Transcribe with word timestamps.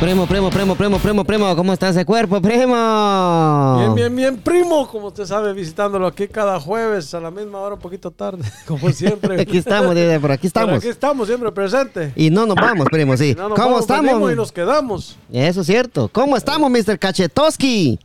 Primo, 0.00 0.28
primo, 0.28 0.48
primo, 0.48 0.76
primo, 0.76 0.98
primo, 1.00 1.24
primo, 1.24 1.56
¿cómo 1.56 1.72
está 1.72 1.88
ese 1.88 2.04
cuerpo, 2.04 2.40
primo? 2.40 3.76
Bien, 3.78 3.94
bien, 3.96 4.14
bien, 4.14 4.36
primo, 4.36 4.86
como 4.86 5.08
usted 5.08 5.24
sabe, 5.24 5.52
visitándolo 5.52 6.06
aquí 6.06 6.28
cada 6.28 6.60
jueves 6.60 7.12
a 7.14 7.20
la 7.20 7.32
misma 7.32 7.58
hora, 7.58 7.74
un 7.74 7.80
poquito 7.80 8.12
tarde, 8.12 8.44
como 8.66 8.90
siempre. 8.92 9.40
Aquí 9.40 9.58
estamos, 9.58 9.96
dice, 9.96 10.20
por 10.20 10.30
aquí 10.30 10.42
Pero 10.42 10.66
estamos. 10.66 10.78
aquí 10.78 10.88
estamos, 10.88 11.26
siempre 11.26 11.50
presente. 11.50 12.12
Y 12.14 12.30
no 12.30 12.46
nos 12.46 12.54
vamos, 12.54 12.86
primo, 12.92 13.16
sí. 13.16 13.34
No 13.36 13.48
nos 13.48 13.58
¿Cómo 13.58 13.70
vamos, 13.70 13.80
estamos? 13.80 14.32
Y 14.32 14.36
nos 14.36 14.52
quedamos. 14.52 15.16
Eso 15.32 15.62
es 15.62 15.66
cierto. 15.66 16.08
¿Cómo 16.12 16.36
estamos, 16.36 16.70
Mr. 16.70 16.96
Cachetoski? 16.96 17.98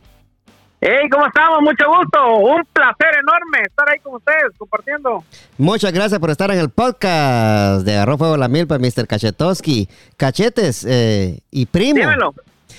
Hey, 0.86 1.08
¿cómo 1.10 1.26
estamos? 1.26 1.62
Mucho 1.62 1.84
gusto. 1.88 2.36
Un 2.40 2.62
placer 2.74 3.08
enorme 3.22 3.58
estar 3.66 3.88
ahí 3.88 3.98
con 4.00 4.16
ustedes 4.16 4.52
compartiendo. 4.58 5.24
Muchas 5.56 5.90
gracias 5.94 6.20
por 6.20 6.28
estar 6.30 6.50
en 6.50 6.58
el 6.58 6.68
podcast 6.68 7.86
de 7.86 7.94
Agarró 7.94 8.18
Fuego 8.18 8.36
la 8.36 8.48
Milpa, 8.48 8.78
Mr. 8.78 9.06
Cachetoski. 9.06 9.88
Cachetes 10.18 10.84
eh, 10.86 11.40
y 11.50 11.64
primo. 11.64 12.00
Dímelo. 12.00 12.34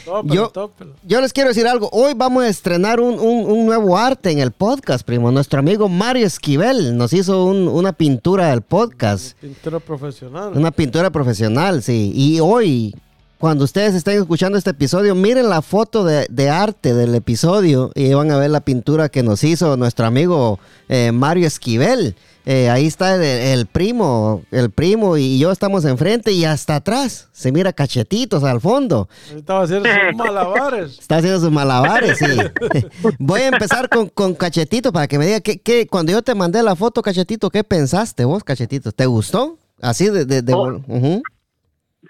Tópelo, 0.05 0.33
Yo- 0.35 0.49
tópelo. 0.49 0.91
Yo 1.01 1.19
les 1.19 1.33
quiero 1.33 1.49
decir 1.49 1.65
algo. 1.67 1.89
Hoy 1.91 2.13
vamos 2.15 2.43
a 2.43 2.47
estrenar 2.47 2.99
un, 2.99 3.17
un- 3.19 3.49
un 3.51 3.65
nuevo 3.65 3.97
arte 3.97 4.29
en 4.29 4.37
el 4.37 4.51
podcast, 4.51 5.03
primo. 5.03 5.31
Nuestro 5.31 5.57
amigo 5.57 5.89
Mario 5.89 6.27
Esquivel 6.27 6.95
nos 6.95 7.11
hizo 7.11 7.43
un- 7.45 7.67
una 7.67 7.91
pintura 7.91 8.49
del 8.51 8.61
podcast. 8.61 9.35
Pintura 9.39 9.79
profesional. 9.79 10.51
Una 10.55 10.69
pintura 10.69 11.09
profesional, 11.09 11.81
sí. 11.81 12.11
Y 12.13 12.39
hoy, 12.39 12.93
cuando 13.39 13.63
ustedes 13.65 13.93
estén 13.95 14.19
escuchando 14.19 14.57
este 14.57 14.69
episodio, 14.71 15.13
miren 15.15 15.49
la 15.49 15.61
foto 15.61 16.03
de, 16.03 16.25
de 16.29 16.49
arte 16.49 16.93
del 16.93 17.13
episodio 17.15 17.91
y 17.95 18.13
van 18.13 18.31
a 18.31 18.37
ver 18.37 18.49
la 18.49 18.61
pintura 18.61 19.09
que 19.09 19.23
nos 19.23 19.43
hizo 19.43 19.75
nuestro 19.77 20.05
amigo 20.05 20.59
eh, 20.89 21.11
Mario 21.11 21.45
Esquivel. 21.47 22.15
Eh, 22.47 22.69
ahí 22.69 22.85
está 22.85 23.15
el, 23.15 23.23
el 23.23 23.65
primo, 23.65 24.43
el 24.51 24.69
primo 24.69 25.17
y 25.17 25.39
yo 25.39 25.51
estamos 25.51 25.83
enfrente 25.83 26.31
y 26.31 26.45
hasta 26.45 26.75
atrás. 26.75 27.27
Se 27.33 27.51
mira 27.51 27.73
cachetitos 27.73 28.43
al 28.43 28.61
fondo. 28.61 29.09
Estaba 29.35 29.63
haciendo 29.63 29.89
sus 29.89 30.15
malabares. 30.15 30.99
Está 30.99 31.17
haciendo 31.17 31.39
sus 31.39 31.51
malabares, 31.51 32.19
sí. 32.19 32.25
Voy 33.19 33.41
a 33.41 33.47
empezar 33.47 33.89
con, 33.89 34.09
con 34.09 34.35
Cachetito 34.35 34.93
para 34.93 35.07
que 35.07 35.17
me 35.17 35.25
diga 35.25 35.39
qué- 35.41 35.87
cuando 35.87 36.11
yo 36.11 36.21
te 36.21 36.35
mandé 36.35 36.61
la 36.61 36.75
foto, 36.75 37.01
Cachetito, 37.01 37.49
¿qué 37.49 37.63
pensaste 37.63 38.25
vos, 38.25 38.43
Cachetito? 38.43 38.91
¿Te 38.91 39.07
gustó? 39.07 39.57
Así 39.81 40.09
de... 40.09 40.25
de, 40.25 40.41
de- 40.43 40.53
Oh. 40.53 40.81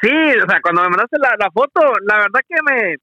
Sí, 0.02 0.12
o 0.12 0.50
sea, 0.50 0.60
cuando 0.62 0.82
me 0.84 0.90
mandaste 0.90 1.18
la, 1.20 1.36
la 1.38 1.52
foto, 1.52 1.82
la 2.04 2.18
verdad 2.18 2.42
que 2.48 2.56
me... 2.64 2.96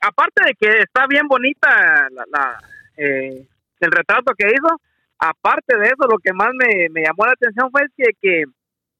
Aparte 0.00 0.42
de 0.46 0.54
que 0.54 0.78
está 0.78 1.06
bien 1.08 1.26
bonita 1.26 1.68
la, 2.10 2.24
la, 2.30 2.58
eh, 2.96 3.46
el 3.80 3.90
retrato 3.90 4.32
que 4.36 4.46
hizo, 4.46 4.80
aparte 5.18 5.76
de 5.76 5.86
eso, 5.86 6.06
lo 6.08 6.18
que 6.18 6.32
más 6.32 6.50
me, 6.54 6.88
me 6.90 7.02
llamó 7.02 7.26
la 7.26 7.32
atención 7.32 7.70
fue 7.70 7.82
que, 7.96 8.12
que 8.20 8.44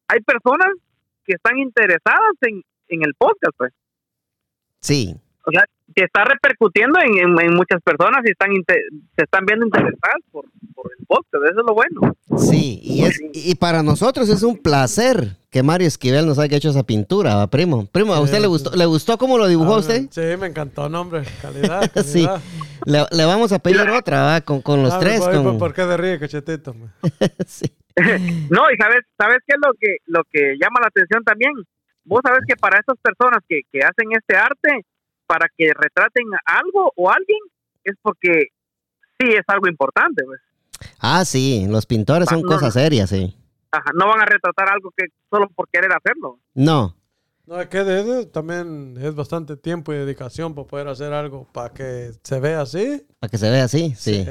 hay 0.08 0.20
personas 0.20 0.68
que 1.24 1.34
están 1.34 1.58
interesadas 1.58 2.34
en, 2.40 2.62
en 2.88 3.04
el 3.04 3.14
podcast, 3.14 3.56
pues. 3.56 3.72
Sí. 4.80 5.14
O 5.44 5.52
sea, 5.52 5.64
que 5.94 6.04
está 6.04 6.24
repercutiendo 6.24 6.98
en, 7.00 7.18
en- 7.18 7.40
en 7.40 7.54
muchas 7.54 7.80
personas 7.82 8.20
y 8.24 8.30
están 8.30 8.50
se 8.66 9.22
están 9.24 9.44
viendo 9.46 9.66
interesadas 9.66 10.16
por, 10.30 10.44
por 10.74 10.90
el 10.98 11.06
podcast, 11.06 11.44
eso 11.44 11.60
es 11.60 11.66
lo 11.66 11.74
bueno. 11.74 12.00
Sí, 12.38 12.80
y, 12.82 13.04
es, 13.04 13.20
y 13.32 13.54
para 13.56 13.82
nosotros 13.82 14.28
es 14.28 14.42
un 14.42 14.56
placer 14.58 15.36
que 15.50 15.62
Mario 15.62 15.86
Esquivel 15.88 16.26
nos 16.26 16.38
haya 16.38 16.56
hecho 16.56 16.70
esa 16.70 16.82
pintura, 16.82 17.34
¿va, 17.36 17.46
primo. 17.48 17.86
Primo, 17.92 18.14
¿a 18.14 18.20
usted 18.20 18.40
le 18.40 18.46
gustó, 18.46 18.74
le 18.74 18.86
gustó 18.86 19.18
cómo 19.18 19.36
lo 19.38 19.46
dibujó 19.46 19.74
Ah, 19.74 19.78
usted? 19.80 20.06
Sí, 20.10 20.22
me 20.40 20.46
encantó, 20.46 20.88
nombre. 20.88 21.22
Calidad, 21.42 21.80
calidad. 21.94 22.02
Sí. 22.04 22.26
Le, 22.86 23.04
le 23.10 23.24
vamos 23.26 23.52
a 23.52 23.58
pedir 23.58 23.80
otra, 23.90 24.22
¿va? 24.22 24.40
Con, 24.40 24.62
con 24.62 24.82
los 24.82 24.92
Ah, 24.94 24.98
tres. 24.98 25.20
¿por- 25.20 25.42
con- 25.42 25.58
¿Por 25.58 25.74
qué 25.74 25.82
de 25.84 25.96
ríe, 25.96 26.18
cachetito? 26.18 26.74
Sí. 27.46 27.66
No, 28.50 28.62
y 28.72 28.76
sabes, 28.78 29.00
sabes 29.18 29.38
qué 29.46 29.54
es 29.54 29.60
lo 29.62 29.72
que 29.78 29.96
lo 30.06 30.22
que 30.30 30.54
llama 30.60 30.80
la 30.80 30.88
atención 30.88 31.22
también. 31.24 31.52
Vos 32.04 32.20
sabes 32.24 32.40
que 32.48 32.56
para 32.56 32.80
estas 32.80 32.96
personas 33.00 33.40
que, 33.46 33.60
que 33.70 33.80
hacen 33.80 34.08
este 34.18 34.34
arte, 34.34 34.86
para 35.32 35.46
que 35.56 35.68
retraten 35.74 36.24
algo 36.44 36.92
o 36.94 37.08
alguien, 37.10 37.38
es 37.84 37.94
porque 38.02 38.48
sí 39.18 39.28
es 39.30 39.42
algo 39.46 39.66
importante, 39.66 40.22
pues. 40.26 40.40
Ah, 40.98 41.24
sí, 41.24 41.64
los 41.70 41.86
pintores 41.86 42.28
son 42.28 42.42
No, 42.42 42.48
cosas 42.48 42.74
no. 42.74 42.80
serias, 42.82 43.08
sí. 43.08 43.34
Ajá, 43.70 43.90
no 43.94 44.08
van 44.08 44.20
a 44.20 44.26
retratar 44.26 44.68
algo 44.70 44.92
que 44.94 45.06
solo 45.30 45.48
por 45.48 45.68
querer 45.70 45.90
hacerlo. 45.92 46.38
No, 46.52 46.94
No, 47.46 47.60
es 47.62 47.68
que 47.68 47.82
de, 47.82 48.04
de- 48.04 48.26
también 48.26 48.94
es 49.00 49.14
bastante 49.14 49.56
tiempo 49.56 49.92
y 49.92 49.96
dedicación 49.96 50.54
para 50.54 50.66
poder 50.68 50.88
hacer 50.88 51.12
algo 51.14 51.48
para 51.52 51.70
que 51.72 52.10
se 52.22 52.38
vea 52.40 52.60
así. 52.60 53.06
para 53.18 53.30
que 53.30 53.38
se 53.38 53.50
vea 53.50 53.64
así, 53.64 53.94
sí. 53.96 54.26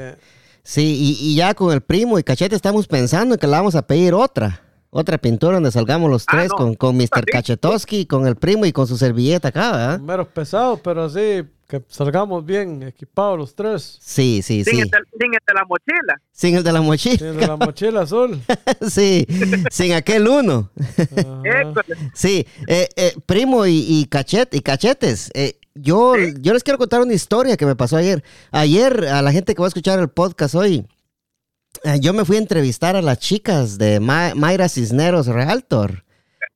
Sí, 0.62 1.16
y, 1.20 1.32
y 1.32 1.34
ya 1.36 1.52
con 1.54 1.72
el 1.72 1.80
primo 1.80 2.16
y 2.18 2.22
Cachete 2.22 2.54
estamos 2.54 2.86
pensando 2.86 3.34
en 3.34 3.40
que 3.40 3.46
le 3.48 3.52
vamos 3.54 3.74
a 3.74 3.84
pedir 3.84 4.14
otra. 4.14 4.60
Otra 4.94 5.16
pintura 5.16 5.54
donde 5.54 5.70
salgamos 5.72 6.10
los 6.10 6.24
Ah, 6.28 6.32
tres 6.32 6.50
no. 6.50 6.56
con, 6.56 6.74
con 6.74 6.96
Mr. 6.96 7.06
Sí. 7.24 7.32
Cachetoski, 7.32 8.04
con 8.06 8.26
el 8.26 8.36
primo 8.36 8.66
y 8.66 8.72
con 8.72 8.86
su 8.86 8.98
servilleta 8.98 9.48
acá, 9.48 9.72
¿verdad? 9.72 10.00
meros 10.00 10.28
pesados, 10.28 10.80
pero 10.84 11.04
así 11.04 11.42
que 11.66 11.82
salgamos 11.88 12.44
bien 12.44 12.82
equipados 12.82 13.38
los 13.38 13.54
tres. 13.54 13.96
Sí, 14.02 14.42
sí, 14.42 14.62
Sin, 14.62 14.74
sí. 14.74 14.80
el 14.82 14.90
de, 14.90 14.98
sin 15.18 15.32
el 15.32 15.40
de 15.46 15.54
la 15.54 15.64
mochila. 15.64 16.20
Sin 16.30 16.54
el 16.56 16.62
de 16.62 16.72
la 16.72 16.80
mochila. 16.82 17.16
Tiene 17.16 17.46
la 17.46 17.56
mochila 17.56 18.00
azul. 18.02 18.38
sí, 18.90 19.26
sin 19.70 19.94
aquel 19.94 20.28
uno. 20.28 20.70
Sí, 22.12 22.46
eh, 22.66 22.88
eh, 22.96 23.14
primo 23.24 23.64
y, 23.66 23.86
y, 23.88 24.04
cachet, 24.06 24.54
y 24.54 24.60
cachetes. 24.60 25.30
eh, 25.34 25.54
yo, 25.74 26.14
yo 26.40 26.52
les 26.52 26.62
quiero 26.62 26.76
contar 26.76 27.00
una 27.00 27.14
historia 27.14 27.56
que 27.56 27.64
me 27.64 27.74
pasó 27.74 27.96
ayer. 27.96 28.22
Ayer, 28.50 29.06
a 29.06 29.22
la 29.22 29.32
gente 29.32 29.54
que 29.54 29.60
va 29.62 29.66
a 29.66 29.68
escuchar 29.68 29.98
el 30.00 30.08
podcast 30.10 30.54
hoy, 30.54 30.86
yo 32.00 32.12
me 32.12 32.24
fui 32.24 32.36
a 32.36 32.40
entrevistar 32.40 32.96
a 32.96 33.02
las 33.02 33.18
chicas 33.18 33.78
de 33.78 34.00
Ma- 34.00 34.34
Mayra 34.34 34.68
Cisneros 34.68 35.26
Realtor. 35.26 36.04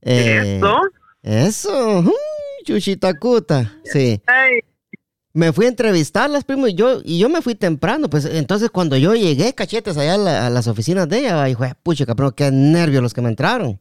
Eh, 0.03 0.59
Eso. 0.59 0.77
Eso, 1.23 1.99
uy, 2.01 2.13
chuchitacuta. 2.65 3.73
Sí. 3.85 4.21
Ay, 4.27 4.61
Me 5.33 5.53
fui 5.53 5.67
a 5.67 5.69
entrevistarlas, 5.69 6.45
primo, 6.45 6.67
y 6.67 6.75
yo, 6.75 7.01
y 7.05 7.19
yo 7.19 7.29
me 7.29 7.43
fui 7.43 7.55
temprano. 7.55 8.09
Pues 8.09 8.25
entonces 8.25 8.71
cuando 8.71 8.97
yo 8.97 9.15
llegué, 9.15 9.53
cachetes, 9.53 9.97
allá 9.99 10.15
a, 10.15 10.19
la- 10.19 10.47
a 10.47 10.51
las 10.51 10.67
oficinas 10.67 11.09
de 11.09 11.19
ella, 11.19 11.45
dijo, 11.45 11.65
pucha, 11.83 12.07
cabrón, 12.07 12.33
qué 12.35 12.51
nervios 12.51 13.03
los 13.03 13.13
que 13.13 13.21
me 13.21 13.29
entraron. 13.29 13.79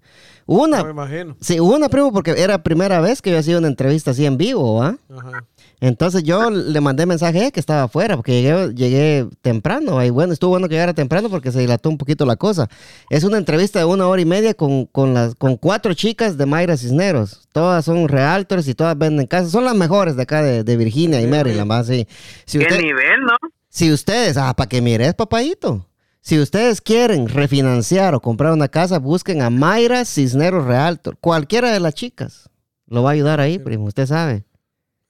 Una, 0.48 0.80
No 0.80 0.84
me 0.86 0.92
imagino. 0.92 1.38
Sí, 1.40 1.60
hubo 1.60 1.76
una 1.76 1.88
primo 1.90 2.12
porque 2.12 2.32
era 2.38 2.62
primera 2.62 3.00
vez 3.00 3.22
que 3.22 3.32
yo 3.32 3.40
hacía 3.40 3.58
una 3.58 3.68
entrevista 3.70 4.12
así 4.12 4.26
en 4.26 4.38
vivo, 4.38 4.76
¿va? 4.82 4.98
Ajá. 5.16 5.44
Entonces 5.82 6.24
yo 6.24 6.50
le 6.50 6.82
mandé 6.82 7.06
mensaje 7.06 7.52
que 7.52 7.60
estaba 7.60 7.84
afuera 7.84 8.16
porque 8.16 8.42
llegué, 8.42 8.74
llegué 8.74 9.28
temprano. 9.42 10.04
Y 10.04 10.10
bueno, 10.10 10.34
estuvo 10.34 10.52
bueno 10.52 10.68
que 10.68 10.76
llegara 10.76 10.94
temprano 10.94 11.30
porque 11.30 11.52
se 11.52 11.60
dilató 11.60 11.90
un 11.90 11.98
poquito 11.98 12.26
la 12.26 12.36
cosa. 12.36 12.70
Es 13.10 13.24
una 13.24 13.38
entrevista 13.38 13.80
de 13.80 13.86
una 13.86 14.08
hora 14.08 14.22
y 14.22 14.26
media 14.26 14.54
con, 14.54 14.86
con, 14.86 15.14
las, 15.14 15.36
con 15.36 15.58
cuatro 15.58 15.94
chicas 15.94 16.38
de 16.38 16.46
Mayra 16.46 16.78
Cisneros. 16.78 17.48
Todas 17.52 17.86
son 17.86 18.08
realtors 18.08 18.68
y 18.68 18.74
todas 18.74 18.98
venden 18.98 19.28
casas. 19.28 19.52
Son 19.52 19.66
las 19.66 19.76
mejores 19.76 20.16
de 20.16 20.24
acá 20.24 20.42
de, 20.42 20.64
de 20.64 20.78
Virginia 20.78 21.22
y 21.22 21.28
Maryland, 21.28 21.70
¿va? 21.70 21.84
Sí. 21.84 22.08
Si, 22.46 22.60
qué 22.60 22.78
nivel, 22.78 23.22
¿no? 23.22 23.36
si 23.70 23.92
ustedes, 23.92 24.38
ah, 24.38 24.54
para 24.56 24.70
que 24.70 24.82
mires, 24.82 25.14
papayito. 25.14 25.86
Si 26.22 26.40
ustedes 26.40 26.82
quieren 26.82 27.28
refinanciar 27.28 28.16
o 28.16 28.22
comprar 28.22 28.54
una 28.54 28.68
casa, 28.68 28.98
busquen 28.98 29.42
a 29.42 29.50
Mayra 29.50 30.06
Cisneros 30.06 30.66
Realtor. 30.66 31.18
Cualquiera 31.20 31.72
de 31.72 31.80
las 31.80 31.94
chicas 31.94 32.50
lo 32.88 33.04
va 33.04 33.10
a 33.10 33.14
ayudar 33.14 33.40
ahí, 33.40 33.60
primo. 33.60 33.86
Usted 33.86 34.06
sabe. 34.06 34.46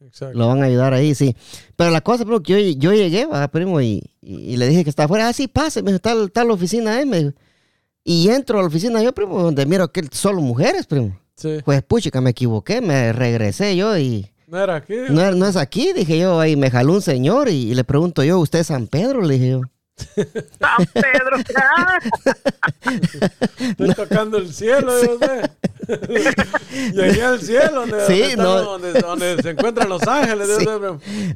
Exacto. 0.06 0.38
Lo 0.38 0.48
van 0.48 0.62
a 0.62 0.66
ayudar 0.66 0.94
ahí, 0.94 1.16
sí. 1.16 1.36
Pero 1.76 1.92
la 1.92 2.02
cosa, 2.02 2.24
primo, 2.26 2.42
que 2.42 2.76
yo, 2.76 2.80
yo 2.80 2.94
llegué, 2.94 3.26
va, 3.26 3.48
primo, 3.48 3.82
y, 3.82 4.02
y- 4.22 4.54
y 4.54 4.58
le 4.58 4.68
dije 4.68 4.84
que 4.84 4.90
estaba 4.90 5.06
afuera. 5.06 5.28
Ah, 5.28 5.34
sí, 5.34 5.48
pase, 5.48 5.82
me 5.82 5.92
dijo, 5.92 5.96
está, 5.98 6.14
está 6.24 6.44
la 6.44 6.54
oficina 6.54 6.96
ahí, 6.98 7.06
me 7.06 7.18
dijo. 7.20 7.32
Y 8.04 8.30
entro 8.30 8.60
a 8.60 8.62
la 8.62 8.68
oficina 8.68 9.02
yo, 9.02 9.14
primo, 9.14 9.42
donde 9.42 9.66
miro 9.66 9.92
que 9.92 10.04
solo 10.12 10.42
mujeres, 10.42 10.86
primo. 10.86 11.18
Sí. 11.36 11.58
Pues, 11.66 11.82
puchica, 11.84 12.22
me 12.22 12.30
equivoqué, 12.30 12.82
me 12.82 13.12
regresé 13.14 13.76
yo 13.76 13.98
y... 13.98 14.30
No 14.48 14.60
era 14.62 14.76
aquí. 14.76 14.94
No, 15.10 15.26
es- 15.28 15.36
no 15.36 15.48
es 15.48 15.56
aquí, 15.56 15.92
dije 15.94 16.20
yo, 16.20 16.40
ahí 16.40 16.56
me 16.56 16.70
jaló 16.70 16.94
un 16.94 17.02
señor 17.02 17.50
y, 17.50 17.72
y 17.72 17.74
le 17.74 17.84
pregunto 17.84 18.24
yo, 18.24 18.40
¿usted 18.40 18.60
es 18.60 18.68
San 18.68 18.86
Pedro? 18.88 19.22
Le 19.24 19.34
dije 19.34 19.50
yo. 19.50 19.62
San 19.98 20.86
Pedro. 20.94 21.38
Estoy 23.70 23.94
tocando 23.94 24.38
el 24.38 24.54
cielo, 24.54 24.92
yo 25.04 25.18
sé. 25.20 25.52
Llegué 26.94 27.24
al 27.24 27.40
cielo, 27.42 27.86
donde, 27.88 28.06
Sí, 28.08 28.20
donde, 28.22 28.36
no. 28.38 28.62
donde, 28.62 28.94
donde 28.94 29.42
se 29.42 29.50
encuentran 29.52 29.88
los 29.90 30.02
ángeles. 30.08 30.50
Sí. 30.58 30.66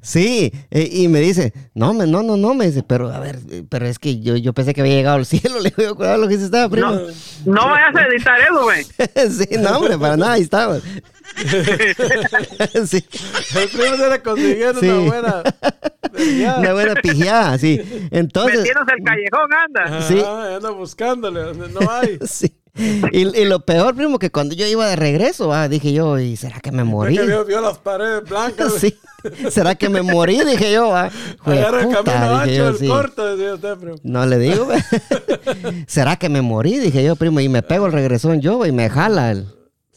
Sí, 0.02 0.52
eh, 0.72 0.90
y 0.92 1.08
me 1.08 1.20
dice, 1.20 1.54
no, 1.74 1.94
me, 1.94 2.08
no, 2.08 2.24
no, 2.24 2.36
no, 2.36 2.54
me 2.54 2.68
dice, 2.68 2.84
pero 2.84 3.14
a 3.14 3.20
ver, 3.20 3.40
pero 3.70 3.88
es 3.88 4.00
que 4.00 4.20
yo, 4.20 4.36
yo 4.36 4.54
pensé 4.54 4.74
que 4.74 4.82
había 4.82 4.96
llegado 4.96 5.18
al 5.18 5.26
cielo, 5.26 5.60
le 5.62 5.72
digo, 5.76 5.96
cuidado 5.96 6.18
lo 6.18 6.28
que 6.28 6.34
dice 6.36 6.46
estaba, 6.46 6.68
primo. 6.70 6.92
no, 6.92 7.02
no 7.46 7.70
vayas 7.70 7.96
a 7.96 8.08
editar 8.08 8.40
eso, 8.42 8.64
güey. 8.64 8.84
sí, 8.84 9.48
no, 9.60 9.78
hombre, 9.78 9.98
para 9.98 10.18
nada, 10.18 10.34
ahí 10.34 10.42
estaba. 10.42 10.80
sí, 12.88 13.06
El 13.56 13.70
primo 13.70 13.96
se 13.98 14.10
le 14.10 14.22
consiguieron 14.22 14.80
Sí. 14.80 14.90
una 14.90 15.08
buena. 15.08 15.44
una 16.58 16.74
buena 16.74 16.96
pijeada, 16.96 17.58
sí. 17.60 17.80
Entonces, 18.12 18.49
Metiéndose 18.58 18.92
el 18.98 19.04
callejón, 19.04 19.54
anda. 19.54 20.02
Sí. 20.02 20.20
anda 20.20 20.70
buscándole 20.72 21.42
donde 21.42 21.70
no 21.70 21.90
hay. 21.90 22.20
sí. 22.26 22.56
Y, 23.12 23.38
y 23.38 23.46
lo 23.46 23.60
peor, 23.62 23.96
primo, 23.96 24.20
que 24.20 24.32
cuando 24.32 24.56
yo 24.56 24.66
iba 24.66 24.88
de 24.88 24.96
regreso, 24.96 25.54
ah, 25.54 25.68
dije 25.68 25.92
yo, 25.92 26.18
¿y 26.20 26.38
será 26.38 26.60
que 26.60 26.72
me 26.72 26.84
morí? 26.84 27.18
Que 27.18 27.26
vio, 27.26 27.44
vio 27.44 27.62
las 27.62 27.78
paredes 27.78 28.24
blancas. 28.30 28.74
Sí, 28.80 28.96
¿será 29.50 29.76
que 29.76 29.90
me 29.90 30.02
morí? 30.02 30.40
Dije 30.46 30.72
yo, 30.72 30.96
ah. 30.96 31.10
Agarra 31.44 31.82
el 31.82 31.90
camino 31.90 32.36
ancho, 32.38 32.70
el 32.70 32.78
sí. 32.78 32.88
corto, 32.88 33.36
decía 33.36 33.56
usted, 33.56 33.78
primo. 33.78 33.98
No 34.04 34.26
le 34.26 34.38
digo, 34.38 34.70
¿Será 35.88 36.16
que 36.16 36.30
me 36.30 36.42
morí? 36.42 36.78
Dije 36.78 37.04
yo, 37.04 37.18
primo, 37.18 37.42
y 37.42 37.50
me 37.50 37.62
pego 37.62 37.88
el 37.88 37.92
regresón 37.92 38.40
yo 38.40 38.66
y 38.66 38.72
me 38.72 38.90
jala 38.90 39.32
el, 39.32 39.48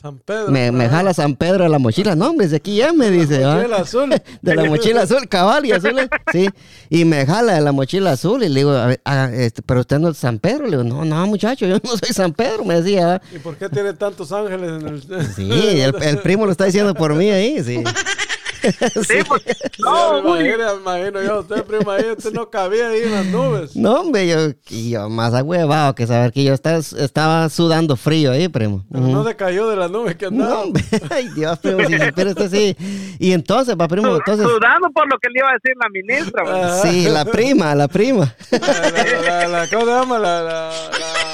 San 0.02 0.18
Pedro. 0.18 0.50
Me, 0.50 0.72
me 0.72 0.86
ah, 0.86 0.88
jala 0.88 1.14
San 1.14 1.36
Pedro 1.36 1.62
de 1.62 1.70
la 1.70 1.78
mochila. 1.78 2.16
No, 2.16 2.30
hombre, 2.30 2.48
de 2.48 2.56
aquí 2.56 2.76
ya 2.76 2.92
me 2.92 3.08
dice. 3.08 3.44
¿va? 3.44 3.54
mochila 3.56 3.76
azul. 3.76 4.10
De 4.42 4.56
la 4.56 4.64
mochila 4.64 5.02
azul, 5.02 5.28
cabal 5.28 5.64
y 5.64 5.70
azul. 5.70 5.96
¿eh? 5.96 6.08
Sí. 6.32 6.50
Y 6.90 7.04
me 7.04 7.24
jala 7.24 7.54
de 7.54 7.60
la 7.60 7.70
mochila 7.70 8.12
azul 8.12 8.42
y 8.42 8.48
le 8.48 8.60
digo, 8.60 8.72
ah, 9.04 9.30
este, 9.32 9.62
pero 9.62 9.80
usted 9.80 10.00
no 10.00 10.08
es 10.08 10.18
San 10.18 10.40
Pedro. 10.40 10.64
Le 10.64 10.70
digo, 10.72 10.82
no, 10.82 11.04
no, 11.04 11.26
muchacho, 11.28 11.66
yo 11.66 11.78
no 11.82 11.96
soy 11.96 12.12
San 12.12 12.32
Pedro, 12.32 12.64
me 12.64 12.80
decía. 12.80 13.06
¿va? 13.06 13.22
¿Y 13.32 13.38
por 13.38 13.56
qué 13.56 13.68
tiene 13.68 13.92
tantos 13.92 14.32
ángeles 14.32 14.82
en 14.82 14.88
el.? 14.88 15.02
Sí, 15.34 15.50
el, 15.80 15.94
el 16.02 16.18
primo 16.18 16.46
lo 16.46 16.52
está 16.52 16.64
diciendo 16.64 16.94
por 16.94 17.14
mí 17.14 17.30
ahí, 17.30 17.62
sí. 17.62 17.82
Sí, 19.06 19.14
pues, 19.26 19.42
No, 19.78 20.22
no, 20.22 20.36
imagino, 20.40 20.74
imagino 20.76 21.22
yo, 21.22 21.40
usted, 21.40 21.64
prima, 21.64 21.94
ahí 21.96 22.10
usted 22.16 22.32
no 22.32 22.48
cabía 22.50 22.88
ahí 22.88 23.02
en 23.02 23.12
las 23.12 23.26
nubes. 23.26 23.74
No, 23.76 24.00
hombre, 24.00 24.28
yo, 24.28 24.36
yo 24.68 25.08
más 25.08 25.34
agüevado 25.34 25.94
que 25.94 26.06
saber 26.06 26.32
que 26.32 26.44
yo 26.44 26.54
estaba, 26.54 26.78
estaba 26.78 27.48
sudando 27.48 27.96
frío 27.96 28.32
ahí, 28.32 28.48
primo. 28.48 28.84
Pero 28.92 29.06
no 29.06 29.24
se 29.24 29.34
cayó 29.36 29.68
de 29.68 29.76
las 29.76 29.90
nubes 29.90 30.16
que 30.16 30.30
No, 30.30 30.44
andaba. 30.44 30.62
hombre, 30.62 30.82
ay 31.10 31.28
Dios, 31.30 31.58
primo, 31.58 31.84
si 31.86 31.98
supera 31.98 32.30
usted 32.30 32.50
sí. 32.50 32.76
Y 33.18 33.32
entonces, 33.32 33.76
va, 33.80 33.88
primo, 33.88 34.14
entonces, 34.16 34.46
sudando 34.46 34.90
por 34.90 35.06
lo 35.10 35.18
que 35.18 35.28
le 35.30 35.40
iba 35.40 35.50
a 35.50 35.54
decir 35.54 35.74
la 35.80 35.88
ministra. 35.88 36.82
sí, 36.82 37.08
la 37.08 37.24
prima, 37.24 37.74
la 37.74 37.88
prima, 37.88 38.34
La, 38.50 38.58
la, 38.58 39.20
la, 39.22 39.48
la- 39.48 39.68
¿Cómo 39.70 39.84
se 39.84 39.90
llama? 39.90 40.18
La, 40.18 40.42
la, 40.42 40.70
la 40.70 41.31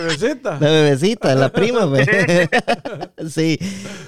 bebecita. 0.00 0.58
la 0.60 0.68
bebecita, 0.70 1.34
la 1.34 1.48
prima, 1.50 1.88
pues. 1.88 2.06
Sí, 3.30 3.58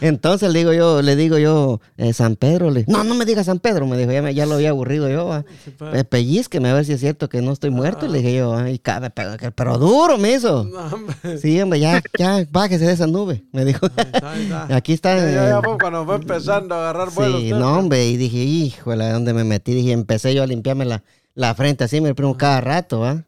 entonces 0.00 0.50
le 0.52 0.60
digo 0.60 0.72
yo, 0.72 1.02
le 1.02 1.16
digo 1.16 1.38
yo, 1.38 1.80
eh, 1.96 2.12
San 2.12 2.36
Pedro, 2.36 2.70
le, 2.70 2.84
no, 2.88 3.04
no 3.04 3.14
me 3.14 3.24
diga 3.24 3.44
San 3.44 3.58
Pedro, 3.58 3.86
me 3.86 3.96
dijo, 3.96 4.10
ya, 4.10 4.22
me- 4.22 4.34
ya 4.34 4.46
lo 4.46 4.54
había 4.54 4.70
aburrido 4.70 5.08
yo, 5.08 5.28
pues. 5.78 5.94
Eh, 5.94 6.04
pellizqueme 6.04 6.70
a 6.70 6.74
ver 6.74 6.84
si 6.84 6.92
es 6.94 7.00
cierto 7.00 7.28
que 7.28 7.42
no 7.42 7.52
estoy 7.52 7.70
muerto, 7.70 8.08
le 8.08 8.18
dije 8.18 8.36
yo, 8.36 8.56
ay, 8.56 8.78
cabe, 8.78 9.10
pero, 9.10 9.36
pero 9.54 9.78
duro 9.78 10.18
me 10.18 10.32
hizo. 10.34 10.64
No, 10.64 10.80
hombre. 10.86 11.38
Sí, 11.38 11.60
hombre, 11.60 11.80
ya, 11.80 12.02
ya, 12.18 12.44
bájese 12.50 12.86
de 12.86 12.92
esa 12.92 13.06
nube, 13.06 13.44
me 13.52 13.64
dijo. 13.64 13.86
Ahí 14.22 14.42
está. 14.44 14.66
Aquí 14.76 14.92
está. 14.94 15.16
Ya, 15.16 15.26
ya, 15.26 15.48
ya 15.48 15.58
eh, 15.58 15.76
cuando 15.80 16.04
fue 16.06 16.16
empezando 16.16 16.74
a 16.74 16.78
agarrar 16.90 17.10
vuelo. 17.14 17.38
Sí, 17.38 17.50
no, 17.50 17.78
hombre, 17.78 18.06
y 18.06 18.16
dije, 18.16 18.38
híjole, 18.38 19.04
¿a 19.04 19.12
dónde 19.12 19.34
me 19.34 19.44
metí? 19.44 19.74
Dije, 19.74 19.92
empecé 19.92 20.34
yo 20.34 20.42
a 20.42 20.46
limpiarme 20.46 20.84
la, 20.86 21.02
la 21.34 21.54
frente 21.54 21.84
así, 21.84 22.00
mi 22.00 22.12
primo, 22.14 22.36
cada 22.36 22.60
rato. 22.60 23.04
No 23.04 23.24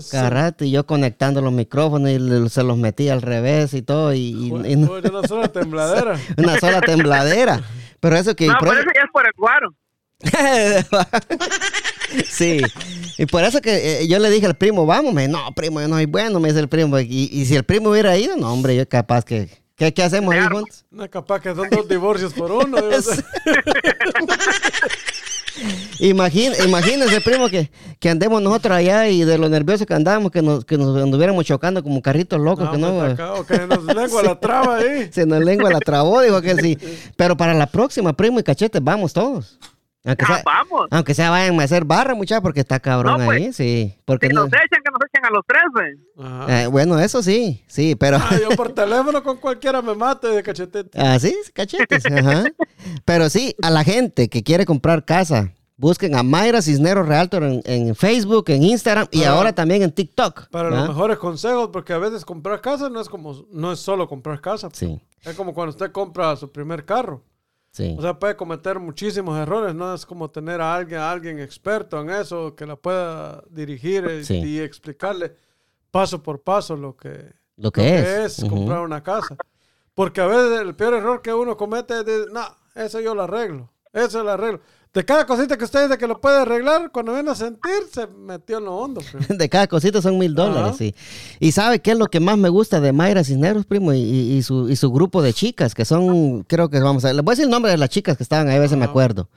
sé. 0.00 0.10
Cada 0.10 0.30
rato, 0.30 0.64
y 0.64 0.70
yo 0.70 0.86
conectando 0.86 1.40
los 1.40 1.52
micrófonos 1.52 2.10
y 2.10 2.18
le- 2.18 2.48
se 2.48 2.62
los 2.62 2.76
metí 2.78 3.08
al 3.08 3.22
revés 3.22 3.74
y 3.74 3.82
todo, 3.82 4.12
y, 4.14 4.46
y- 4.46 4.50
Fue- 4.50 4.70
y 4.70 4.76
no- 4.76 4.92
una 4.92 5.26
sola 5.28 5.48
tembladera. 5.48 6.18
una 6.36 6.58
sola 6.58 6.80
tembladera. 6.80 7.62
Pero 8.00 8.16
eso 8.16 8.34
que... 8.36 8.46
No, 8.46 8.54
por 8.58 8.68
por 8.68 8.78
eso- 8.78 8.82
eso 8.82 8.90
ya 8.94 9.02
es 9.02 9.10
por 9.12 9.26
el 9.26 9.32
guaro. 9.36 9.74
sí, 12.24 12.60
y 13.18 13.26
por 13.26 13.44
eso 13.44 13.60
que 13.60 14.00
eh, 14.02 14.08
yo 14.08 14.18
le 14.18 14.30
dije 14.30 14.46
al 14.46 14.56
primo, 14.56 14.86
vamos, 14.86 15.12
me, 15.12 15.28
no, 15.28 15.52
primo, 15.54 15.80
yo 15.80 15.88
no 15.88 15.96
soy 15.96 16.06
bueno, 16.06 16.40
me 16.40 16.48
dice 16.48 16.60
el 16.60 16.68
primo, 16.68 16.98
y, 17.00 17.28
y 17.30 17.44
si 17.44 17.54
el 17.56 17.64
primo 17.64 17.90
hubiera 17.90 18.16
ido, 18.16 18.36
no, 18.36 18.52
hombre, 18.52 18.76
yo 18.76 18.88
capaz 18.88 19.24
que... 19.24 19.48
¿Qué, 19.76 19.92
qué 19.92 20.02
hacemos 20.02 20.32
ahí 20.32 20.40
juntos? 20.50 20.86
No, 20.90 21.06
capaz 21.10 21.40
que 21.40 21.54
son 21.54 21.68
dos 21.68 21.86
divorcios 21.86 22.32
por 22.32 22.50
uno. 22.50 22.78
Imagín, 26.00 26.52
imagínense, 26.66 27.20
primo, 27.20 27.48
que, 27.48 27.70
que 27.98 28.10
andemos 28.10 28.42
nosotros 28.42 28.76
allá 28.76 29.08
y 29.08 29.24
de 29.24 29.38
lo 29.38 29.48
nerviosos 29.48 29.86
que 29.86 29.94
andábamos, 29.94 30.30
que 30.30 30.42
nos, 30.42 30.64
que 30.64 30.76
nos 30.76 30.96
anduviéramos 31.02 31.44
chocando 31.44 31.82
como 31.82 32.02
carritos 32.02 32.38
locos, 32.40 32.68
que 32.70 32.76
No, 32.78 32.88
no, 32.88 32.92
me 32.94 32.98
güey. 33.00 33.10
tocaba, 33.16 33.46
que 33.46 33.66
nos 33.66 33.84
lengua 33.84 34.22
la 34.22 34.38
traba 34.40 34.76
ahí. 34.76 35.08
se 35.12 35.24
nos 35.26 35.42
lengua 35.42 35.70
la 35.70 35.78
trabó, 35.80 36.20
dijo 36.20 36.40
que 36.42 36.54
sí. 36.56 36.78
Pero 37.16 37.36
para 37.36 37.54
la 37.54 37.66
próxima, 37.66 38.12
primo 38.12 38.38
y 38.38 38.42
cachete, 38.42 38.80
vamos 38.80 39.12
todos. 39.12 39.58
Aunque 40.06 40.24
Ah, 40.24 40.34
sea, 40.34 40.42
vamos. 40.44 40.86
aunque 40.90 41.14
sea 41.14 41.30
vayan 41.30 41.60
a 41.60 41.64
hacer 41.64 41.84
barra, 41.84 42.14
muchachos, 42.14 42.42
porque 42.42 42.60
está 42.60 42.78
cabrón 42.80 43.18
No, 43.18 43.24
pues. 43.26 43.36
ahí, 43.42 43.52
sí. 43.52 43.94
Porque 44.04 44.28
Si 44.28 44.32
no, 44.34 44.42
nos 44.44 44.48
echan, 44.52 44.80
que 44.84 44.90
nos 44.90 45.00
echen 45.12 45.24
a 45.26 45.30
los 45.30 45.44
tres, 45.46 45.62
eh, 46.48 46.66
bueno, 46.68 46.98
eso 46.98 47.22
sí, 47.22 47.64
sí, 47.66 47.96
pero 47.96 48.16
Ah, 48.18 48.30
yo 48.40 48.56
por 48.56 48.72
teléfono 48.74 49.22
con 49.22 49.36
cualquiera 49.38 49.82
me 49.82 49.94
mate 49.94 50.28
de 50.28 50.42
cachetete. 50.42 50.98
así, 50.98 51.34
cachetes, 51.52 52.06
ajá. 52.06 52.44
Pero 53.04 53.28
sí, 53.28 53.54
a 53.62 53.70
la 53.70 53.84
gente 53.84 54.28
que 54.28 54.42
quiere 54.42 54.64
comprar 54.64 55.04
casa, 55.04 55.52
busquen 55.76 56.14
a 56.14 56.22
Mayra 56.22 56.62
Cisneros 56.62 57.06
Realtor 57.06 57.42
en, 57.42 57.62
en 57.64 57.94
Facebook, 57.96 58.44
en 58.48 58.62
Instagram 58.62 59.08
y 59.10 59.24
Ah. 59.24 59.30
ahora 59.32 59.52
también 59.52 59.82
en 59.82 59.92
TikTok. 59.92 60.48
Para 60.50 60.68
¿verdad? 60.70 60.86
los 60.86 60.88
mejores 60.94 61.18
consejos, 61.18 61.70
porque 61.72 61.92
a 61.92 61.98
veces 61.98 62.24
comprar 62.24 62.60
casa 62.60 62.88
no 62.88 63.00
es 63.00 63.08
como, 63.08 63.44
no 63.50 63.72
es 63.72 63.80
solo 63.80 64.08
comprar 64.08 64.40
casa. 64.40 64.68
Sí, 64.72 65.00
Es 65.24 65.34
como 65.34 65.52
cuando 65.52 65.70
usted 65.70 65.90
compra 65.92 66.34
su 66.36 66.50
primer 66.52 66.84
carro. 66.84 67.22
Sí. 67.76 67.94
O 67.98 68.02
sea, 68.02 68.18
puede 68.18 68.36
cometer 68.36 68.78
muchísimos 68.80 69.38
errores, 69.38 69.74
no 69.74 69.92
es 69.94 70.06
como 70.06 70.30
tener 70.30 70.60
a 70.60 70.74
alguien, 70.74 70.98
a 71.00 71.10
alguien 71.10 71.38
experto 71.38 72.00
en 72.00 72.10
eso 72.10 72.54
que 72.56 72.64
la 72.66 72.76
pueda 72.76 73.42
dirigir 73.50 74.04
y, 74.20 74.24
Sí. 74.24 74.36
y 74.36 74.60
explicarle 74.60 75.36
paso 75.90 76.22
por 76.22 76.40
paso 76.42 76.74
lo 76.76 76.96
que, 76.96 77.32
Lo 77.56 77.70
que 77.70 78.24
es. 78.24 78.38
Ujú. 78.40 78.50
comprar 78.54 78.80
una 78.80 79.02
casa. 79.02 79.36
Porque 79.94 80.20
a 80.20 80.26
veces 80.26 80.60
el 80.60 80.74
peor 80.74 80.94
error 80.94 81.20
que 81.22 81.32
uno 81.32 81.56
comete 81.56 81.98
es 82.00 82.04
decir, 82.04 82.26
no, 82.32 82.42
eso 82.74 83.00
yo 83.00 83.14
lo 83.14 83.22
arreglo, 83.22 83.70
eso 83.92 84.22
lo 84.24 84.30
arreglo. 84.32 84.60
De 84.96 85.04
cada 85.04 85.26
cosita 85.26 85.58
que 85.58 85.64
usted 85.66 85.82
dice 85.84 85.98
que 85.98 86.06
lo 86.06 86.18
puede 86.22 86.38
arreglar, 86.38 86.90
cuando 86.90 87.12
viene 87.12 87.30
a 87.30 87.34
sentir, 87.34 87.70
se 87.92 88.06
metió 88.06 88.56
en 88.56 88.64
lo 88.64 88.76
hondo. 88.78 89.02
pues. 89.12 89.28
De 89.38 89.46
cada 89.50 89.66
cosita 89.66 90.00
son 90.00 90.16
mil 90.16 90.34
dólares, 90.34 90.76
sí. 90.78 90.94
Y 91.38 91.52
sabe 91.52 91.80
qué 91.80 91.90
es 91.90 91.98
lo 91.98 92.06
que 92.06 92.18
más 92.18 92.38
me 92.38 92.48
gusta 92.48 92.80
de 92.80 92.94
Mayra 92.94 93.22
Cisneros, 93.22 93.66
primo, 93.66 93.92
y, 93.92 94.42
su, 94.42 94.70
y 94.70 94.76
su 94.76 94.90
grupo 94.90 95.20
de 95.20 95.34
chicas, 95.34 95.74
que 95.74 95.84
son, 95.84 96.44
creo 96.44 96.70
que 96.70 96.80
vamos 96.80 97.04
a 97.04 97.12
les 97.12 97.22
voy 97.22 97.32
a 97.32 97.34
decir 97.34 97.44
el 97.44 97.50
nombre 97.50 97.70
de 97.70 97.76
las 97.76 97.90
chicas 97.90 98.16
que 98.16 98.22
estaban 98.22 98.48
ahí, 98.48 98.56
a 98.56 98.60
ver 98.60 98.70
si 98.70 98.76
me 98.76 98.84
Ajá. 98.84 98.90
acuerdo. 98.92 99.28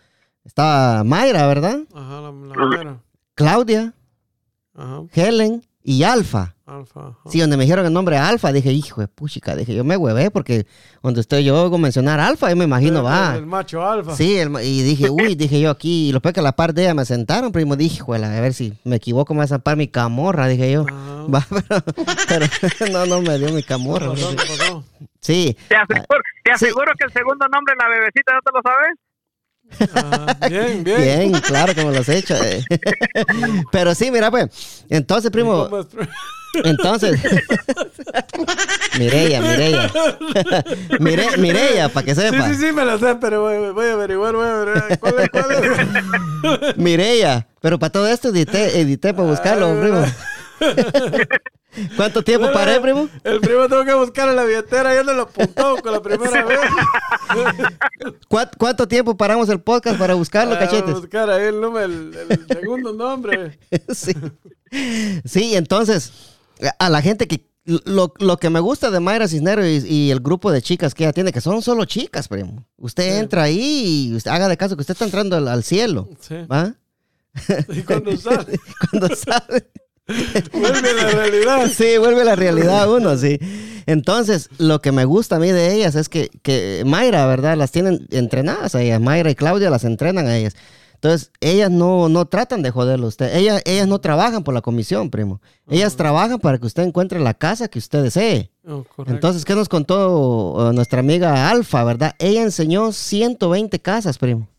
Estaba 0.46 1.04
Mayra, 1.04 1.46
¿verdad? 1.46 1.80
Ajá, 1.94 2.22
la, 2.22 2.84
la. 2.86 2.98
Claudia, 3.36 3.94
Ajá, 4.74 5.04
Helen 5.12 5.62
y 5.84 6.04
Alfa. 6.04 6.56
Alfa. 6.70 7.00
ajá. 7.00 7.18
Sí, 7.30 7.40
donde 7.40 7.58
me 7.58 7.64
dijeron 7.64 7.86
el 7.86 7.94
nombre 7.94 8.18
Alfa, 8.18 8.52
dije, 8.52 8.72
hijo 8.72 9.02
de 9.02 9.08
puchica, 9.08 9.56
dije, 9.56 9.74
yo 9.76 9.84
me 9.84 9.98
huevé 9.98 10.32
porque 10.32 10.66
donde 11.04 11.22
estoy 11.22 11.44
yo 11.44 11.62
oigo 11.62 11.78
mencionar 11.78 12.20
Alfa, 12.20 12.50
yo 12.50 12.56
me 12.56 12.66
imagino, 12.66 13.00
El- 13.00 13.06
va. 13.06 13.36
El, 13.36 13.46
macho 13.46 13.86
alfa. 13.86 14.16
Sí, 14.16 14.38
el 14.38 14.50
y 14.64 14.82
dije, 14.84 15.10
uy, 15.10 15.36
dije 15.36 15.60
yo 15.60 15.70
aquí, 15.70 16.10
y 16.10 16.12
lo 16.12 16.22
peor 16.22 16.34
que 16.34 16.40
a 16.40 16.44
la 16.44 16.56
par 16.56 16.74
de 16.74 16.84
ella 16.84 16.94
me 16.94 17.06
sentaron, 17.06 17.52
primo, 17.52 17.76
dije, 17.76 18.00
juela, 18.00 18.36
a 18.38 18.42
ver 18.42 18.54
si 18.54 18.74
me 18.84 18.98
equivoco, 18.98 19.34
me 19.34 19.40
va 19.40 19.44
a 19.46 19.48
zampar 19.48 19.76
mi 19.78 19.88
camorra, 19.88 20.48
dije 20.48 20.72
yo. 20.72 20.86
Ajá. 20.88 21.06
Va, 21.30 21.46
pero, 21.50 21.84
pero 22.28 22.92
no, 22.92 23.06
no 23.06 23.22
me 23.22 23.38
dio 23.38 23.52
mi 23.54 23.62
camorra. 23.62 24.08
¿Qué 24.16 24.22
pasó? 24.22 24.30
¿Qué 24.32 24.58
pasó? 24.58 24.84
Sí, 25.22 25.56
Te 25.68 25.76
aseguro, 25.76 26.22
te 26.44 26.52
Sí. 26.58 26.66
aseguro 26.66 26.92
que 26.98 27.06
el 27.06 27.12
segundo 27.14 27.46
nombre 27.50 27.76
de 27.78 27.84
la 27.84 27.90
bebecita, 27.90 28.34
¿no 28.34 28.40
te 28.42 28.52
lo 28.52 28.62
sabes? 28.64 28.98
Ah, 29.94 30.36
bien, 30.48 30.84
bien. 30.84 31.30
bien, 31.30 31.42
claro 31.42 31.74
me 31.76 31.92
los 31.94 32.08
he 32.10 32.18
hecho. 32.18 32.36
eh. 32.44 32.66
Pero 33.72 33.96
sí, 33.96 34.12
mira, 34.12 34.30
pues, 34.32 34.84
entonces, 34.90 35.32
primo, 35.32 35.70
entonces, 36.64 37.20
Mireya, 38.98 39.42
Mireya, 39.42 39.92
Mire, 41.00 41.38
Mireya, 41.38 41.90
para 41.90 42.06
que 42.06 42.16
Sí, 42.16 42.22
sepa, 42.22 42.48
sí, 42.50 42.56
sí, 42.56 42.72
me 42.72 42.86
lo 42.86 42.98
sé, 42.98 43.16
pero 43.16 43.42
voy, 43.42 43.72
voy 43.72 43.86
a 43.88 43.94
averiguar, 43.94 44.36
voy 44.36 44.48
a 44.48 44.62
averiguar. 44.62 45.00
¿Cuál 45.00 45.20
es? 45.20 45.30
¿Cuál 45.30 45.46
es? 45.52 46.78
Mireya, 46.78 47.48
pero 47.62 47.78
para 47.78 47.92
todo 47.92 48.08
esto 48.08 48.30
edité, 48.30 48.80
edité 48.80 49.14
para 49.14 49.28
buscarlo, 49.30 49.68
Ah, 49.72 49.82
primo. 49.82 50.06
¿Cuánto 51.96 52.24
tiempo 52.24 52.52
paré, 52.52 52.80
primo? 52.82 53.08
El 53.24 53.40
primo 53.40 53.68
tengo 53.70 53.86
que 53.86 53.94
buscar 53.94 54.28
en 54.30 54.36
la 54.36 54.44
billetera, 54.44 54.94
ya 54.96 55.04
no 55.04 55.14
lo 55.14 55.24
apuntó 55.24 55.78
con 55.78 55.92
la 55.92 56.02
primera 56.02 56.44
vez. 56.44 56.60
¿Cuánto, 58.28 58.58
cuánto 58.58 58.88
tiempo 58.88 59.16
paramos 59.16 59.50
el 59.50 59.62
podcast 59.62 59.98
para 60.00 60.16
buscarlo, 60.16 60.56
Ah, 60.56 60.60
cachetes? 60.60 60.84
Voy 60.86 60.94
a 60.94 61.00
buscar 61.00 61.30
ahí 61.30 61.44
el 61.48 61.62
número, 61.62 61.86
el, 61.86 62.14
el 62.30 62.48
segundo 62.48 62.94
nombre. 62.94 63.60
sí. 63.94 64.14
Sí, 65.26 65.56
entonces, 65.56 66.12
a 66.80 66.90
la 66.90 67.02
gente 67.02 67.28
que. 67.28 67.48
Lo, 67.86 68.12
lo 68.18 68.38
que 68.38 68.50
me 68.50 68.60
gusta 68.62 68.90
de 68.90 69.00
Mayra 69.00 69.28
Cisneros 69.28 69.64
y, 69.68 69.86
y 69.88 70.10
el 70.12 70.22
grupo 70.22 70.52
de 70.52 70.60
chicas 70.60 70.96
que 70.96 71.04
ella 71.04 71.14
tiene, 71.14 71.32
que 71.32 71.40
son 71.42 71.62
solo 71.62 71.86
chicas, 71.86 72.28
primo. 72.28 72.66
Usted 72.78 73.04
Sí. 73.14 73.20
entra 73.20 73.44
ahí 73.44 74.08
y 74.10 74.16
usted 74.16 74.32
haga 74.32 74.48
de 74.48 74.58
caso 74.58 74.76
que 74.76 74.82
usted 74.82 74.94
está 74.94 75.06
entrando 75.06 75.36
al, 75.38 75.48
al 75.48 75.64
cielo. 75.64 76.10
Sí. 76.20 76.34
¿Va? 76.52 76.74
Y 77.68 77.84
cuando 77.84 78.18
sale, 78.18 78.60
Cuando 78.90 79.16
sale. 79.16 79.68
Vuelve 80.52 80.90
a 80.90 80.94
la 80.94 81.10
realidad. 81.12 81.68
Sí, 81.72 81.98
vuelve 81.98 82.22
a 82.22 82.26
la 82.26 82.36
realidad 82.36 82.92
uno, 82.92 83.18
sí. 83.18 83.40
Entonces, 83.86 84.50
lo 84.58 84.82
que 84.82 84.92
me 84.92 85.06
gusta 85.06 85.38
a 85.38 85.40
mí 85.40 85.52
de 85.52 85.74
ellas 85.74 85.96
es 85.96 86.10
que, 86.10 86.30
que 86.44 86.84
Mayra, 86.86 87.26
¿verdad? 87.26 87.58
Las 87.58 87.72
tienen 87.72 88.08
entrenadas 88.12 88.76
a 88.76 88.82
ellas. 88.82 89.02
Mayra 89.02 89.32
y 89.32 89.36
Claudia 89.36 89.70
las 89.70 89.84
entrenan 89.84 90.28
a 90.28 90.38
ellas. 90.38 90.56
Entonces, 90.96 91.32
ellas 91.40 91.72
no, 91.72 92.10
no 92.10 92.26
tratan 92.26 92.62
de 92.62 92.72
joderlo 92.72 93.06
a 93.06 93.10
usted. 93.10 93.34
Ellas, 93.34 93.62
ellas 93.66 93.88
no 93.88 94.00
trabajan 94.00 94.44
por 94.44 94.54
la 94.54 94.62
comisión, 94.62 95.10
primo. 95.10 95.42
Ellas 95.70 95.96
trabajan 95.96 96.40
para 96.40 96.58
que 96.58 96.66
usted 96.66 96.84
encuentre 96.84 97.22
la 97.22 97.34
casa 97.34 97.70
que 97.70 97.80
usted 97.80 98.04
desee. 98.04 98.52
Oh. 98.68 98.86
Entonces, 99.08 99.46
¿qué 99.46 99.56
nos 99.56 99.70
contó 99.70 100.52
uh, 100.56 100.74
nuestra 100.74 101.00
amiga 101.00 101.50
Alfa, 101.50 101.86
verdad? 101.86 102.16
Ella 102.20 102.42
enseñó 102.42 102.92
120 102.92 103.80
casas, 103.80 104.18
primo. 104.18 104.50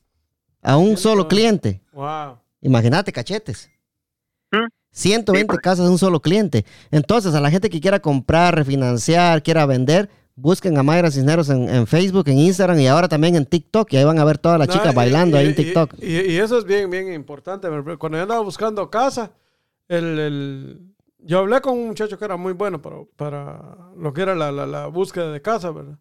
A 0.62 0.78
un 0.78 0.97
solo 0.97 1.28
120. 1.28 1.28
cliente. 1.28 1.83
wow. 1.92 2.38
Imagínate, 2.62 3.12
cachetes. 3.12 3.71
¿Mm? 4.50 4.79
120 4.92 5.40
Sí, 5.40 5.47
pues. 5.47 5.61
casas 5.61 5.87
de 5.87 5.92
un 5.92 5.99
solo 5.99 6.20
cliente. 6.20 6.64
Entonces, 6.90 7.35
a 7.35 7.40
la 7.40 7.50
gente 7.50 7.70
que 7.70 7.80
quiera 7.80 8.00
comprar, 8.00 8.54
refinanciar, 8.56 9.42
quiera 9.42 9.64
vender, 9.66 10.11
busquen 10.35 10.76
a 10.78 10.82
Mayra 10.82 11.11
Cisneros 11.11 11.49
en, 11.50 11.68
en 11.68 11.87
Facebook, 11.87 12.28
en 12.28 12.38
Instagram 12.38 12.78
y 12.80 12.87
ahora 12.87 13.09
también 13.09 13.37
en 13.37 13.47
TikTok. 13.47 13.92
Y 13.92 13.97
ahí 13.99 14.04
van 14.04 14.18
a 14.18 14.25
ver 14.25 14.38
todas 14.38 14.59
las 14.59 14.68
No, 14.68 14.75
chicas 14.75 14.94
bailando 14.94 15.37
y- 15.37 15.40
ahí 15.40 15.47
en 15.47 15.52
y- 15.52 15.54
TikTok. 15.54 15.94
Y, 16.00 16.06
y 16.32 16.37
eso 16.38 16.59
es 16.59 16.64
bien, 16.64 16.90
bien 16.90 17.12
importante. 17.12 17.68
Cuando 17.99 18.18
yo 18.18 18.23
andaba 18.23 18.40
buscando 18.42 18.90
casa, 18.90 19.32
el, 19.88 20.18
el- 20.18 20.80
yo 21.18 21.40
hablé 21.40 21.61
con 21.61 21.78
un 21.78 21.88
muchacho 21.88 22.18
que 22.18 22.25
era 22.25 22.37
muy 22.38 22.54
bueno 22.54 22.80
para, 22.80 22.97
para 23.16 23.76
lo 23.97 24.12
que 24.14 24.23
era 24.23 24.35
la, 24.35 24.50
la- 24.50 24.66
la 24.66 24.87
búsqueda 24.87 25.30
de 25.30 25.42
casa, 25.42 25.70
¿verdad? 25.70 25.99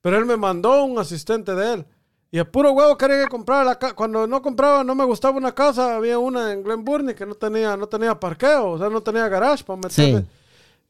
Pero 0.00 0.16
él 0.16 0.24
me 0.24 0.36
mandó 0.36 0.84
un 0.84 0.98
asistente 0.98 1.54
de 1.54 1.74
él. 1.74 1.86
Y 2.32 2.38
a 2.38 2.50
puro 2.50 2.70
huevo 2.72 2.96
quería 2.96 3.24
que 3.24 3.28
comprara 3.28 3.64
la 3.64 3.78
casa. 3.78 3.94
Cuando 3.94 4.26
no 4.26 4.40
compraba, 4.40 4.84
no 4.84 4.94
me 4.94 5.04
gustaba 5.04 5.36
una 5.36 5.52
casa. 5.52 5.96
Había 5.96 6.18
una 6.18 6.52
en 6.52 6.62
Glen 6.62 6.84
Burnie 6.84 7.14
que 7.14 7.26
no 7.26 7.34
tenía, 7.34 7.76
no 7.76 7.88
tenía 7.88 8.18
parqueo, 8.18 8.70
o 8.70 8.78
sea, 8.78 8.88
no 8.88 9.02
tenía 9.02 9.28
garage 9.28 9.64
para 9.64 9.78
meterme. 9.78 10.20
Sí. 10.20 10.26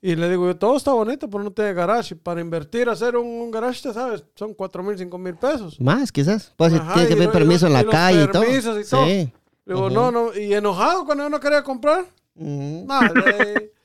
Y 0.02 0.16
le 0.16 0.28
digo, 0.30 0.46
yo, 0.46 0.56
todo 0.56 0.76
está 0.76 0.92
bonito, 0.92 1.28
pero 1.28 1.42
no 1.44 1.50
tiene 1.50 1.72
garage. 1.72 2.14
Y 2.14 2.18
para 2.18 2.40
invertir, 2.40 2.88
hacer 2.88 3.16
un, 3.16 3.26
un 3.26 3.50
garage, 3.50 3.82
te 3.82 3.92
sabes, 3.94 4.24
son 4.34 4.54
cuatro 4.54 4.82
mil, 4.82 4.96
cinco 4.98 5.16
mil 5.18 5.34
pesos. 5.34 5.80
Más, 5.80 6.10
quizás. 6.12 6.52
Pues 6.56 6.74
Ajá, 6.74 6.94
tiene 6.94 7.08
que 7.08 7.16
pedir 7.16 7.30
permiso 7.30 7.66
en 7.66 7.72
la 7.74 7.84
calle 7.84 8.24
y 8.24 8.28
todo. 8.28 8.42
permisos 8.42 8.86
y 8.86 8.90
todo. 8.90 9.06
Sí. 9.06 9.32
Le 9.64 9.74
digo, 9.74 9.90
no, 9.90 10.10
no. 10.10 10.34
Y 10.34 10.52
enojado 10.52 11.04
cuando 11.04 11.24
yo 11.24 11.30
no 11.30 11.40
quería 11.40 11.62
comprar. 11.62 12.04
Ujú. 12.34 12.84
Madre. 12.86 13.72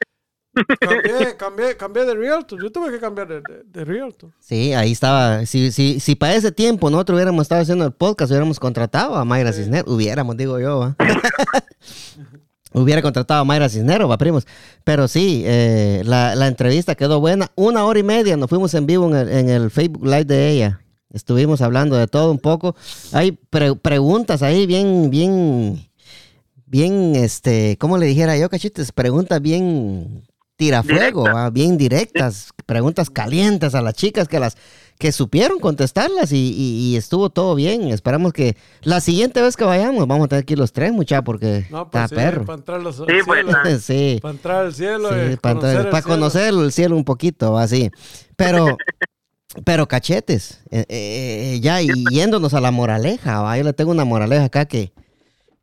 cambié, 0.80 1.36
cambié, 1.38 1.78
cambié 1.78 2.06
de 2.06 2.14
Realtor. 2.16 2.62
Yo 2.62 2.72
tuve 2.72 2.92
que 2.92 3.00
cambiar 3.00 3.28
de, 3.28 3.36
de, 3.36 3.64
de 3.66 3.86
Realtor. 3.86 4.32
Sí, 4.40 4.74
ahí 4.74 4.92
estaba. 4.92 5.46
Si, 5.46 5.72
si, 5.72 6.00
si 6.00 6.16
para 6.16 6.36
ese 6.36 6.52
tiempo 6.52 6.90
nosotros 6.90 7.16
hubiéramos 7.18 7.42
estado 7.44 7.62
haciendo 7.62 7.86
el 7.86 7.92
podcast, 7.92 8.32
hubiéramos 8.32 8.60
contratado 8.60 9.16
a 9.16 9.26
Mayra 9.26 9.54
Cisneros. 9.54 9.92
Hubiéramos, 9.94 10.38
digo 10.38 10.60
yo. 10.60 10.96
Hubiera 12.74 13.02
contratado 13.02 13.40
a 13.40 13.46
Mayra 13.46 13.70
Cisneros, 13.70 14.10
va, 14.10 14.18
primos. 14.18 14.46
Pero 14.84 15.08
sí, 15.08 15.44
eh, 15.46 16.02
la, 16.06 16.36
la 16.36 16.48
entrevista 16.48 16.96
quedó 16.96 17.22
buena. 17.22 17.50
Una 17.56 17.86
hora 17.86 18.00
y 18.00 18.04
media 18.04 18.36
nos 18.36 18.50
fuimos 18.50 18.74
en 18.74 18.86
vivo 18.86 19.08
en 19.08 19.16
el, 19.16 19.30
en 19.30 19.50
el 19.50 19.72
Facebook 19.72 20.04
Live 20.06 20.26
de 20.26 20.50
ella. 20.50 20.82
Estuvimos 21.14 21.62
hablando 21.62 21.96
de 21.96 22.08
todo 22.08 22.30
un 22.32 22.40
poco. 22.40 22.76
Hay 23.14 23.32
pre- 23.32 23.76
preguntas 23.76 24.42
ahí 24.42 24.66
bien, 24.66 25.10
bien, 25.10 25.88
bien, 26.66 27.16
este, 27.16 27.78
¿cómo 27.80 27.98
le 27.98 28.08
dijera 28.08 28.38
yo, 28.38 28.50
cachites? 28.50 28.92
Preguntas 28.92 29.42
bien 29.42 30.26
tirafuego, 30.58 31.22
Directas. 31.24 31.36
¿va? 31.36 31.50
bien 31.50 31.78
directas, 31.78 32.50
preguntas 32.66 33.10
calientes 33.10 33.76
a 33.76 33.82
las 33.82 33.94
chicas 33.94 34.28
que 34.28 34.40
las 34.40 34.58
que 34.98 35.12
supieron 35.12 35.60
contestarlas 35.60 36.32
y, 36.32 36.38
y- 36.38 36.78
y 36.94 36.96
estuvo 36.96 37.30
todo 37.30 37.54
bien. 37.56 37.90
Esperamos 37.90 38.32
que 38.32 38.56
la 38.82 39.02
siguiente 39.02 39.42
vez 39.42 39.58
que 39.58 39.66
vayamos 39.66 40.08
vamos 40.08 40.26
a 40.26 40.28
tener 40.30 40.46
que 40.46 40.54
ir 40.54 40.60
los 40.60 40.72
tres, 40.72 40.94
mucha, 40.94 41.22
porque 41.22 41.66
No, 41.70 41.84
está 41.84 42.08
pues 42.08 42.10
sí, 42.12 42.16
perro. 42.16 42.46
para 42.46 42.58
entrar, 42.60 42.82
los, 42.82 43.00
al 43.02 43.08
Sí, 43.08 43.14
pues, 43.26 43.42
cielo, 43.44 43.58
ah. 43.62 43.78
sí. 43.82 44.20
para 44.22 44.34
entrar 44.34 44.66
al 44.68 44.74
cielo. 44.74 45.10
Sí, 45.10 45.34
y 45.34 45.36
para, 45.36 45.56
conocer 45.56 45.70
entrar- 45.78 45.86
el 45.86 45.92
para 45.92 46.02
cielo. 46.04 46.16
conocer 46.16 46.54
el 46.54 46.72
cielo 46.72 46.96
un 46.96 47.04
poquito, 47.04 47.58
así. 47.58 47.92
Pero, 48.38 48.78
pero 49.66 49.88
cachetes, 49.88 50.62
eh, 50.72 50.86
eh, 50.88 51.60
ya 51.62 51.82
y 51.82 51.90
yéndonos 52.12 52.54
a 52.54 52.62
la 52.62 52.72
moraleja, 52.72 53.42
¿va? 53.42 53.58
yo 53.58 53.64
le 53.66 53.74
tengo 53.74 53.92
una 53.92 54.06
moraleja 54.06 54.46
acá 54.46 54.64
que, 54.66 54.94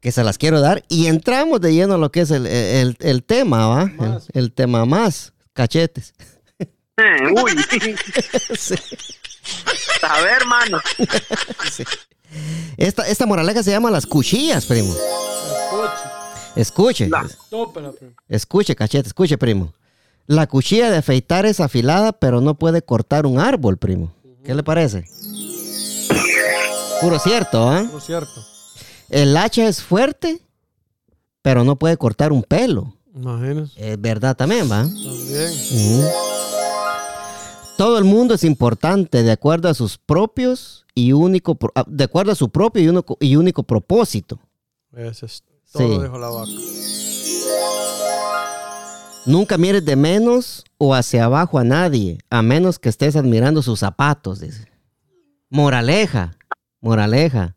que 0.03 0.13
se 0.13 0.23
las 0.25 0.37
quiero 0.37 0.61
dar. 0.61 0.85
Y 0.89 1.07
entramos 1.07 1.61
de 1.63 1.73
lleno 1.73 1.95
a 1.95 1.99
lo 1.99 2.11
que 2.13 2.21
es 2.21 2.31
el, 2.31 2.47
el- 2.47 2.97
el 3.01 3.23
tema, 3.25 3.67
¿va? 3.69 3.83
El, 3.85 3.97
Más. 3.97 4.27
el 4.35 4.53
tema 4.53 4.85
más, 4.85 5.33
cachetes. 5.55 6.13
Eh, 6.59 7.33
Uy. 7.43 7.53
Sí. 8.59 8.75
A 10.03 10.21
ver, 10.21 10.33
hermano. 10.43 10.79
Esta, 12.77 13.07
esta 13.09 13.27
moraleja 13.27 13.63
se 13.63 13.71
llama 13.71 13.91
las 13.91 14.07
cuchillas, 14.07 14.67
primo. 14.67 14.93
Escuche, 16.55 17.07
Escuche, 17.07 17.09
La- 17.09 17.27
escuche, 18.29 18.77
cachete, 18.77 19.09
escuche, 19.09 19.39
primo. 19.39 19.73
La 20.27 20.47
cuchilla 20.47 20.91
de 20.91 20.99
afeitar 20.99 21.47
es 21.47 21.61
afilada, 21.61 22.13
pero 22.13 22.41
no 22.41 22.55
puede 22.55 22.83
cortar 22.83 23.27
un 23.27 23.39
árbol, 23.41 23.79
primo. 23.79 24.15
¿Qué 24.45 24.55
le 24.55 24.63
parece? 24.63 25.05
Puro 27.01 27.19
cierto, 27.19 27.69
¿ah? 27.69 27.85
Por 27.91 28.01
cierto. 28.03 28.45
El 29.13 29.37
hacha 29.37 29.69
es 29.69 29.83
fuerte, 29.83 30.41
pero 31.43 31.65
no 31.65 31.79
puede 31.79 31.99
cortar 31.99 32.33
un 32.33 32.43
pelo. 32.43 32.97
Imagínese. 33.15 33.93
Es 33.93 34.01
verdad 34.01 34.35
también, 34.35 34.71
¿va? 34.73 34.85
También. 34.85 35.53
Todo 37.77 37.99
el 37.99 38.05
mundo 38.05 38.35
es 38.35 38.43
importante 38.43 39.23
de 39.23 39.31
acuerdo 39.33 39.69
a 39.69 39.75
sus 39.75 39.99
propios 39.99 40.87
y 40.95 41.13
único, 41.13 41.59
ah, 41.75 41.85
de 41.87 42.05
acuerdo 42.05 42.33
a 42.33 42.35
su 42.35 42.49
propio 42.49 42.83
y 42.83 42.89
único, 42.89 43.19
y 43.21 43.37
único 43.37 43.63
propósito. 43.65 44.39
Ese 44.95 45.27
es 45.27 45.45
todo, 45.71 45.95
Sí. 45.97 46.03
dijo 46.03 46.19
la 46.19 46.29
vaca. 46.31 46.51
Nunca 49.27 49.57
mires 49.59 49.85
de 49.85 49.95
menos 49.95 50.65
o 50.79 50.95
hacia 50.95 51.27
abajo 51.27 51.59
a 51.59 51.65
nadie, 51.65 52.19
a 52.31 52.41
menos 52.43 52.79
que 52.79 52.89
estés 52.89 53.15
admirando 53.15 53.63
sus 53.63 53.81
zapatos, 53.81 54.41
dice. 54.41 54.67
Moraleja, 55.51 56.37
moraleja. 56.81 57.55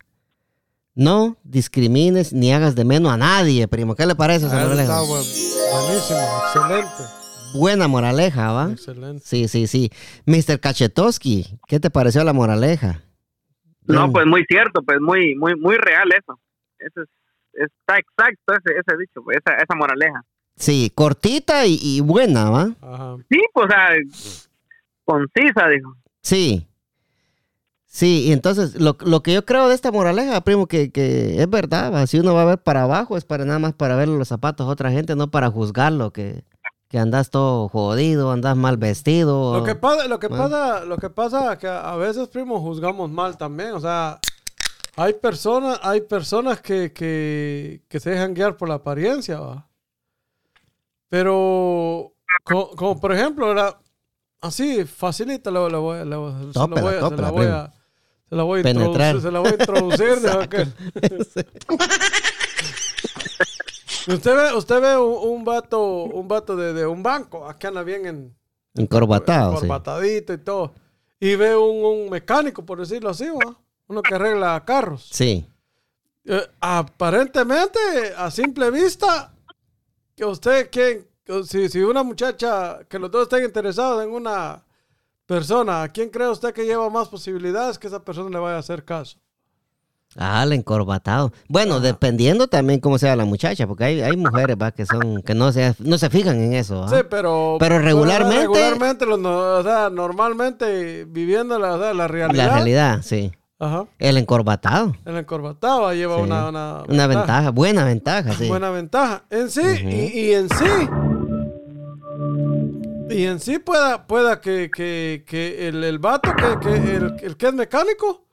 No 0.96 1.36
discrimines 1.44 2.32
ni 2.32 2.52
hagas 2.52 2.74
de 2.74 2.84
menos 2.84 3.12
a 3.12 3.16
nadie, 3.18 3.68
primo. 3.68 3.94
¿Qué 3.94 4.06
le 4.06 4.14
parece 4.16 4.46
esa 4.46 4.58
Ah, 4.60 4.64
moraleja? 4.64 5.00
Buenísimo, 5.00 6.18
excelente. 6.46 7.02
Buena 7.54 7.86
moraleja, 7.86 8.50
¿va? 8.52 8.70
Excelente. 8.72 9.22
Sí, 9.24 9.46
sí, 9.46 9.66
sí. 9.66 9.90
Mr. 10.24 10.58
Kachetowski, 10.58 11.58
¿qué 11.68 11.78
te 11.80 11.90
pareció 11.90 12.24
la 12.24 12.32
moraleja? 12.32 13.02
No, 13.86 14.00
Bien. 14.00 14.12
pues 14.12 14.26
muy 14.26 14.44
cierto, 14.48 14.82
pues 14.82 14.98
muy, 15.00 15.34
muy, 15.36 15.54
muy 15.54 15.76
real 15.76 16.08
eso. 16.12 16.40
Eso 16.78 17.02
es, 17.02 17.08
está 17.52 17.98
exacto 17.98 18.52
ese, 18.54 18.78
ese 18.80 18.96
dicho, 18.98 19.20
pues, 19.22 19.36
esa, 19.36 19.54
esa 19.56 19.74
moraleja. 19.76 20.22
Sí, 20.56 20.90
cortita 20.94 21.66
y, 21.66 21.78
y 21.80 22.00
buena, 22.00 22.48
¿va? 22.50 22.70
Ajá. 22.80 23.16
Sí, 23.30 23.38
pues, 23.52 23.66
o 23.66 23.68
sea, 23.68 23.88
concisa, 25.04 25.68
dijo. 25.68 25.94
Sí. 26.22 26.66
Sí, 27.96 28.24
y 28.26 28.32
entonces 28.32 28.78
lo, 28.78 28.98
lo 29.00 29.22
que 29.22 29.32
yo 29.32 29.46
creo 29.46 29.68
de 29.70 29.74
esta 29.74 29.90
moraleja, 29.90 30.42
primo, 30.42 30.66
que, 30.66 30.90
que 30.92 31.40
es 31.40 31.48
verdad, 31.48 31.90
¿va? 31.90 32.06
si 32.06 32.18
uno 32.18 32.34
va 32.34 32.42
a 32.42 32.44
ver 32.44 32.58
para 32.58 32.82
abajo 32.82 33.16
es 33.16 33.24
para 33.24 33.46
nada 33.46 33.58
más 33.58 33.72
para 33.72 33.96
ver 33.96 34.06
los 34.08 34.28
zapatos 34.28 34.66
a 34.66 34.70
otra 34.70 34.90
gente, 34.90 35.16
no 35.16 35.30
para 35.30 35.50
juzgarlo, 35.50 36.12
que, 36.12 36.44
que 36.90 36.98
andas 36.98 37.30
todo 37.30 37.70
jodido, 37.70 38.32
andas 38.32 38.54
mal 38.54 38.76
vestido. 38.76 39.56
Lo 39.56 39.64
que 39.64 39.76
pasa, 39.76 40.06
lo 40.08 40.18
que 40.18 40.28
Bueno. 40.28 40.44
pasa, 40.44 40.84
lo 40.84 40.98
que 40.98 41.08
pasa 41.08 41.54
es 41.54 41.58
que 41.58 41.68
a 41.68 41.96
veces, 41.96 42.28
primo, 42.28 42.60
juzgamos 42.60 43.10
mal 43.10 43.38
también. 43.38 43.70
O 43.72 43.80
sea, 43.80 44.20
hay 44.96 45.14
personas, 45.14 45.80
hay 45.82 46.02
personas 46.02 46.60
que, 46.60 46.92
que, 46.92 47.80
que 47.88 47.98
se 47.98 48.10
dejan 48.10 48.34
guiar 48.34 48.58
por 48.58 48.68
la 48.68 48.74
apariencia, 48.74 49.40
¿va? 49.40 49.66
Pero, 51.08 52.12
co- 52.44 52.72
como, 52.76 53.00
por 53.00 53.12
ejemplo, 53.14 53.50
era 53.50 53.78
así, 54.42 54.84
facilita, 54.84 55.50
la 55.50 55.60
voy, 55.60 55.98
a- 56.00 57.72
se 58.28 58.34
la 58.36 58.42
voy 58.42 58.60
a, 58.60 58.62
Penetrar. 58.62 59.16
introducir, 59.16 59.22
se 59.22 59.30
la 59.30 59.38
voy 59.40 59.48
a 59.48 59.52
introducir. 59.52 61.46
Usted 64.08 64.36
ve, 64.36 64.54
usted 64.54 64.80
ve 64.80 64.96
un, 64.96 65.30
un 65.38 65.44
vato, 65.44 65.84
un 66.04 66.28
vato 66.28 66.54
de, 66.56 66.72
de 66.72 66.86
un 66.86 67.02
banco, 67.02 67.48
aquí 67.48 67.66
anda 67.66 67.82
bien 67.82 68.06
en, 68.06 68.36
Encorbatado, 68.74 69.54
sí. 69.54 69.60
corbatadito 69.60 70.32
y 70.32 70.38
todo. 70.38 70.74
Y 71.18 71.34
ve 71.34 71.56
un, 71.56 71.84
un 71.84 72.10
mecánico, 72.10 72.64
por 72.64 72.78
decirlo 72.78 73.10
así, 73.10 73.26
uno 73.88 74.02
que 74.02 74.14
arregla 74.14 74.62
carros. 74.64 75.08
Sí, 75.10 75.44
Eh, 76.24 76.46
aparentemente, 76.60 77.78
a 78.16 78.30
simple 78.30 78.70
vista, 78.70 79.32
que 80.14 80.24
usted, 80.24 80.68
¿quién? 80.70 81.06
Si, 81.44 81.68
si 81.68 81.80
una 81.82 82.04
muchacha, 82.04 82.80
que 82.88 82.98
los 83.00 83.10
dos 83.10 83.22
estén 83.24 83.44
interesados 83.44 84.04
en 84.04 84.10
una 84.10 84.62
persona, 85.26 85.82
¿a 85.82 85.88
quién 85.88 86.08
cree 86.10 86.28
usted 86.28 86.52
que 86.54 86.64
lleva 86.64 86.88
más 86.90 87.08
posibilidades 87.08 87.78
que 87.78 87.86
esa 87.88 88.04
persona 88.04 88.30
le 88.30 88.38
vaya 88.38 88.56
a 88.56 88.60
hacer 88.60 88.84
caso? 88.84 89.18
Ah, 90.18 90.44
el 90.44 90.52
encorbatado. 90.54 91.32
Bueno, 91.48 91.80
dependiendo 91.80 92.46
también 92.46 92.80
cómo 92.80 92.96
sea 92.96 93.16
la 93.16 93.26
muchacha, 93.26 93.66
porque 93.66 93.84
hay, 93.84 94.00
hay 94.00 94.16
mujeres, 94.16 94.56
va, 94.60 94.70
que 94.70 94.86
son, 94.86 95.20
que 95.22 95.34
no 95.34 95.52
se, 95.52 95.74
no 95.80 95.98
se 95.98 96.08
fijan 96.08 96.40
en 96.40 96.54
eso, 96.54 96.80
¿va? 96.80 96.88
Sí, 96.88 96.96
pero... 97.10 97.56
Pero 97.58 97.78
regularmente- 97.80 98.42
Regularmente, 98.42 99.04
los 99.04 99.18
o 99.18 99.62
sea, 99.62 99.90
normalmente 99.90 101.04
viviendo 101.04 101.58
la, 101.58 101.74
o 101.74 101.78
sea, 101.78 101.92
la 101.92 102.08
realidad. 102.08 102.46
La 102.46 102.54
realidad, 102.54 103.00
sí. 103.02 103.30
Aja. 103.58 103.86
El 103.98 104.16
encorbatado. 104.16 104.94
El 105.04 105.16
encorbatado 105.16 105.92
lleva 105.92 106.16
Sí. 106.16 106.22
una, 106.22 106.48
una, 106.48 106.82
Una 106.88 107.06
ventaja, 107.06 107.50
buena 107.50 107.84
ventaja, 107.84 108.32
sí. 108.34 108.48
buena 108.48 108.70
ventaja. 108.70 109.24
En 109.28 109.50
sí, 109.50 109.60
y 109.62 110.32
en 110.32 110.48
sí. 110.48 110.64
Y 113.08 113.24
en 113.24 113.38
sí 113.40 113.58
pueda, 113.58 114.06
pueda 114.06 114.40
que, 114.40 114.70
que, 114.74 115.24
que 115.26 115.68
el, 115.68 115.82
el 115.84 115.98
vato, 115.98 116.30
que, 116.34 116.58
que 116.60 116.96
el, 116.96 117.16
el 117.22 117.36
que 117.36 117.46
es 117.46 117.54
mecánico, 117.54 118.26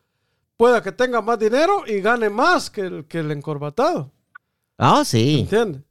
pueda 0.57 0.81
que 0.81 0.91
tenga 0.91 1.21
más 1.21 1.37
dinero 1.37 1.83
y 1.85 2.01
gane 2.01 2.29
más 2.29 2.69
que 2.69 2.81
el, 2.81 3.05
que 3.05 3.19
el 3.19 3.31
encorbatado. 3.31 4.11
Ah, 4.77 5.03
sí. 5.05 5.41
¿Entiendes? 5.41 5.83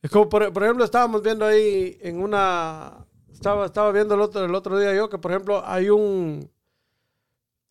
Es 0.00 0.10
como, 0.10 0.28
por, 0.28 0.52
por 0.52 0.62
ejemplo, 0.62 0.84
estábamos 0.84 1.22
viendo 1.22 1.44
ahí 1.44 1.98
en 2.00 2.22
una... 2.22 3.04
Estaba, 3.32 3.66
estaba 3.66 3.90
viendo 3.92 4.14
el 4.14 4.20
otro, 4.20 4.44
el 4.44 4.54
otro 4.54 4.78
día 4.78 4.94
yo 4.94 5.08
que, 5.08 5.18
por 5.18 5.32
ejemplo, 5.32 5.62
hay 5.64 5.90
un... 5.90 6.48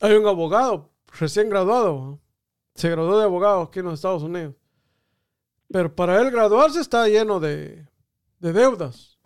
Hay 0.02 0.14
un 0.14 0.28
abogado 0.28 0.92
recién 1.20 1.50
graduado. 1.50 2.20
Se 2.76 2.90
graduó 2.90 3.18
de 3.18 3.24
abogado 3.24 3.62
aquí 3.62 3.80
en 3.80 3.86
los 3.86 3.96
Estados 3.96 4.24
Unidos. 4.24 4.56
Pero 5.72 5.96
para 5.96 6.22
él 6.22 6.30
graduarse 6.30 6.80
está 6.80 7.08
lleno 7.08 7.40
de, 7.40 7.88
de 8.40 8.54
deudas. 8.54 9.17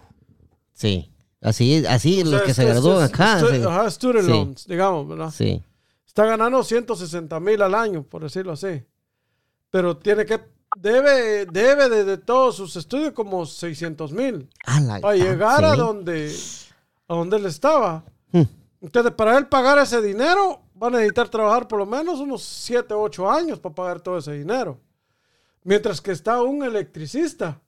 Sí. 0.81 1.07
Así, 1.41 1.83
así 1.87 2.21
O 2.21 2.25
los 2.25 2.33
sea, 2.37 2.43
que 2.43 2.53
se 2.53 2.65
gradúan 2.65 3.03
acá. 3.03 3.39
sí. 3.39 3.61
Ajá, 3.63 3.89
student 3.89 4.25
Sí. 4.25 4.31
loans, 4.31 4.67
digamos, 4.67 5.07
¿verdad? 5.07 5.31
Sí. 5.31 5.63
Está 6.05 6.25
ganando 6.25 6.63
160 6.63 7.39
mil 7.39 7.61
al 7.61 7.73
año, 7.73 8.03
por 8.03 8.23
decirlo 8.23 8.51
así. 8.53 8.83
Pero 9.69 9.97
tiene 9.97 10.25
que, 10.25 10.41
debe, 10.77 11.45
debe 11.45 11.87
de, 11.89 12.03
de 12.03 12.17
todos 12.17 12.55
sus 12.57 12.75
estudios 12.75 13.13
como 13.13 13.45
600 13.45 14.11
mil. 14.11 14.49
La- 14.85 14.99
Para 14.99 15.15
llegar 15.15 15.63
a 15.63 15.75
donde, 15.75 16.35
a 17.07 17.15
donde 17.15 17.37
él 17.37 17.45
estaba. 17.45 18.03
Hmm. 18.31 18.43
Entonces, 18.81 19.13
para 19.13 19.37
él 19.37 19.47
pagar 19.47 19.77
ese 19.79 20.01
dinero, 20.01 20.61
va 20.81 20.87
a 20.87 20.91
necesitar 20.91 21.29
trabajar 21.29 21.67
por 21.67 21.79
lo 21.79 21.85
menos 21.85 22.19
unos 22.19 22.43
7 22.43 22.93
o 22.93 23.01
8 23.01 23.29
años 23.31 23.59
para 23.59 23.73
pagar 23.75 24.01
todo 24.01 24.17
ese 24.17 24.33
dinero. 24.33 24.79
Mientras 25.63 26.01
que 26.01 26.11
está 26.11 26.41
un 26.41 26.63
electricista 26.63 27.59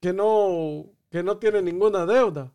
que 0.00 0.12
no, 0.12 0.86
que 1.10 1.22
no 1.22 1.36
tiene 1.36 1.60
ninguna 1.60 2.06
deuda 2.06 2.52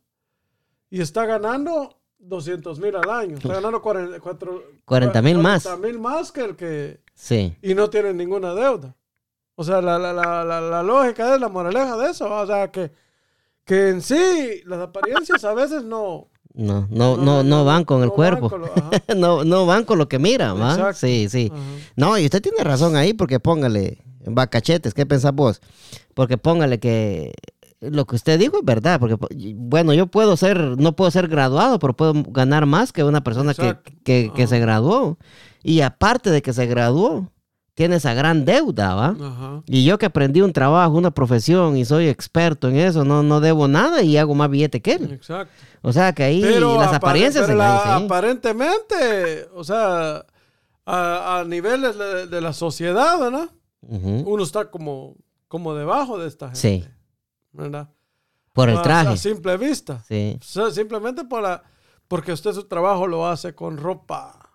y 0.89 1.01
está 1.01 1.25
ganando 1.25 1.99
200 2.19 2.79
mil 2.79 2.95
al 2.95 3.09
año. 3.09 3.35
Está 3.35 3.55
ganando 3.55 3.81
40 3.81 5.21
mil 5.21 5.37
más. 5.37 5.63
40 5.63 5.87
mil 5.87 5.99
más 5.99 6.31
que 6.31 6.41
el 6.41 6.55
que... 6.55 7.01
Sí. 7.13 7.55
Y 7.61 7.75
no 7.75 7.89
tiene 7.89 8.13
ninguna 8.13 8.53
deuda. 8.53 8.95
O 9.55 9.63
sea, 9.63 9.81
la, 9.81 9.97
la, 9.97 10.13
la, 10.13 10.43
la, 10.43 10.83
lógica 10.83 11.33
es 11.33 11.39
la 11.39 11.47
moraleja 11.47 11.95
de 11.97 12.11
eso. 12.11 12.33
O 12.33 12.45
sea, 12.45 12.71
que, 12.71 12.91
que 13.63 13.89
en 13.89 14.01
sí 14.01 14.61
las 14.65 14.79
apariencias 14.79 15.43
a 15.43 15.53
veces 15.53 15.83
no... 15.83 16.29
No, 16.53 16.87
no, 16.89 17.17
no, 17.17 17.43
no, 17.43 17.65
van 17.65 17.83
con 17.83 18.01
el 18.01 18.11
cuerpo. 18.11 18.49
no, 19.17 19.43
no 19.43 19.65
van 19.65 19.83
con 19.83 19.97
lo 19.97 20.07
que 20.07 20.19
miran, 20.19 20.59
¿va? 20.59 20.93
Sí, 20.93 21.27
sí. 21.27 21.51
No, 21.97 22.17
y 22.17 22.25
usted 22.25 22.41
tiene 22.41 22.63
razón 22.63 22.95
ahí 22.95 23.13
porque 23.13 23.41
póngale, 23.41 23.97
bacachetes, 24.25 24.93
¿qué 24.93 25.05
pensás 25.05 25.33
vos? 25.33 25.61
Porque 26.13 26.37
póngale 26.37 26.79
que 26.79 27.33
lo 27.81 28.05
que 28.05 28.15
usted 28.15 28.39
dijo 28.39 28.57
es 28.57 28.65
verdad, 28.65 28.99
porque 28.99 29.17
bueno, 29.55 29.93
yo 29.93 30.07
puedo 30.07 30.37
ser, 30.37 30.59
no 30.77 30.95
puedo 30.95 31.11
ser 31.11 31.27
graduado, 31.27 31.79
pero 31.79 31.95
puedo 31.95 32.13
ganar 32.27 32.65
más 32.65 32.91
que 32.91 33.03
una 33.03 33.23
persona 33.23 33.53
que, 33.53 34.31
que, 34.33 34.47
se 34.47 34.59
graduó. 34.59 35.17
Y 35.63 35.81
aparte 35.81 36.29
de 36.29 36.41
que 36.41 36.53
se 36.53 36.65
graduó, 36.67 37.31
tiene 37.73 37.97
esa 37.97 38.13
gran 38.13 38.45
deuda, 38.45 38.95
¿va? 38.95 39.61
Y 39.65 39.83
yo 39.83 39.97
que 39.97 40.05
aprendí 40.05 40.41
un 40.41 40.53
trabajo, 40.53 40.93
una 40.93 41.11
profesión 41.11 41.75
y 41.75 41.85
soy 41.85 42.07
experto 42.07 42.69
en 42.69 42.77
eso, 42.77 43.03
no, 43.03 43.23
no 43.23 43.41
debo 43.41 43.67
nada 43.67 44.01
y 44.01 44.17
hago 44.17 44.35
más 44.35 44.49
billete 44.49 44.81
que 44.81 44.93
él. 44.93 45.11
Exacto. 45.11 45.53
O 45.81 45.91
sea 45.91 46.13
que 46.13 46.23
ahí 46.23 46.41
las 46.41 46.93
apariencias 46.93 47.45
pero 47.45 47.61
aparentemente, 47.61 49.47
o 49.53 49.63
sea, 49.63 50.25
a, 50.85 51.43
niveles 51.45 51.95
de, 52.29 52.41
la 52.41 52.53
sociedad, 52.53 53.19
¿verdad? 53.19 53.49
Uno 53.81 54.43
está 54.43 54.71
como, 54.71 55.15
como 55.47 55.75
debajo 55.75 56.17
de 56.17 56.27
esta 56.27 56.47
gente. 56.47 56.59
Sí. 56.59 56.85
¿Verdad? 57.55 57.89
Por 58.53 58.69
el 58.69 58.81
traje. 58.81 59.09
A 59.09 59.17
simple 59.17 59.57
vista. 59.57 60.03
Sí. 60.07 60.39
simplemente 60.71 61.25
por 61.25 61.43
la, 61.43 61.63
porque 62.07 62.31
usted 62.31 62.53
su 62.53 62.63
trabajo 62.65 63.07
lo 63.07 63.27
hace 63.27 63.53
con 63.53 63.77
ropa 63.77 64.45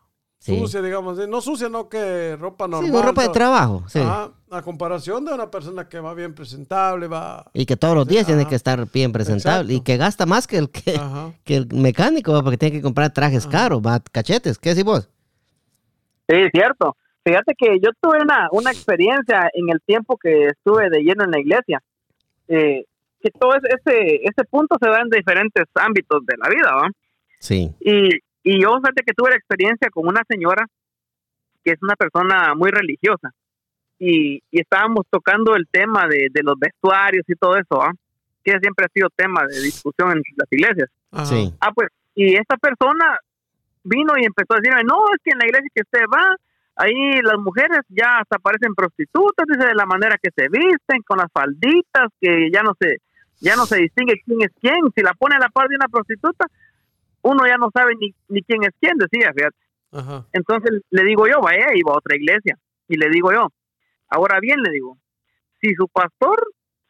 sucia, 0.41 0.81
digamos. 0.81 1.29
No 1.29 1.41
sucia, 1.41 1.69
no 1.69 1.89
que 1.89 2.37
ropa 2.37 2.67
normal. 2.67 2.91
Sí, 2.91 3.07
ropa 3.07 3.23
de 3.23 3.29
trabajo. 3.29 3.85
Sí. 3.89 4.01
a 4.01 4.63
comparación 4.63 5.25
de 5.25 5.33
una 5.33 5.51
persona 5.51 5.89
que 5.89 6.01
va 6.01 6.15
bien 6.15 6.35
presentable, 6.35 7.07
va... 7.07 7.51
Y 7.53 7.67
que 7.67 7.77
todos 7.77 7.95
los 7.95 8.07
días 8.07 8.27
tiene 8.27 8.47
que 8.47 8.55
estar 8.55 8.91
bien 8.91 9.13
presentable. 9.13 9.75
Y 9.75 9.81
que 9.83 9.97
gasta 9.97 10.27
más 10.27 10.47
que 10.47 10.59
el, 10.59 10.71
que, 10.71 10.99
que 11.45 11.57
el 11.57 11.69
mecánico, 11.73 12.43
porque 12.43 12.59
tiene 12.59 12.77
que 12.77 12.83
comprar 12.83 13.13
trajes 13.13 13.47
caros, 13.47 13.81
va, 13.81 14.01
cachetes. 14.01 14.59
¿Qué 14.59 14.71
decís 14.71 14.85
vos? 14.85 15.11
Sí, 16.29 16.37
cierto. 16.53 16.97
Fíjate 17.23 17.55
que 17.57 17.79
yo 17.83 17.91
tuve 18.01 18.19
una, 18.23 18.49
una 18.53 18.71
experiencia 18.73 19.51
en 19.53 19.69
el 19.71 19.81
tiempo 19.83 20.17
que 20.17 20.47
estuve 20.47 20.89
de 20.89 21.01
lleno 21.01 21.25
en 21.25 21.31
la 21.31 21.41
iglesia. 21.41 21.83
Eh, 22.49 22.87
que 23.21 23.31
todo 23.31 23.53
ese, 23.55 24.21
ese 24.23 24.45
punto 24.49 24.77
se 24.81 24.89
da 24.89 25.01
en 25.01 25.11
diferentes 25.11 25.65
ámbitos 25.75 26.25
de 26.27 26.37
la 26.39 26.49
vida, 26.49 26.75
¿va? 26.75 26.91
Sí. 27.39 27.71
Y, 27.81 28.09
y 28.43 28.63
yo, 28.63 28.77
fíjate 28.77 29.03
que 29.07 29.15
tuve 29.15 29.31
la 29.31 29.37
experiencia 29.37 29.91
con 29.91 30.07
una 30.09 30.23
señora 30.29 30.65
que 31.65 31.73
es 31.73 31.83
una 31.83 31.95
persona 31.95 32.55
muy 32.55 32.71
religiosa. 32.71 33.31
Y, 33.99 34.43
y 34.51 34.61
estábamos 34.61 35.05
tocando 35.11 35.55
el 35.55 35.67
tema 35.71 36.07
de, 36.09 36.29
de, 36.33 36.43
los 36.43 36.59
vestuarios 36.59 37.25
y 37.29 37.35
todo 37.35 37.57
eso, 37.57 37.77
¿va? 37.77 37.93
Que 38.43 38.59
siempre 38.59 38.87
ha 38.87 38.93
sido 38.95 39.09
tema 39.15 39.43
de 39.47 39.61
discusión 39.61 40.13
en 40.13 40.23
las 40.37 40.49
iglesias. 40.51 40.89
Sí. 41.25 41.53
Ah, 41.61 41.71
pues, 41.75 41.89
y 42.15 42.35
esta 42.35 42.57
persona 42.57 43.19
vino 43.85 44.15
y 44.17 44.25
empezó 44.25 44.55
a 44.55 44.57
decirme, 44.57 44.85
no, 44.85 45.05
es 45.15 45.21
que 45.23 45.33
en 45.33 45.39
la 45.39 45.47
iglesia 45.47 45.71
que 45.75 45.83
usted 45.83 46.05
va, 46.13 46.35
ahí 46.77 47.21
las 47.23 47.39
mujeres 47.39 47.81
ya 47.89 48.21
hasta 48.21 48.39
parecen 48.39 48.75
prostitutas, 48.75 49.47
dice 49.47 49.69
de 49.69 49.75
la 49.75 49.85
manera 49.85 50.17
que 50.23 50.31
se 50.35 50.49
visten, 50.49 51.03
con 51.07 51.19
las 51.19 51.31
falditas, 51.33 52.09
que 52.21 52.51
ya 52.51 52.63
no 52.63 52.73
se, 52.81 52.97
ya 53.41 53.57
no 53.57 53.67
se 53.67 53.79
distingue 53.79 54.21
quién 54.25 54.43
es 54.43 54.51
quién. 54.61 54.81
Si 54.95 55.03
la 55.03 55.15
pone 55.15 55.37
a 55.37 55.41
la 55.41 55.49
par 55.49 55.69
de 55.69 55.77
una 55.77 55.89
prostituta, 55.89 56.47
uno 57.23 57.47
ya 57.47 57.57
no 57.57 57.71
sabe 57.73 57.95
ni, 57.99 58.15
ni 58.29 58.43
quién 58.43 58.63
es 58.63 58.71
quién, 58.81 58.97
decía, 58.97 59.33
fíjate. 59.35 59.57
Entonces 60.33 60.83
le 60.91 61.05
digo 61.05 61.27
yo, 61.27 61.41
vaya, 61.41 61.67
iba 61.75 61.93
a 61.93 61.99
otra 61.99 62.17
iglesia. 62.17 62.57
Y 62.89 62.97
le 62.97 63.09
digo 63.09 63.33
yo, 63.33 63.49
ahora 64.09 64.41
bien, 64.41 64.61
le 64.63 64.71
digo, 64.73 64.99
si 65.61 65.75
su 65.75 65.89
pastor, 65.89 66.39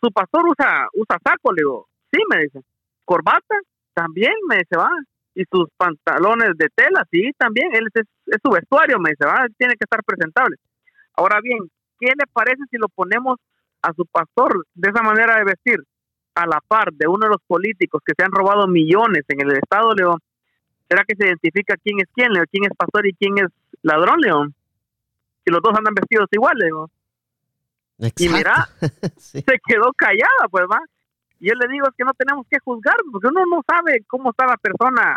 su 0.01 0.11
pastor 0.11 0.47
usa, 0.49 0.87
usa 0.95 1.19
saco, 1.23 1.53
le 1.53 1.63
digo, 1.63 1.89
sí, 2.13 2.19
me 2.31 2.43
dice, 2.43 2.61
corbata, 3.05 3.57
también 3.95 4.33
me 4.49 4.59
dice, 4.59 4.77
va, 4.77 4.91
y 5.35 5.45
sus 5.51 5.69
pantalones 5.77 6.57
de 6.57 6.69
tela, 6.75 7.07
sí, 7.11 7.31
también, 7.37 7.75
él 7.75 7.89
es, 7.95 8.07
su 8.43 8.51
vestuario, 8.51 8.99
me 8.99 9.11
dice, 9.11 9.27
va, 9.27 9.47
tiene 9.59 9.75
que 9.75 9.85
estar 9.85 10.03
presentable. 10.05 10.57
Ahora 11.15 11.41
bien, 11.43 11.59
¿qué 11.99 12.07
le 12.07 12.27
parece 12.33 12.63
si 12.71 12.77
lo 12.77 12.89
ponemos 12.89 13.39
a 13.83 13.93
su 13.95 14.07
pastor 14.07 14.65
de 14.75 14.91
esa 14.91 15.03
manera 15.03 15.37
de 15.37 15.45
vestir? 15.45 15.83
A 16.35 16.47
la 16.47 16.61
par 16.67 16.93
de 16.93 17.07
uno 17.07 17.19
de 17.27 17.29
los 17.29 17.43
políticos 17.47 18.03
que 18.05 18.15
se 18.17 18.25
han 18.25 18.33
robado 18.33 18.67
millones 18.67 19.25
en 19.29 19.41
el 19.41 19.57
Estado, 19.57 19.95
León, 19.95 20.19
¿será 20.89 21.05
que 21.05 21.17
se 21.17 21.27
identifica 21.27 21.77
quién 21.83 22.01
es 22.01 22.09
quién, 22.15 22.33
León? 22.33 22.47
¿Quién 22.51 22.65
es 22.65 22.77
pastor 22.77 23.07
y 23.07 23.15
quién 23.15 23.39
es 23.39 23.49
ladrón, 23.83 24.21
León? 24.21 24.55
Si 25.45 25.51
los 25.51 25.63
dos 25.63 25.77
andan 25.77 25.95
vestidos 25.95 26.29
igual, 26.33 26.57
León. 26.59 26.89
Y 28.17 28.29
mira, 28.29 28.69
se 29.19 29.43
quedó 29.43 29.93
callada, 29.97 30.49
pues 30.51 30.65
va. 30.71 30.81
Y 31.39 31.49
yo 31.49 31.55
le 31.55 31.69
digo, 31.69 31.87
es 31.89 31.95
que 31.97 32.05
no 32.05 32.13
tenemos 32.15 32.47
que 32.49 32.59
juzgar, 32.59 32.97
porque 33.11 33.29
uno 33.29 33.43
no 33.51 33.63
sabe 33.67 34.05
cómo 34.07 34.31
está 34.31 34.47
la 34.47 34.57
persona 34.57 35.17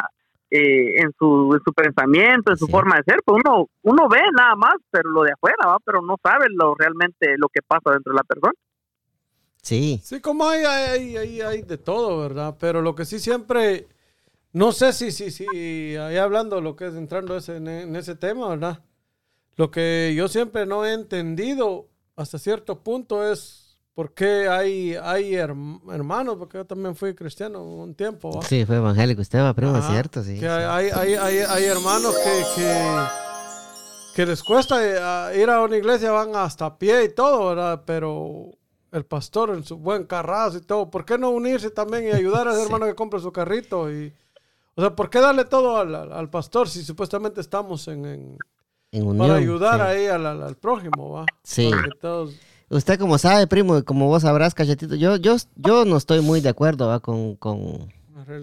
eh, 0.49 1.01
en, 1.01 1.11
su, 1.17 1.51
en 1.53 1.63
su 1.63 1.73
pensamiento, 1.73 2.51
en 2.51 2.57
su 2.57 2.67
forma 2.67 2.97
de 2.97 3.03
ser. 3.03 3.21
Pues 3.25 3.41
uno, 3.43 3.67
uno 3.81 4.07
ve 4.09 4.21
nada 4.37 4.55
más, 4.55 4.75
pero 4.89 5.09
lo 5.09 5.23
de 5.23 5.31
afuera, 5.33 5.67
¿va? 5.67 5.77
pero 5.83 6.01
no 6.01 6.15
sabe 6.21 6.45
lo 6.49 6.75
realmente 6.75 7.35
lo 7.37 7.49
que 7.49 7.61
pasa 7.61 7.91
dentro 7.91 8.13
de 8.13 8.17
la 8.17 8.23
persona. 8.23 8.53
Sí. 9.63 10.01
Sí, 10.03 10.19
como 10.19 10.45
hay, 10.45 10.65
hay, 10.65 11.17
hay, 11.17 11.41
hay 11.41 11.61
de 11.61 11.77
todo, 11.77 12.19
¿verdad? 12.19 12.55
Pero 12.59 12.81
lo 12.81 12.95
que 12.95 13.05
sí 13.05 13.17
siempre, 13.17 13.87
no 14.51 14.73
sé 14.73 14.91
si, 14.91 15.11
si, 15.11 15.31
si, 15.31 15.95
ahí 15.95 16.17
hablando 16.17 16.59
lo 16.59 16.75
que 16.75 16.87
es 16.87 16.95
entrando 16.95 17.37
ese, 17.37 17.55
en 17.55 17.95
ese 17.95 18.15
tema, 18.15 18.49
¿verdad? 18.49 18.81
Lo 19.55 19.71
que 19.71 20.13
yo 20.15 20.27
siempre 20.27 20.65
no 20.65 20.85
he 20.85 20.93
entendido 20.93 21.87
hasta 22.17 22.37
cierto 22.37 22.79
punto 22.79 23.25
es 23.31 23.77
por 23.93 24.13
qué 24.13 24.49
hay, 24.49 24.95
hay 24.95 25.35
hermanos, 25.35 26.35
porque 26.37 26.57
yo 26.57 26.65
también 26.65 26.95
fui 26.95 27.13
cristiano 27.15 27.63
un 27.63 27.95
tiempo. 27.95 28.39
¿va? 28.39 28.41
Sí, 28.45 28.65
fue 28.65 28.75
evangélico, 28.77 29.21
usted 29.21 29.39
va, 29.39 29.53
primo, 29.53 29.77
es 29.77 29.85
cierto, 29.85 30.23
sí. 30.23 30.39
Que 30.39 30.49
hay, 30.49 30.89
hay, 30.89 31.13
hay, 31.13 31.37
hay, 31.37 31.63
hermanos 31.63 32.13
que, 32.17 32.43
que, 32.61 33.05
que 34.15 34.25
les 34.25 34.43
cuesta 34.43 35.31
eh, 35.31 35.39
ir 35.41 35.49
a 35.49 35.61
una 35.61 35.77
iglesia, 35.77 36.11
van 36.11 36.35
hasta 36.35 36.77
pie 36.77 37.05
y 37.05 37.09
todo, 37.13 37.49
¿verdad? 37.49 37.83
Pero 37.85 38.51
el 38.93 39.05
pastor 39.05 39.49
en 39.49 39.63
su 39.63 39.77
buen 39.77 40.05
carrazo 40.05 40.57
y 40.57 40.61
todo. 40.61 40.89
¿Por 40.89 41.03
qué 41.03 41.17
no 41.17 41.31
unirse 41.31 41.69
también 41.71 42.05
y 42.05 42.11
ayudar 42.11 42.47
a 42.47 42.53
ese 42.53 42.63
hermano 42.65 42.85
que 42.85 42.95
compre 42.95 43.19
su 43.19 43.31
carrito? 43.31 43.91
Y, 43.91 44.13
o 44.75 44.81
sea, 44.81 44.95
¿por 44.95 45.09
qué 45.09 45.19
darle 45.19 45.45
todo 45.45 45.77
al, 45.77 46.29
pastor 46.29 46.69
si 46.69 46.83
supuestamente 46.83 47.41
estamos 47.41 47.87
en, 47.87 48.05
en, 48.91 49.03
unión, 49.03 49.17
para 49.17 49.35
ayudar 49.35 49.81
ahí 49.81 50.05
al, 50.05 50.55
prójimo, 50.57 51.11
va? 51.11 51.25
Sí. 51.43 51.71
Usted 52.69 52.99
como 52.99 53.17
sabe, 53.17 53.45
primo, 53.47 53.83
como 53.83 54.07
vos 54.07 54.21
sabrás, 54.21 54.53
cachetito, 54.53 54.95
yo, 54.95 55.17
yo, 55.17 55.35
yo 55.55 55.85
no 55.85 55.97
estoy 55.97 56.21
muy 56.21 56.41
de 56.41 56.49
acuerdo 56.49 56.87
¿va? 56.87 56.99
con, 56.99 57.35
con, 57.35 57.91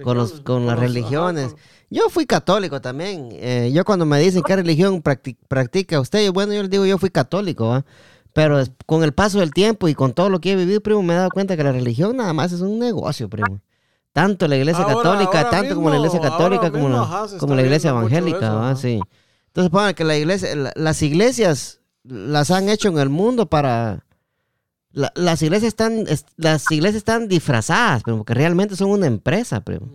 con, 0.05 0.17
los, 0.17 0.41
con 0.41 0.67
las 0.67 0.79
religiones. 0.79 1.57
Yo 1.89 2.09
fui 2.11 2.27
católico 2.27 2.81
también. 2.81 3.31
Eh, 3.33 3.73
yo 3.75 3.85
cuando 3.85 4.07
me 4.07 4.21
dicen 4.21 4.43
qué 4.45 4.55
religión 4.55 5.03
practica 5.03 5.99
usted, 5.99 6.31
bueno, 6.33 6.53
yo 6.53 6.63
les 6.63 6.71
digo, 6.71 6.87
yo 6.87 6.99
fui 6.99 7.11
católico, 7.11 7.69
¿va? 7.69 7.85
Pero 8.33 8.63
con 8.87 9.03
el 9.03 9.13
paso 9.13 9.41
del 9.41 9.53
tiempo 9.53 9.89
y 9.89 9.95
con 9.95 10.13
todo 10.13 10.29
lo 10.31 10.41
que 10.41 10.53
he 10.53 10.57
vivido, 10.57 10.81
primo, 10.81 11.03
me 11.03 11.15
he 11.15 11.17
dado 11.17 11.31
cuenta 11.31 11.57
que 11.57 11.65
la 11.65 11.73
religión 11.73 12.17
nada 12.17 12.33
más 12.33 12.53
es 12.53 12.61
un 12.61 12.79
negocio, 12.79 13.29
primo. 13.29 13.61
Tanto 14.13 14.49
la 14.49 14.57
iglesia 14.57 14.85
católica, 14.85 15.51
tanto 15.51 15.75
como 15.75 15.91
la 15.91 15.97
iglesia 15.97 16.21
católica, 16.21 16.71
como 16.71 16.89
la, 16.89 17.29
como 17.39 17.55
la 17.55 17.63
iglesia 17.63 17.91
evangélica, 17.91 18.75
sí. 18.77 19.01
Entonces, 19.49 19.71
pongan 19.71 19.95
que 19.95 20.05
la 20.05 20.17
iglesia, 20.17 20.73
las 20.75 21.03
iglesias 21.03 21.81
las 22.05 22.51
han 22.51 22.69
hecho 22.69 22.89
en 22.89 22.99
el 22.99 23.09
mundo 23.09 23.47
para... 23.47 24.05
las 24.93 25.43
iglesias 25.43 25.69
están, 25.69 26.05
las 26.37 26.71
iglesias 26.71 26.97
están 26.97 27.29
disfrazadas, 27.29 28.03
primo, 28.03 28.19
porque 28.19 28.35
realmente 28.35 28.77
son 28.77 28.91
una 28.91 29.07
empresa, 29.07 29.61
primo, 29.61 29.89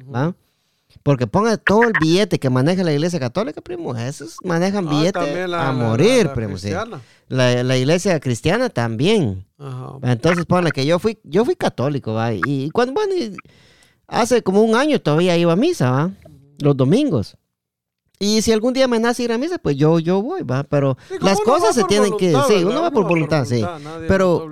porque 1.04 1.28
ponga 1.28 1.58
todo 1.58 1.84
el 1.84 1.94
billete 2.00 2.40
que 2.40 2.50
maneja 2.50 2.84
la 2.84 2.94
iglesia 2.94 3.20
católica, 3.20 3.62
primo. 3.62 3.96
Esos 3.96 4.38
manejan 4.44 4.88
ah, 4.88 4.90
billete 4.90 5.44
a 5.54 5.72
morir, 5.72 6.30
primo. 6.34 6.56
La, 7.28 7.78
iglesia 7.78 8.20
cristiana 8.20 8.70
también. 8.70 9.46
Entonces, 10.02 10.46
ponle 10.46 10.72
que 10.72 10.86
yo 10.86 11.00
fui, 11.00 11.20
yo 11.24 11.46
fui 11.46 11.56
católico, 11.56 12.14
¿va? 12.14 12.34
Y, 12.34 12.70
cuando, 12.72 12.94
bueno, 12.94 13.14
hace 14.08 14.42
como 14.42 14.62
un 14.62 14.76
año 14.76 15.00
todavía 15.00 15.38
iba 15.38 15.54
a 15.54 15.58
misa, 15.58 15.92
¿va? 15.92 16.12
Los 16.60 16.76
domingos. 16.76 17.38
Y 18.18 18.42
si 18.42 18.52
algún 18.52 18.74
día 18.74 18.88
me 18.88 19.00
nace 19.00 19.24
ir 19.24 19.32
a 19.32 19.38
misa, 19.38 19.58
pues 19.58 19.76
yo, 19.76 20.00
yo 20.00 20.22
voy, 20.22 20.44
¿va? 20.44 20.64
Pero 20.64 20.98
las 21.20 21.40
cosas 21.42 21.76
se 21.76 21.84
tienen 21.84 22.16
que... 22.18 22.34
Sí, 22.48 22.64
uno 22.64 22.82
va 22.82 22.92
por 22.92 23.08
voluntad, 23.08 23.46
sí. 23.46 23.64
Pero 24.08 24.50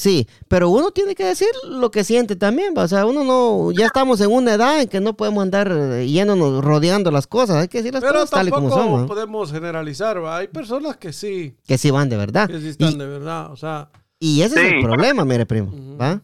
Sí, 0.00 0.26
pero 0.48 0.70
uno 0.70 0.92
tiene 0.92 1.14
que 1.14 1.26
decir 1.26 1.50
lo 1.68 1.90
que 1.90 2.04
siente 2.04 2.34
también, 2.34 2.72
¿va? 2.74 2.84
o 2.84 2.88
sea, 2.88 3.04
uno 3.04 3.22
no, 3.22 3.70
ya 3.70 3.84
estamos 3.84 4.18
en 4.22 4.32
una 4.32 4.54
edad 4.54 4.80
en 4.80 4.88
que 4.88 4.98
no 4.98 5.14
podemos 5.14 5.42
andar 5.42 5.70
eh, 5.70 6.08
yéndonos, 6.08 6.64
rodeando 6.64 7.10
las 7.10 7.26
cosas, 7.26 7.56
hay 7.56 7.68
que 7.68 7.78
decir 7.78 7.92
las 7.92 8.02
Pero 8.02 8.14
cosas 8.14 8.30
tal 8.30 8.48
y 8.48 8.50
como 8.50 8.70
tampoco 8.70 8.90
son, 8.90 9.02
¿va? 9.02 9.06
podemos 9.06 9.52
generalizar, 9.52 10.24
¿va? 10.24 10.38
Hay 10.38 10.48
personas 10.48 10.96
que 10.96 11.12
sí, 11.12 11.54
que 11.66 11.76
sí 11.76 11.90
van 11.90 12.08
de 12.08 12.16
verdad. 12.16 12.48
que 12.48 12.60
sí 12.60 12.68
están 12.68 12.92
Y, 12.92 12.96
de 12.96 13.06
verdad, 13.06 13.52
o 13.52 13.56
sea, 13.56 13.90
y 14.18 14.40
ese 14.40 14.66
es 14.66 14.72
el 14.72 14.80
problema, 14.82 15.26
mire, 15.26 15.44
primo. 15.44 15.70
¿va? 16.00 16.22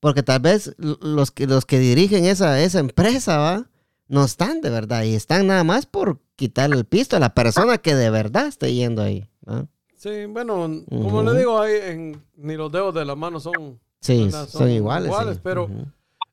Porque 0.00 0.22
tal 0.22 0.40
vez 0.40 0.74
los 0.76 1.30
que, 1.30 1.46
los 1.46 1.64
que 1.64 1.78
dirigen 1.78 2.26
esa, 2.26 2.60
esa 2.60 2.80
empresa, 2.80 3.38
¿va? 3.38 3.70
No 4.06 4.22
están 4.26 4.60
de 4.60 4.68
verdad 4.68 5.04
y 5.04 5.14
están 5.14 5.46
nada 5.46 5.64
más 5.64 5.86
por 5.86 6.20
quitarle 6.36 6.76
el 6.76 6.84
pisto 6.84 7.16
a 7.16 7.20
la 7.20 7.32
persona 7.32 7.78
que 7.78 7.94
de 7.94 8.10
verdad 8.10 8.48
esté 8.48 8.74
yendo 8.74 9.00
ahí, 9.00 9.30
¿va? 9.48 9.66
Sí, 10.04 10.26
bueno, 10.26 10.54
como 10.88 11.18
Ujú. 11.20 11.22
le 11.22 11.38
digo, 11.38 11.60
hay 11.60 11.74
en, 11.82 12.24
ni 12.36 12.54
los 12.56 12.70
dedos 12.70 12.94
de 12.94 13.04
la 13.04 13.14
mano 13.16 13.40
son, 13.40 13.80
son, 14.00 14.70
iguales. 14.70 15.12
sí. 15.34 15.40
pero 15.42 15.68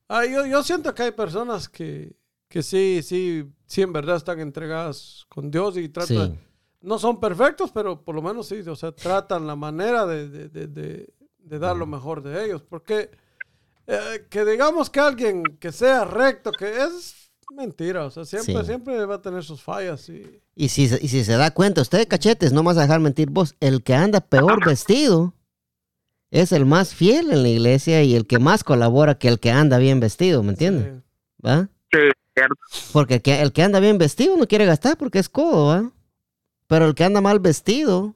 ah, 0.08 0.24
yo, 0.26 0.46
yo 0.46 0.62
siento 0.62 0.94
que 0.94 1.02
hay 1.04 1.10
personas 1.12 1.68
que, 1.68 2.14
que 2.48 2.62
sí, 2.62 3.00
sí, 3.02 3.44
sí, 3.66 3.82
en 3.82 3.92
verdad 3.92 4.16
están 4.16 4.38
entregadas 4.40 5.24
con 5.28 5.50
Dios 5.50 5.76
y 5.78 5.88
tratan, 5.88 6.32
Sí. 6.32 6.38
no 6.82 6.98
son 6.98 7.18
perfectos, 7.18 7.70
pero 7.72 8.02
por 8.04 8.14
lo 8.14 8.22
menos 8.22 8.46
sí, 8.48 8.60
o 8.60 8.76
sea, 8.76 8.92
tratan 8.92 9.46
la 9.46 9.56
manera 9.56 10.04
de, 10.06 10.28
de, 10.28 10.48
de, 10.48 10.66
de- 10.66 11.14
de 11.38 11.58
dar 11.58 11.76
lo 11.76 11.86
mejor 11.86 12.22
de 12.22 12.44
ellos. 12.44 12.62
Porque 12.62 13.10
eh, 13.88 14.26
que 14.30 14.44
digamos 14.44 14.88
que 14.90 15.00
alguien 15.00 15.42
que 15.58 15.72
sea 15.72 16.04
recto, 16.04 16.52
que 16.52 16.84
es 16.84 17.21
mentira, 17.56 18.04
o 18.06 18.10
sea, 18.10 18.24
siempre, 18.24 18.54
Sí. 18.58 18.64
siempre 18.64 19.04
va 19.04 19.16
a 19.16 19.22
tener 19.22 19.42
sus 19.44 19.62
fallas 19.62 20.08
y... 20.08 20.40
Y 20.54 20.68
si, 20.68 20.88
se- 20.88 20.98
y 21.02 21.08
si 21.08 21.24
se 21.24 21.32
da 21.36 21.50
cuenta, 21.52 21.80
usted, 21.82 22.06
cachetes, 22.08 22.52
no 22.52 22.62
vas 22.62 22.76
a 22.78 22.82
dejar 22.82 23.00
mentir 23.00 23.30
vos, 23.30 23.54
el 23.60 23.82
que 23.82 23.94
anda 23.94 24.20
peor 24.20 24.64
vestido 24.66 25.34
es 26.30 26.52
el 26.52 26.64
más 26.64 26.94
fiel 26.94 27.30
en 27.30 27.42
la 27.42 27.48
iglesia 27.48 28.02
y 28.02 28.14
el 28.14 28.26
que 28.26 28.38
más 28.38 28.64
colabora 28.64 29.18
que 29.18 29.28
el 29.28 29.38
que 29.38 29.50
anda 29.50 29.78
bien 29.78 30.00
vestido, 30.00 30.42
¿me 30.42 30.50
entiendes? 30.50 30.94
Sí. 30.94 31.02
¿Va? 31.46 31.68
Sí, 31.92 31.98
cierto. 32.34 32.54
Porque 32.92 33.14
el 33.16 33.22
que, 33.22 33.42
el 33.42 33.52
que 33.52 33.62
anda 33.62 33.80
bien 33.80 33.98
vestido 33.98 34.36
no 34.36 34.46
quiere 34.46 34.64
gastar 34.64 34.96
porque 34.96 35.18
es 35.18 35.28
codo, 35.28 35.66
¿va? 35.66 35.90
Pero 36.68 36.86
el 36.86 36.94
que 36.94 37.04
anda 37.04 37.20
mal 37.20 37.38
vestido 37.40 38.14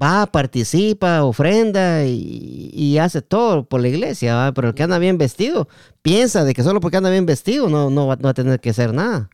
va, 0.00 0.26
participa, 0.26 1.24
ofrenda 1.24 2.04
y, 2.04 2.70
y 2.72 2.98
hace 2.98 3.22
todo 3.22 3.64
por 3.64 3.80
la 3.80 3.88
iglesia, 3.88 4.34
¿va? 4.34 4.52
Pero 4.52 4.68
el 4.68 4.74
que 4.74 4.82
anda 4.82 4.98
bien 4.98 5.18
vestido 5.18 5.68
piensa 6.02 6.44
de 6.44 6.54
que 6.54 6.62
solo 6.62 6.80
porque 6.80 6.96
anda 6.98 7.10
bien 7.10 7.26
vestido 7.26 7.68
no, 7.68 7.90
no, 7.90 8.06
va, 8.06 8.16
no 8.16 8.22
va 8.24 8.30
a 8.30 8.34
tener 8.34 8.60
que 8.60 8.70
hacer 8.70 8.92
nada. 8.94 9.28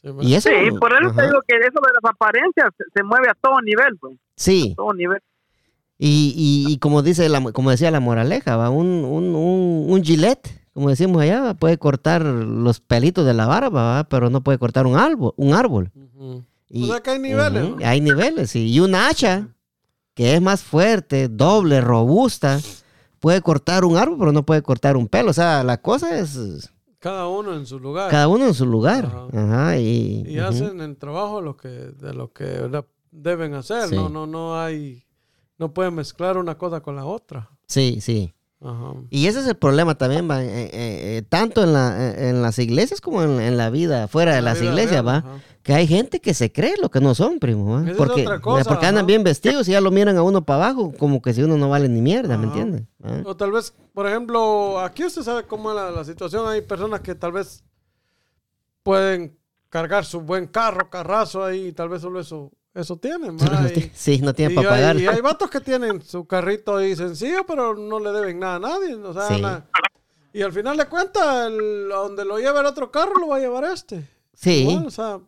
Sí, 0.00 0.08
bueno. 0.10 0.28
Y 0.28 0.34
eso... 0.34 0.48
Sí, 0.50 0.70
por 0.78 0.92
eso 0.92 1.10
ajá, 1.10 1.20
te 1.22 1.26
digo 1.28 1.40
que 1.48 1.56
eso 1.56 1.80
de 1.80 1.92
las 2.02 2.10
apariencias 2.12 2.66
se, 2.76 2.84
se 2.94 3.02
mueve 3.02 3.28
a 3.30 3.34
todo 3.40 3.60
nivel, 3.62 3.96
pues, 3.98 4.14
Sí, 4.36 4.74
todo 4.76 4.92
nivel. 4.92 5.18
y, 5.98 6.64
y, 6.68 6.72
y 6.72 6.78
como 6.78 7.02
dice 7.02 7.28
la, 7.28 7.40
como 7.52 7.70
decía 7.70 7.90
la 7.90 8.00
moraleja, 8.00 8.56
¿va? 8.56 8.70
Un, 8.70 8.86
un, 9.04 9.34
un, 9.34 9.86
un 9.88 10.02
gilet, 10.04 10.60
como 10.74 10.90
decimos 10.90 11.22
allá, 11.22 11.40
¿va? 11.40 11.54
puede 11.54 11.78
cortar 11.78 12.22
los 12.24 12.80
pelitos 12.80 13.24
de 13.24 13.32
la 13.34 13.46
barba, 13.46 13.82
¿va? 13.94 14.04
pero 14.04 14.28
no 14.30 14.42
puede 14.42 14.58
cortar 14.58 14.86
un 14.86 14.96
árbol. 14.96 15.32
Un 15.36 15.54
árbol. 15.54 15.90
Ujú. 15.94 16.44
Y- 16.68 16.84
O 16.84 16.86
sea 16.88 17.00
que 17.00 17.10
hay 17.10 17.18
niveles. 17.20 17.72
Hay 17.84 18.00
niveles, 18.00 18.50
sí. 18.50 18.68
Y 18.72 18.80
una 18.80 19.08
hacha, 19.08 19.48
que 20.14 20.34
es 20.34 20.40
más 20.42 20.62
fuerte, 20.62 21.28
doble, 21.28 21.80
robusta, 21.80 22.60
puede 23.20 23.40
cortar 23.40 23.84
un 23.84 23.96
árbol, 23.96 24.18
pero 24.18 24.32
no 24.32 24.44
puede 24.44 24.62
cortar 24.62 24.96
un 24.96 25.08
pelo. 25.08 25.30
O 25.30 25.34
sea, 25.34 25.62
la 25.64 25.80
cosa 25.80 26.18
es 26.18 26.70
Cada 26.98 27.26
uno 27.28 27.54
en 27.54 27.66
su 27.66 27.78
lugar. 27.78 28.10
cada 28.10 28.28
uno 28.28 28.46
en 28.46 28.54
su 28.54 28.66
lugar. 28.66 29.06
Ajá. 29.06 29.28
Ajá, 29.32 29.78
y, 29.78 30.24
y 30.26 30.38
hacen 30.38 30.80
el 30.80 30.96
trabajo 30.96 31.40
lo 31.40 31.56
que, 31.56 31.68
de 31.68 32.14
lo 32.14 32.32
que 32.32 32.44
¿verdad? 32.44 32.86
deben 33.10 33.54
hacer. 33.54 33.88
Sí. 33.88 33.94
No, 33.96 34.08
no, 34.08 34.26
no 34.26 34.60
hay, 34.60 35.04
no 35.58 35.72
pueden 35.72 35.94
mezclar 35.94 36.36
una 36.36 36.56
cosa 36.58 36.80
con 36.80 36.96
la 36.96 37.04
otra. 37.06 37.50
Sí, 37.66 37.98
sí. 38.00 38.33
Ajá. 38.64 38.94
Y 39.10 39.26
ese 39.26 39.40
es 39.40 39.46
el 39.46 39.56
problema 39.56 39.94
también, 39.94 40.28
va, 40.28 40.42
eh, 40.42 40.46
eh, 40.46 40.70
eh, 40.72 41.22
tanto 41.28 41.62
en, 41.62 41.74
la, 41.74 42.14
en 42.28 42.40
las 42.40 42.58
iglesias 42.58 43.00
como 43.00 43.22
en, 43.22 43.40
en 43.40 43.56
la 43.58 43.68
vida 43.68 44.08
fuera 44.08 44.34
de 44.34 44.40
La 44.40 44.52
las 44.54 44.62
iglesias, 44.62 45.02
real, 45.02 45.06
va. 45.06 45.16
ajá. 45.18 45.40
Que 45.62 45.72
hay 45.72 45.86
gente 45.86 46.20
que 46.20 46.34
se 46.34 46.52
cree 46.52 46.74
lo 46.80 46.90
que 46.90 47.00
no 47.00 47.14
son, 47.14 47.38
primo. 47.38 47.72
¿va? 47.72 47.84
Porque, 47.96 48.22
otra 48.22 48.40
cosa, 48.40 48.68
porque 48.68 48.86
andan 48.86 49.06
bien 49.06 49.22
vestidos 49.24 49.66
y 49.68 49.72
ya 49.72 49.80
lo 49.80 49.90
miran 49.90 50.16
a 50.16 50.22
uno 50.22 50.44
para 50.44 50.64
abajo, 50.64 50.92
como 50.98 51.22
que 51.22 51.32
si 51.32 51.42
uno 51.42 51.56
no 51.56 51.68
vale 51.70 51.88
ni 51.88 52.02
mierda, 52.02 52.36
¿me 52.36 52.44
entiendes? 52.44 52.82
¿Va? 53.04 53.22
O 53.24 53.34
tal 53.36 53.50
vez, 53.52 53.72
por 53.94 54.06
ejemplo, 54.06 54.78
aquí 54.80 55.04
usted 55.04 55.22
sabe 55.22 55.44
cómo 55.44 55.70
es 55.70 55.76
la, 55.76 55.90
la 55.90 56.04
situación. 56.04 56.46
Hay 56.48 56.60
personas 56.60 57.00
que 57.00 57.14
tal 57.14 57.32
vez 57.32 57.64
pueden 58.82 59.38
cargar 59.70 60.04
su 60.04 60.20
buen 60.20 60.46
carro, 60.46 60.90
carrazo 60.90 61.42
ahí, 61.44 61.68
y 61.68 61.72
tal 61.72 61.88
vez 61.88 62.02
solo 62.02 62.20
eso, 62.20 62.52
eso 62.74 62.96
tienen. 62.96 63.36
No 63.36 63.68
Y- 63.68 63.72
tiene- 63.72 63.90
sí, 63.94 64.18
no 64.22 64.34
tiene 64.34 64.52
y 64.52 64.56
para 64.56 64.68
hay- 64.74 64.80
pagar. 64.80 64.96
Y 65.00 65.06
hay 65.06 65.20
vatos 65.20 65.48
que 65.50 65.60
tienen 65.60 66.02
su 66.02 66.26
carrito 66.26 66.76
ahí 66.76 66.94
sencillo, 66.96 67.44
pero 67.46 67.74
no 67.74 67.98
le 68.00 68.10
deben 68.12 68.38
nada 68.40 68.56
a 68.56 68.58
nadie. 68.58 68.94
O 68.96 69.12
sea, 69.12 69.28
Sí. 69.28 69.40
na- 69.40 69.64
y 70.32 70.42
al 70.42 70.52
final 70.52 70.76
de 70.76 70.86
cuentas, 70.86 71.46
el- 71.46 71.88
donde 71.88 72.24
lo 72.24 72.38
lleva 72.38 72.60
el 72.60 72.66
otro 72.66 72.90
carro, 72.90 73.14
lo 73.20 73.28
va 73.28 73.36
a 73.36 73.40
llevar 73.40 73.64
este. 73.64 74.08
Sí, 74.34 74.62
Igual, 74.68 74.86
o 74.86 74.90
sea, 74.90 75.20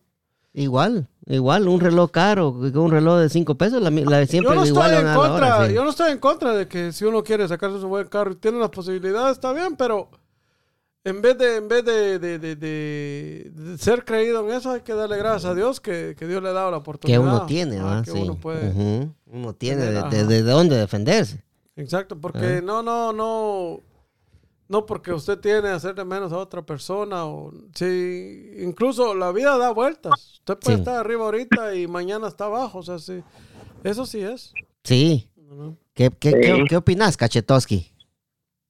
igual, 0.53 1.07
igual, 1.27 1.67
un 1.69 1.79
reloj 1.79 2.11
caro, 2.11 2.49
un 2.49 2.91
reloj 2.91 3.19
de 3.19 3.29
cinco 3.29 3.55
pesos, 3.55 3.81
la, 3.81 3.89
la- 3.89 4.25
siempre 4.25 4.53
yo 4.53 4.59
no, 4.61 4.65
igual 4.65 4.93
estoy 4.93 5.07
en 5.07 5.15
contra, 5.15 5.57
hora, 5.57 5.67
sí. 5.67 5.73
yo 5.73 5.83
no 5.85 5.89
estoy 5.91 6.11
en 6.11 6.17
contra 6.19 6.53
de 6.53 6.67
que 6.67 6.91
si 6.91 7.05
uno 7.05 7.23
quiere 7.23 7.47
sacarse 7.47 7.79
su 7.79 7.87
buen 7.87 8.07
carro 8.07 8.31
y 8.33 8.35
tiene 8.35 8.59
las 8.59 8.69
posibilidades, 8.69 9.33
está 9.37 9.53
bien, 9.53 9.75
pero 9.77 10.09
en 11.09 11.21
vez 11.21 11.37
de, 11.37 11.55
en 11.57 11.67
vez 11.67 11.85
de, 11.85 12.19
de- 12.19 12.39
de- 12.39 12.55
de- 12.55 13.51
de 13.53 13.77
ser 13.77 14.03
creído 14.03 14.47
en 14.49 14.55
eso, 14.55 14.71
hay 14.71 14.81
que 14.81 14.93
darle 14.93 15.17
gracias 15.17 15.45
a 15.45 15.55
Dios 15.55 15.79
que, 15.79 16.15
que 16.17 16.27
Dios 16.27 16.41
le 16.43 16.49
ha 16.49 16.53
dado 16.53 16.71
la 16.71 16.77
que 16.77 16.81
oportunidad. 16.81 17.21
uno 17.21 17.45
tiene, 17.45 17.79
¿va? 17.79 18.01
que 18.03 18.11
Sí. 18.11 18.17
uno 18.21 18.35
puede. 18.35 18.69
Ujú. 18.69 19.13
Uno 19.27 19.53
tiene 19.53 19.83
de, 19.85 20.01
tener, 20.03 20.09
de- 20.09 20.17
ajá. 20.19 20.27
de 20.27 20.41
dónde 20.43 20.77
defenderse. 20.77 21.43
Exacto, 21.75 22.19
porque 22.19 22.61
no, 22.63 22.81
no, 22.81 23.13
no, 23.13 23.79
no 24.67 24.85
porque 24.85 25.13
usted 25.13 25.37
tiene 25.39 25.69
hacerle 25.69 26.03
menos 26.03 26.31
a 26.33 26.37
otra 26.37 26.61
persona 26.65 27.25
o 27.25 27.53
si 27.73 28.51
incluso 28.59 29.13
la 29.13 29.31
vida 29.31 29.57
da 29.57 29.71
vueltas. 29.71 30.39
Usted 30.39 30.57
puede 30.57 30.77
Sí. 30.77 30.81
estar 30.81 30.95
arriba 30.95 31.23
ahorita 31.25 31.75
y 31.75 31.87
mañana 31.87 32.27
está 32.27 32.45
abajo, 32.45 32.79
o 32.79 32.83
sea, 32.83 32.99
sí, 32.99 33.21
eso 33.83 34.05
sí 34.05 34.19
es. 34.21 34.53
Sí. 34.83 35.29
¿no? 35.37 35.77
¿Qué, 35.93 36.11
qué, 36.19 36.31
Sí. 36.31 36.35
qué, 36.41 36.63
qué 36.69 36.77
opinas, 36.77 37.15
Cachetowski? 37.15 37.93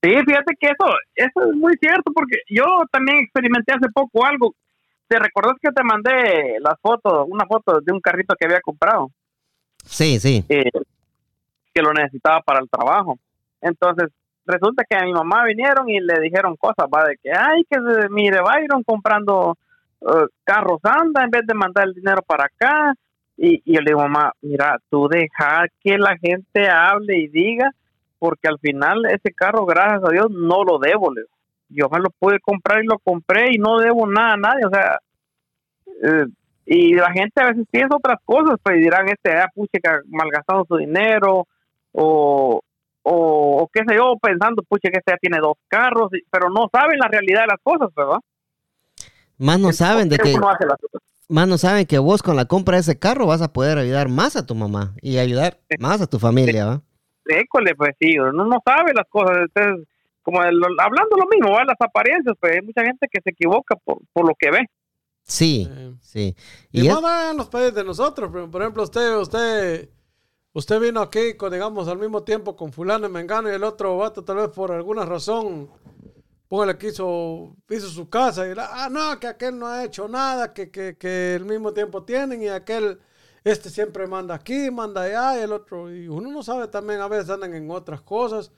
Sí, 0.02 0.14
fíjate 0.26 0.56
que 0.60 0.68
eso, 0.68 0.96
eso 1.16 1.50
es 1.50 1.56
muy 1.56 1.74
cierto, 1.80 2.12
porque 2.14 2.38
yo 2.50 2.66
también 2.92 3.18
experimenté 3.20 3.74
hace 3.74 3.90
poco 3.94 4.26
algo. 4.26 4.54
¿Te 5.08 5.18
recordás 5.20 5.56
que 5.62 5.72
te 5.72 5.84
mandé 5.84 6.58
las 6.60 6.80
fotos, 6.82 7.26
una 7.30 7.46
foto 7.46 7.80
de 7.82 7.92
un 7.94 8.00
carrito 8.02 8.36
que 8.40 8.46
había 8.46 8.62
comprado, 8.62 9.10
Sí, 9.84 10.20
sí. 10.20 10.44
eh, 10.50 10.70
que 11.74 11.82
lo 11.82 11.94
necesitaba 11.94 12.42
para 12.42 12.60
el 12.60 12.70
trabajo? 12.70 13.18
Entonces, 13.62 14.10
resulta 14.46 14.84
que 14.88 14.96
a 14.98 15.04
mi 15.04 15.14
mamá 15.14 15.46
vinieron 15.46 15.90
y 15.90 16.00
le 16.00 16.20
dijeron 16.22 16.56
cosas, 16.58 16.88
va, 16.94 17.06
de 17.06 17.18
que, 17.18 17.32
ay, 17.32 17.64
que 17.70 17.78
se- 17.80 18.10
mire, 18.10 18.40
Byron 18.42 18.84
comprando 18.84 19.58
eh, 20.02 20.28
carros 20.44 20.80
anda 20.84 21.24
en 21.24 21.32
vez 21.32 21.42
de 21.48 21.54
mandar 21.56 21.86
el 21.88 21.94
dinero 21.96 22.22
para 22.22 22.46
acá. 22.46 22.94
Y, 23.36 23.62
y 23.66 23.74
yo 23.76 23.82
le 23.82 23.92
digo, 23.92 24.02
mamá, 24.02 24.32
mira, 24.42 24.78
tú 24.90 25.08
deja 25.08 25.66
que 25.82 25.98
la 25.98 26.18
gente 26.18 26.68
hable 26.70 27.18
y 27.18 27.28
diga, 27.28 27.72
porque 28.20 28.48
al 28.48 28.60
final 28.60 29.06
ese 29.06 29.34
carro, 29.34 29.66
gracias 29.66 30.04
a 30.04 30.12
Dios, 30.12 30.28
no 30.30 30.64
lo 30.64 30.80
debo. 30.80 31.14
Yo 31.70 31.90
me 31.90 32.00
lo 32.00 32.10
pude 32.10 32.40
comprar 32.40 32.84
y 32.84 32.88
lo 32.88 33.00
compré 33.00 33.54
y 33.54 33.58
no 33.58 33.80
debo 33.80 34.08
nada 34.08 34.34
a 34.34 34.38
nadie. 34.38 34.66
O 34.66 34.70
sea, 34.70 35.00
eh, 36.04 36.26
y 36.66 36.96
la 36.96 37.12
gente 37.12 37.42
a 37.42 37.48
veces 37.48 37.66
piensa 37.72 37.96
otras 37.96 38.20
cosas, 38.26 38.58
pues 38.62 38.78
dirán, 38.78 39.08
este, 39.08 39.32
ah, 39.38 39.50
puche, 39.54 39.80
que 39.82 39.90
ha 39.90 40.00
malgastado 40.08 40.66
su 40.68 40.78
dinero, 40.78 41.48
o, 41.94 42.62
o, 43.04 43.58
o 43.62 43.70
qué 43.72 43.84
sé 43.88 43.96
yo, 43.96 44.16
pensando, 44.22 44.64
puche, 44.64 44.90
que 44.90 44.98
este 44.98 45.14
ya 45.14 45.18
tiene 45.18 45.38
dos 45.42 45.56
carros, 45.68 46.10
pero 46.30 46.50
no 46.50 46.68
saben 46.72 47.00
la 47.00 47.08
realidad 47.08 47.42
de 47.42 47.48
las 47.48 47.62
cosas, 47.64 47.88
¿verdad? 47.96 48.20
Más 49.38 49.60
no 49.60 49.72
saben 49.72 50.10
de 50.10 50.18
¿Por 50.18 50.26
qué 50.26 50.32
que, 50.32 50.38
uno 50.38 50.50
hace 50.50 50.66
las 50.66 50.78
cosas? 50.78 51.02
más 51.30 51.48
no 51.48 51.58
saben 51.58 51.86
que 51.86 52.00
vos 52.00 52.24
con 52.24 52.36
la 52.36 52.46
compra 52.46 52.76
de 52.76 52.82
ese 52.82 53.00
carro 53.00 53.28
vas 53.28 53.42
a 53.42 53.54
poder 53.54 53.78
ayudar 53.78 54.10
más 54.10 54.36
a 54.36 54.46
tu 54.46 54.56
mamá 54.56 54.94
y 55.02 55.18
ayudar 55.18 55.60
más 55.80 56.02
a 56.02 56.08
tu 56.08 56.20
familia, 56.20 56.66
¿va? 56.66 56.82
École, 57.30 57.76
pues 57.76 57.96
sí, 58.00 58.18
uno 58.20 58.46
no 58.46 58.62
sabe 58.66 58.94
las 58.94 59.08
cosas. 59.10 59.38
Entonces, 59.42 59.88
como 60.24 60.44
el- 60.44 60.62
hablando 60.80 61.16
lo 61.18 61.28
mismo, 61.28 61.52
¿va? 61.52 61.64
las 61.66 61.80
apariencias, 61.80 62.36
pues 62.40 62.54
hay 62.54 62.62
mucha 62.62 62.84
gente 62.84 63.08
que 63.12 63.22
se 63.22 63.30
equivoca 63.30 63.76
por, 63.78 64.00
por 64.14 64.28
lo 64.28 64.34
que 64.38 64.52
ve. 64.52 64.66
Sí, 65.24 65.68
Eh, 65.70 65.94
sí. 66.02 66.36
Y, 66.72 66.82
Y 66.84 66.88
es- 66.88 66.94
más 66.94 67.04
va 67.04 67.32
en 67.32 67.38
los 67.38 67.48
países 67.50 67.74
de 67.76 67.84
nosotros. 67.84 68.32
Por 68.32 68.50
por 68.50 68.62
ejemplo, 68.62 68.84
usted, 68.84 69.16
usted, 69.18 69.90
usted 70.54 70.80
vino 70.80 71.02
aquí, 71.02 71.36
con, 71.36 71.52
digamos, 71.52 71.88
al 71.88 71.98
mismo 71.98 72.24
tiempo 72.24 72.56
con 72.56 72.72
fulano 72.72 73.08
y 73.08 73.12
mengano 73.12 73.50
y 73.50 73.54
el 73.56 73.64
otro 73.64 73.98
vato 73.98 74.24
tal 74.24 74.38
vez 74.38 74.50
por 74.50 74.72
alguna 74.72 75.06
razón, 75.06 75.70
póngale 76.48 76.78
que 76.78 76.88
hizo, 76.88 77.56
hizo 77.70 77.88
su 77.88 78.10
casa 78.10 78.48
y 78.48 78.56
la- 78.56 78.70
ah, 78.72 78.90
no, 78.90 79.20
que 79.20 79.28
aquel 79.28 79.60
no 79.60 79.68
ha 79.68 79.84
hecho 79.84 80.08
nada, 80.08 80.54
que, 80.54 80.72
que, 80.72 80.96
que 80.98 81.36
el 81.36 81.44
mismo 81.46 81.74
tiempo 81.74 82.04
tienen 82.04 82.42
y 82.42 82.48
aquel, 82.48 83.00
este 83.48 83.70
siempre 83.70 84.08
manda 84.08 84.36
aquí, 84.36 84.70
manda 84.72 85.02
allá 85.04 85.40
y 85.40 85.44
el 85.44 85.52
otro, 85.54 85.94
y 85.94 86.08
uno 86.08 86.30
no 86.30 86.44
sabe 86.44 86.68
también, 86.68 87.00
a 87.02 87.08
veces 87.08 87.30
andan 87.30 87.54
en 87.54 87.70
otras 87.72 88.02
cosas. 88.02 88.52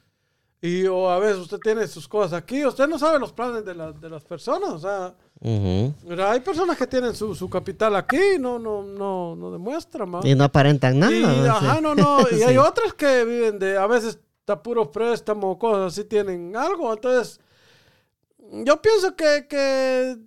Y 0.61 0.85
o 0.87 1.09
a 1.09 1.19
veces 1.19 1.37
usted 1.37 1.59
tiene 1.59 1.87
sus 1.87 2.05
cosas 2.05 2.33
aquí, 2.33 2.65
usted 2.65 2.85
no 2.85 2.99
sabe 2.99 3.17
los 3.17 3.31
planes 3.31 3.63
de, 3.63 3.73
las 3.73 3.99
de 4.01 4.09
las 4.09 4.23
personas, 4.25 4.69
o 4.71 4.79
sea, 4.79 5.15
Ujú. 5.41 5.93
Mira, 6.03 6.31
hay 6.31 6.41
personas 6.41 6.77
que 6.77 6.85
tienen 6.85 7.15
su, 7.15 7.33
su 7.33 7.49
capital 7.49 7.95
aquí 7.95 8.19
no, 8.37 8.59
no, 8.59 8.83
no, 8.83 9.37
no 9.37 9.51
demuestran, 9.51 10.13
¿va? 10.13 10.19
Y 10.27 10.35
no 10.35 10.43
aparentan 10.43 10.99
nada. 10.99 11.13
Y, 11.13 11.47
ajá, 11.47 11.79
no, 11.79 11.95
no. 11.95 12.19
Y 12.31 12.43
hay 12.43 12.55
Sí. 12.55 12.57
otras 12.57 12.93
que 12.93 13.23
viven 13.23 13.57
de, 13.57 13.77
a 13.77 13.87
veces 13.87 14.19
está 14.41 14.61
puro 14.61 14.91
préstamo, 14.91 15.57
cosas 15.57 15.93
así 15.93 16.03
tienen 16.03 16.57
algo. 16.57 16.91
Entonces, 16.91 17.39
yo 18.51 18.81
pienso 18.81 19.15
que, 19.15 19.47
que 19.49 20.17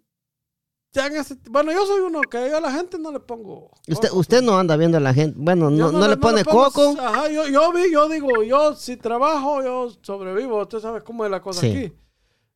ese- 0.95 1.39
bueno, 1.51 1.73
yo 1.73 1.87
soy 1.87 2.01
uno 2.01 2.21
que 2.23 2.49
yo 2.51 2.59
a 2.59 2.61
la 2.61 2.71
gente 2.73 2.99
no 2.99 3.11
le 3.13 3.21
pongo. 3.21 3.71
Usted, 3.89 4.09
coco, 4.09 4.21
usted 4.21 4.43
no 4.43 4.59
anda 4.59 4.77
viendo 4.77 4.99
a 4.99 5.01
la 5.01 5.15
gente. 5.15 5.37
Bueno, 5.41 5.71
Yo 5.71 5.91
no, 5.91 5.99
no 5.99 6.09
le 6.09 6.17
pone 6.17 6.45
pongo- 6.45 6.71
coco. 6.71 6.97
Ajá, 7.01 7.29
yo, 7.31 7.47
yo 7.49 7.73
vi, 7.73 7.91
yo 7.91 8.09
digo, 8.09 8.43
yo 8.43 8.75
si 8.75 8.97
trabajo, 8.97 9.63
yo 9.63 9.91
sobrevivo. 10.03 10.61
Usted 10.61 10.81
sabe 10.81 11.01
cómo 11.03 11.25
es 11.25 11.31
la 11.31 11.41
cosa 11.41 11.61
Sí. 11.61 11.67
aquí. 11.69 11.93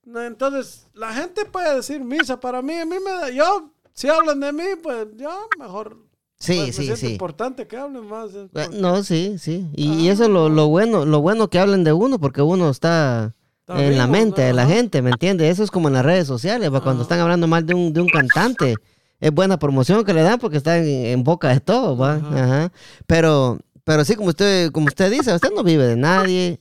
No, 0.04 0.22
Entonces, 0.22 0.86
la 0.94 1.12
gente 1.12 1.44
puede 1.46 1.74
decir 1.74 2.00
misa 2.04 2.38
para 2.38 2.62
mí. 2.62 2.74
A 2.74 2.84
mí 2.84 2.96
me 3.04 3.10
da, 3.10 3.30
yo, 3.30 3.70
si 3.92 4.08
hablan 4.08 4.38
de 4.40 4.52
mí, 4.52 4.64
pues 4.82 5.06
ya 5.16 5.30
mejor. 5.58 5.96
Sí, 6.38 6.52
pues, 6.56 6.66
me 6.66 6.72
sí, 6.74 6.82
siento 6.82 6.96
sí. 6.96 7.12
importante 7.12 7.66
que 7.66 7.76
hablen 7.78 8.06
más. 8.06 8.28
es 8.30 8.36
Eh, 8.44 8.48
porque 8.52 8.68
No, 8.78 9.02
sí, 9.02 9.36
sí. 9.38 9.66
Y, 9.74 10.04
y 10.04 10.08
Ah. 10.08 10.12
eso 10.12 10.24
es 10.24 10.28
lo, 10.28 10.50
lo 10.50 10.68
bueno, 10.68 11.06
lo 11.06 11.22
bueno 11.22 11.48
que 11.48 11.58
hablen 11.58 11.82
de 11.82 11.94
uno, 11.94 12.18
porque 12.18 12.42
uno 12.42 12.68
está 12.68 13.34
en 13.68 13.98
la 13.98 14.06
mente 14.06 14.42
de 14.42 14.52
la 14.52 14.66
gente, 14.66 15.02
¿me 15.02 15.10
entiende? 15.10 15.48
Eso 15.48 15.64
es 15.64 15.70
como 15.70 15.88
en 15.88 15.94
las 15.94 16.04
redes 16.04 16.26
sociales, 16.26 16.72
va, 16.72 16.80
cuando 16.80 17.02
están 17.02 17.20
hablando 17.20 17.46
mal 17.46 17.66
de 17.66 17.74
un, 17.74 17.92
de 17.92 18.00
un 18.00 18.08
cantante. 18.08 18.74
Es 19.18 19.32
buena 19.32 19.58
promoción 19.58 20.04
que 20.04 20.12
le 20.12 20.22
dan 20.22 20.38
porque 20.38 20.58
está 20.58 20.78
en, 20.78 20.86
en 20.86 21.24
boca 21.24 21.48
de 21.48 21.60
todo, 21.60 21.96
va. 21.96 22.14
Ajá. 22.14 22.44
Ajá. 22.44 22.72
Pero, 23.06 23.58
pero 23.84 24.04
sí, 24.04 24.14
como 24.14 24.28
usted, 24.28 24.70
como 24.72 24.86
usted 24.86 25.10
dice, 25.10 25.34
usted 25.34 25.50
no 25.54 25.62
vive 25.62 25.86
de 25.86 25.96
nadie. 25.96 26.60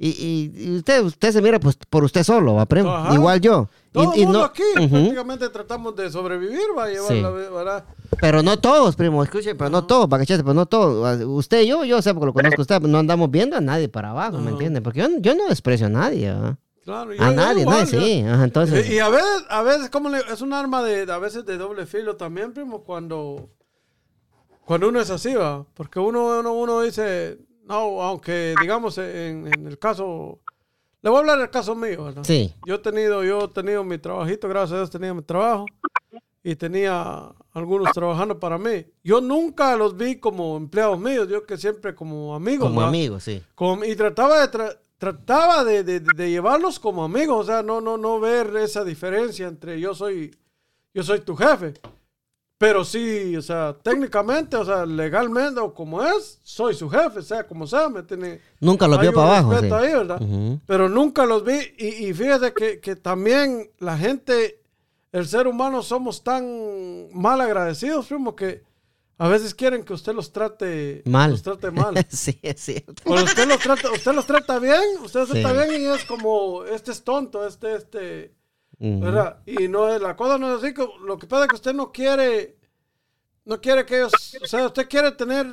Y, 0.00 0.10
y- 0.10 0.52
y 0.64 0.76
usted, 0.76 1.02
usted 1.02 1.32
se 1.32 1.42
mira 1.42 1.58
pues, 1.58 1.76
por 1.90 2.04
usted 2.04 2.22
solo, 2.22 2.54
va, 2.54 2.66
primo. 2.66 2.88
Ajá. 2.94 3.12
Igual 3.14 3.40
yo. 3.40 3.68
Todo 3.90 4.12
y 4.14 4.20
el 4.20 4.24
mundo 4.26 4.38
no- 4.40 4.44
aquí 4.44 4.62
prácticamente 4.76 5.48
tratamos 5.48 5.96
de 5.96 6.08
sobrevivir, 6.08 6.60
va 6.76 6.84
a 6.84 6.88
llevar 6.88 7.08
Sí. 7.08 7.20
la 7.20 7.30
vida, 7.32 7.50
¿verdad? 7.50 7.84
Pero 8.20 8.42
no 8.44 8.56
todos, 8.60 8.94
primo, 8.94 9.24
escuche, 9.24 9.56
pero 9.56 9.70
no 9.70 9.84
todos, 9.86 10.08
bagachete, 10.08 10.42
pero 10.44 10.54
no 10.54 10.66
todos. 10.66 11.20
Usted 11.24 11.62
y 11.62 11.66
yo, 11.66 11.84
yo 11.84 12.00
sé 12.00 12.14
porque 12.14 12.26
lo 12.26 12.32
conozco 12.32 12.62
usted, 12.62 12.80
no 12.82 12.98
andamos 12.98 13.28
viendo 13.30 13.56
a 13.56 13.60
nadie 13.60 13.88
para 13.88 14.10
abajo, 14.10 14.38
¿me 14.38 14.50
entiende? 14.52 14.80
Porque 14.80 15.00
yo, 15.00 15.08
yo 15.18 15.34
no 15.34 15.48
desprecio 15.48 15.86
a 15.86 15.90
nadie, 15.90 16.30
¿va? 16.32 16.56
Claro, 16.84 17.10
A 17.18 17.30
nadie, 17.32 17.62
igual, 17.62 17.78
nadie, 17.90 18.00
sí. 18.00 18.22
Ajá, 18.26 18.44
entonces, 18.44 18.88
Y, 18.88 18.94
y 18.94 18.98
a 19.00 19.08
veces, 19.08 19.44
a 19.50 19.62
veces 19.62 19.90
como 19.90 20.08
le- 20.10 20.22
es 20.32 20.40
un 20.40 20.52
arma 20.52 20.80
de, 20.82 21.10
a 21.12 21.18
veces 21.18 21.44
de 21.44 21.58
doble 21.58 21.86
filo 21.86 22.14
también, 22.16 22.52
primo, 22.54 22.82
cuando, 22.84 23.50
cuando 24.64 24.88
uno 24.88 25.00
es 25.00 25.10
así, 25.10 25.34
va. 25.34 25.64
Porque 25.74 25.98
uno, 25.98 26.38
uno, 26.38 26.52
uno 26.52 26.80
dice, 26.82 27.38
no, 27.68 28.02
aunque 28.02 28.54
digamos 28.60 28.98
en, 28.98 29.46
en 29.46 29.66
el 29.66 29.78
caso, 29.78 30.40
le 31.02 31.10
voy 31.10 31.18
a 31.18 31.20
hablar 31.20 31.38
del 31.38 31.50
caso 31.50 31.74
mío, 31.76 32.04
¿verdad? 32.04 32.24
sí, 32.24 32.52
Yo 32.66 32.76
he 32.76 32.78
tenido, 32.78 33.22
yo 33.22 33.44
he 33.44 33.48
tenido 33.48 33.84
mi 33.84 33.98
trabajito, 33.98 34.48
gracias 34.48 34.72
a 34.72 34.76
Dios 34.78 34.90
tenía 34.90 35.14
mi 35.14 35.22
trabajo 35.22 35.66
y 36.42 36.56
tenía 36.56 37.30
algunos 37.52 37.92
trabajando 37.92 38.38
para 38.40 38.58
mí. 38.58 38.86
Yo 39.04 39.20
nunca 39.20 39.76
los 39.76 39.96
vi 39.96 40.16
como 40.18 40.56
empleados 40.56 40.98
míos, 40.98 41.28
yo 41.28 41.44
que 41.44 41.56
siempre 41.58 41.94
como 41.94 42.34
amigos. 42.34 42.68
como 42.68 42.80
¿va? 42.80 42.88
amigos, 42.88 43.24
sí. 43.24 43.42
Como- 43.54 43.84
y 43.84 43.94
trataba 43.96 44.40
de 44.46 44.50
tra- 44.50 44.78
trataba 44.96 45.62
de, 45.64 45.84
de- 45.84 46.00
de 46.00 46.30
llevarlos 46.30 46.78
como 46.80 47.04
amigos, 47.04 47.40
o 47.40 47.44
sea, 47.44 47.62
no, 47.62 47.80
no, 47.80 47.96
no 47.98 48.18
ver 48.18 48.56
esa 48.56 48.82
diferencia 48.84 49.46
entre 49.46 49.78
yo 49.78 49.94
soy, 49.94 50.34
yo 50.94 51.02
soy 51.02 51.20
tu 51.20 51.36
jefe. 51.36 51.74
Pero 52.58 52.84
sí, 52.84 53.36
o 53.36 53.42
sea, 53.42 53.76
técnicamente, 53.82 54.56
o 54.56 54.64
sea, 54.64 54.84
legalmente 54.84 55.60
o 55.60 55.72
como 55.72 56.02
es, 56.02 56.40
soy 56.42 56.74
su 56.74 56.90
jefe, 56.90 57.22
sea 57.22 57.46
como 57.46 57.68
sea, 57.68 57.88
me 57.88 58.02
tiene. 58.02 58.40
Nunca 58.58 58.88
los 58.88 59.00
vio 59.00 59.12
para 59.12 59.38
abajo, 59.38 59.56
sí. 59.60 59.66
ahí, 59.72 59.92
¿verdad? 59.92 60.20
Ujú. 60.20 60.60
Pero 60.66 60.88
nunca 60.88 61.24
los 61.24 61.44
vi. 61.44 61.56
Y, 61.78 62.08
y 62.08 62.12
fíjese 62.14 62.52
que, 62.52 62.80
que 62.80 62.96
también 62.96 63.70
la 63.78 63.96
gente, 63.96 64.60
el 65.12 65.28
ser 65.28 65.46
humano, 65.46 65.82
somos 65.84 66.24
tan 66.24 67.08
mal 67.12 67.40
agradecidos, 67.40 68.06
primo, 68.08 68.34
que 68.34 68.64
a 69.18 69.28
veces 69.28 69.54
quieren 69.54 69.84
que 69.84 69.92
usted 69.92 70.12
los 70.12 70.32
trate 70.32 71.02
Mal. 71.04 71.30
Los 71.30 71.42
trate 71.44 71.70
mal. 71.70 71.94
sí, 72.08 72.40
es 72.42 72.60
cierto. 72.60 72.94
Cuando 73.04 73.24
usted 73.24 73.46
los 73.46 73.58
trata, 73.60 73.90
usted 73.92 74.12
los 74.12 74.26
trata 74.26 74.58
bien, 74.58 74.80
usted 75.04 75.20
los 75.20 75.28
Sí. 75.28 75.42
trata 75.42 75.64
bien 75.64 75.82
y 75.82 75.86
es 75.86 76.04
como, 76.06 76.64
este 76.64 76.90
es 76.90 77.04
tonto, 77.04 77.46
este, 77.46 77.76
este, 77.76 78.34
Ujú. 78.80 79.00
¿verdad? 79.00 79.38
Y 79.46 79.66
no 79.68 79.88
es, 79.92 80.00
la 80.00 80.14
cosa 80.16 80.38
no 80.38 80.54
es 80.56 80.62
así, 80.62 80.72
lo 81.04 81.18
que 81.18 81.26
pasa 81.26 81.44
es 81.44 81.48
que 81.50 81.56
usted 81.56 81.74
no 81.74 81.90
quiere, 81.90 82.56
no 83.44 83.60
quiere 83.60 83.84
que 83.84 83.96
ellos, 83.98 84.12
o 84.42 84.46
sea, 84.46 84.66
usted 84.66 84.88
quiere 84.88 85.12
tener 85.12 85.46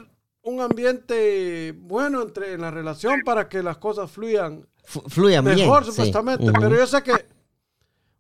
un 0.44 0.62
ambiente 0.62 1.74
bueno 1.76 2.22
entre 2.22 2.54
en 2.54 2.62
la 2.62 2.70
relación 2.72 3.22
para 3.26 3.50
que 3.50 3.64
las 3.64 3.78
cosas 3.78 4.12
fluyan 4.12 4.68
F- 4.84 5.02
Fluyan 5.08 5.44
bien. 5.44 5.58
mejor 5.58 5.84
sí. 5.86 5.90
supuestamente, 5.92 6.44
Ujú. 6.44 6.54
pero 6.60 6.76
yo 6.78 6.86
sé 6.86 7.02
que 7.02 7.14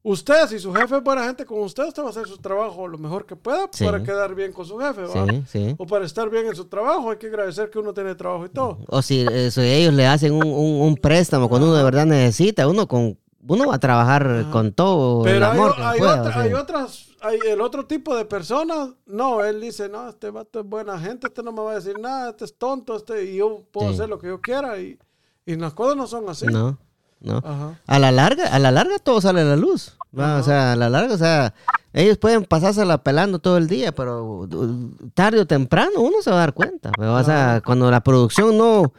usted, 0.01 0.47
si 0.47 0.59
su 0.59 0.73
jefe 0.73 0.97
es 0.97 1.03
buena 1.03 1.23
gente 1.25 1.45
con 1.45 1.59
usted, 1.61 1.83
usted 1.87 2.01
va 2.01 2.07
a 2.07 2.09
hacer 2.09 2.27
su 2.27 2.37
trabajo 2.37 2.87
lo 2.87 2.97
mejor 2.97 3.25
que 3.27 3.35
pueda 3.35 3.67
Sí. 3.71 3.85
para 3.85 4.01
quedar 4.01 4.33
bien 4.33 4.51
con 4.51 4.65
su 4.65 4.77
jefe. 4.79 5.01
Sí, 5.07 5.43
sí. 5.47 5.75
O 5.77 5.85
para 5.85 6.05
estar 6.05 6.29
bien 6.29 6.47
en 6.47 6.55
su 6.55 6.65
trabajo, 6.65 7.11
hay 7.11 7.17
que 7.17 7.27
agradecer 7.27 7.69
que 7.69 7.77
uno 7.79 7.93
tiene 7.93 8.15
trabajo 8.15 8.45
y 8.45 8.49
todo. 8.49 8.79
O 8.87 9.01
si, 9.03 9.25
eh, 9.29 9.51
si 9.51 9.61
ellos 9.61 9.93
le 9.93 10.07
hacen 10.07 10.33
un, 10.33 10.45
un- 10.47 10.81
un 10.81 10.95
préstamo 10.97 11.47
cuando 11.49 11.67
uno 11.67 11.75
de 11.77 11.83
verdad 11.83 12.05
necesita, 12.07 12.67
uno 12.67 12.87
con 12.87 13.19
uno 13.47 13.67
va 13.67 13.75
a 13.75 13.79
trabajar 13.79 14.27
Ajá. 14.27 14.51
con 14.51 14.71
todo 14.73 15.25
el 15.25 15.33
Pero 15.33 15.45
hay, 15.45 15.51
amor 15.51 15.75
que 15.75 15.81
hay 15.83 15.99
pueda, 15.99 16.21
otra- 16.21 16.33
sí. 16.33 16.39
hay 16.39 16.53
otras, 16.53 17.07
hay 17.21 17.39
el 17.47 17.61
otro 17.61 17.85
tipo 17.85 18.15
de 18.15 18.25
personas, 18.25 18.89
no, 19.05 19.43
él 19.43 19.61
dice, 19.61 19.89
no, 19.89 20.09
este 20.09 20.29
vato 20.29 20.59
es 20.61 20.65
buena 20.65 20.97
gente, 20.99 21.27
este 21.27 21.43
no 21.43 21.51
me 21.51 21.61
va 21.61 21.71
a 21.71 21.75
decir 21.75 21.99
nada, 21.99 22.29
este 22.31 22.45
es 22.45 22.57
tonto, 22.57 22.95
este, 22.97 23.23
y 23.25 23.37
yo 23.37 23.63
puedo 23.71 23.89
Sí. 23.89 23.95
hacer 23.95 24.09
lo 24.09 24.19
que 24.19 24.27
yo 24.27 24.41
quiera, 24.41 24.79
y, 24.79 24.97
y 25.45 25.55
las 25.55 25.73
cosas 25.73 25.95
no 25.95 26.07
son 26.07 26.27
así. 26.29 26.45
No, 26.47 26.77
no. 27.21 27.37
Ajá. 27.37 27.79
A 27.87 27.99
la 27.99 28.11
larga, 28.11 28.47
a 28.47 28.59
la 28.59 28.71
larga 28.71 28.99
todo 28.99 29.21
sale 29.21 29.41
a 29.41 29.45
la 29.45 29.55
luz. 29.55 29.97
Ajá. 30.17 30.37
O 30.37 30.43
sea, 30.43 30.71
a 30.73 30.75
la 30.75 30.89
larga, 30.89 31.13
o 31.13 31.17
sea, 31.17 31.53
ellos 31.93 32.17
pueden 32.17 32.45
pasársela 32.45 33.03
pelando 33.03 33.39
todo 33.39 33.57
el 33.57 33.67
día, 33.67 33.93
pero 33.93 34.23
uh, 34.23 34.89
tarde 35.13 35.39
o 35.41 35.45
temprano 35.47 35.99
uno 35.99 36.21
se 36.21 36.29
va 36.29 36.37
a 36.37 36.39
dar 36.39 36.53
cuenta. 36.53 36.91
pero, 36.97 37.13
O 37.15 37.23
sea, 37.23 37.61
cuando 37.65 37.89
la 37.91 38.01
producción 38.01 38.57
no, 38.57 38.93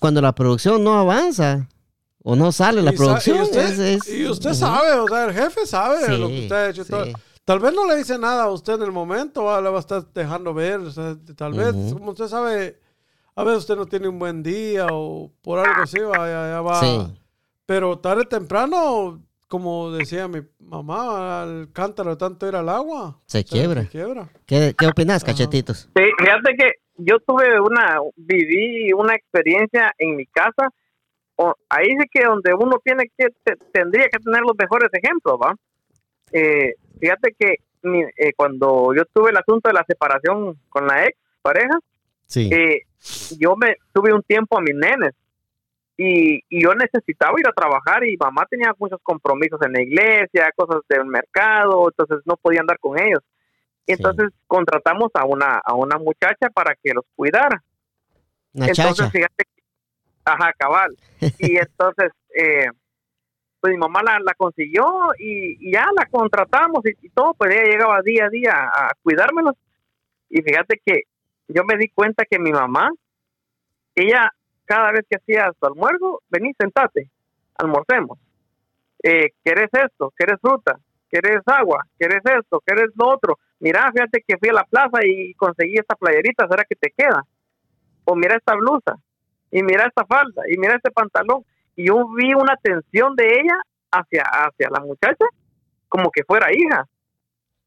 cuando 0.00 0.20
la 0.22 0.34
producción 0.34 0.82
no 0.84 0.98
avanza 0.98 1.68
o 2.22 2.36
no 2.36 2.52
sale 2.52 2.82
la 2.82 2.92
Y 2.92 2.96
producción, 2.96 3.38
y 3.38 3.40
usted, 3.42 3.60
es, 3.70 3.78
es- 3.78 4.08
y 4.14 4.26
usted 4.26 4.50
ujú. 4.50 4.58
sabe, 4.58 4.92
o 4.92 5.08
sea, 5.08 5.24
el 5.26 5.32
jefe 5.34 5.66
sabe 5.66 6.04
Sí, 6.04 6.16
lo 6.18 6.28
que 6.28 6.40
usted 6.42 6.56
ha 6.56 6.68
hecho 6.70 6.84
sí. 6.84 6.92
Tal 7.44 7.58
vez 7.58 7.72
no 7.72 7.86
le 7.86 7.96
dice 7.96 8.18
nada 8.18 8.44
a 8.44 8.50
usted 8.50 8.74
en 8.74 8.82
el 8.82 8.92
momento, 8.92 9.44
¿va? 9.44 9.60
le 9.60 9.70
va 9.70 9.78
a 9.78 9.80
estar 9.80 10.04
dejando 10.12 10.54
ver, 10.54 10.80
o 10.80 10.90
sea, 10.90 11.16
tal 11.36 11.52
vez, 11.54 11.74
Ujú. 11.74 11.98
como 11.98 12.10
usted 12.12 12.28
sabe, 12.28 12.78
a 13.34 13.42
veces 13.44 13.60
usted 13.60 13.76
no 13.76 13.86
tiene 13.86 14.06
un 14.08 14.18
buen 14.18 14.42
día 14.42 14.86
o 14.92 15.32
por 15.42 15.58
algo 15.58 15.82
así, 15.82 15.98
va, 16.00 16.18
ya, 16.28 16.50
ya 16.50 16.60
va. 16.60 16.80
Sí. 16.80 16.98
Pero 17.66 17.98
tarde 17.98 18.22
o 18.22 18.28
temprano, 18.28 19.22
como 19.48 19.90
decía 19.90 20.28
mi 20.28 20.42
mamá, 20.60 21.44
el 21.48 21.72
cántaro 21.72 22.16
tanto 22.18 22.46
ir 22.46 22.54
al 22.54 22.68
agua. 22.68 23.18
Se 23.26 23.44
quiebra. 23.44 23.82
Se 23.82 23.88
quiebra. 23.88 24.28
¿Qué, 24.46 24.74
qué 24.78 24.86
opinas, 24.86 25.24
cachetitos? 25.24 25.88
Sí, 25.96 26.02
fíjate 26.18 26.56
que 26.58 26.70
yo 26.98 27.16
tuve 27.26 27.60
una, 27.60 27.98
viví 28.16 28.92
una 28.92 29.14
experiencia 29.14 29.90
en 29.98 30.16
mi 30.16 30.26
casa. 30.26 30.68
O- 31.42 31.54
ahí 31.68 31.86
sí 31.98 32.06
que 32.10 32.22
donde 32.24 32.52
uno 32.54 32.78
tiene 32.84 33.04
que, 33.16 33.28
te- 33.44 33.56
tendría 33.72 34.08
que 34.08 34.18
tener 34.18 34.42
los 34.42 34.56
mejores 34.58 34.90
ejemplos, 34.92 35.38
¿va? 35.42 35.54
Eh, 36.32 36.74
fíjate 37.00 37.34
que 37.38 37.56
eh, 37.82 38.32
cuando 38.36 38.92
yo 38.94 39.04
tuve 39.06 39.30
el 39.30 39.36
asunto 39.38 39.68
de 39.68 39.74
la 39.74 39.84
separación 39.86 40.58
con 40.68 40.86
la 40.86 41.06
ex 41.06 41.16
pareja, 41.42 41.78
Sí. 42.26 42.50
eh, 42.52 42.82
yo 43.38 43.56
me 43.56 43.76
tuve 43.92 44.12
un 44.12 44.22
tiempo 44.22 44.58
a 44.58 44.60
mis 44.60 44.74
nenes 44.74 45.14
y, 45.96 46.42
y 46.48 46.62
yo 46.62 46.74
necesitaba 46.74 47.40
ir 47.40 47.46
a 47.48 47.52
trabajar 47.52 48.04
y 48.06 48.16
mamá 48.18 48.46
tenía 48.48 48.72
muchos 48.78 49.00
compromisos 49.02 49.60
en 49.62 49.72
la 49.72 49.82
iglesia, 49.82 50.52
cosas 50.54 50.82
del 50.88 51.06
mercado, 51.06 51.88
entonces 51.88 52.18
no 52.26 52.36
podía 52.36 52.60
andar 52.60 52.78
con 52.78 52.98
ellos. 52.98 53.20
Entonces 53.86 54.28
contratamos 54.46 55.10
a 55.14 55.24
una 55.24 55.60
a 55.64 55.74
una 55.74 55.98
muchacha 55.98 56.48
para 56.54 56.74
que 56.80 56.92
los 56.94 57.04
cuidara. 57.16 57.62
Una 58.52 58.66
entonces 58.66 58.96
chacha. 58.96 59.10
fíjate, 59.10 59.44
que- 59.44 59.59
ajá, 60.24 60.52
cabal. 60.58 60.96
Y 61.38 61.56
entonces 61.58 62.12
eh, 62.34 62.66
pues 63.60 63.72
mi 63.72 63.78
mamá 63.78 64.02
la, 64.02 64.18
la 64.20 64.34
consiguió 64.34 64.84
y, 65.18 65.68
y 65.68 65.72
ya 65.72 65.86
la 65.94 66.06
contratamos 66.06 66.84
y, 66.86 67.06
y 67.06 67.10
todo, 67.10 67.34
pues 67.34 67.54
ella 67.54 67.64
llegaba 67.64 68.02
día 68.02 68.26
a 68.26 68.30
día 68.30 68.52
a 68.52 68.92
cuidármelos. 69.02 69.54
Y 70.28 70.42
fíjate 70.42 70.80
que 70.84 71.02
yo 71.48 71.64
me 71.64 71.76
di 71.76 71.88
cuenta 71.88 72.24
que 72.24 72.38
mi 72.38 72.52
mamá, 72.52 72.90
ella 73.94 74.30
cada 74.64 74.92
vez 74.92 75.04
que 75.08 75.16
hacía 75.16 75.52
su 75.58 75.66
almuerzo, 75.66 76.22
vení, 76.30 76.54
sentate, 76.58 77.10
almorcemos. 77.58 78.18
Eh, 79.02 79.30
¿Querés 79.44 79.70
esto? 79.72 80.12
¿Querés 80.16 80.40
fruta? 80.40 80.78
¿Querés 81.10 81.42
agua? 81.46 81.84
¿Querés 81.98 82.22
esto? 82.24 82.62
¿Querés 82.64 82.90
lo 82.94 83.08
otro? 83.08 83.38
Mira, 83.58 83.90
fíjate 83.92 84.22
que 84.26 84.38
fui 84.38 84.50
a 84.50 84.54
la 84.54 84.64
plaza 84.64 85.00
y 85.04 85.34
conseguí 85.34 85.74
esta 85.74 85.96
playerita, 85.96 86.46
¿será 86.48 86.64
que 86.64 86.76
te 86.76 86.92
queda? 86.96 87.24
O 88.04 88.14
mira 88.14 88.36
esta 88.36 88.54
blusa, 88.54 88.96
y 89.50 89.62
mira 89.62 89.86
esta 89.86 90.04
falda, 90.06 90.42
y 90.48 90.56
mira 90.58 90.76
este 90.76 90.90
pantalón. 90.90 91.44
Y 91.76 91.86
yo 91.86 92.06
vi 92.16 92.34
una 92.34 92.52
atención 92.54 93.14
de 93.16 93.26
ella 93.40 93.56
hacia, 93.90 94.22
hacia 94.22 94.68
la 94.70 94.80
muchacha, 94.80 95.24
como 95.88 96.10
que 96.10 96.24
fuera 96.24 96.48
hija 96.52 96.86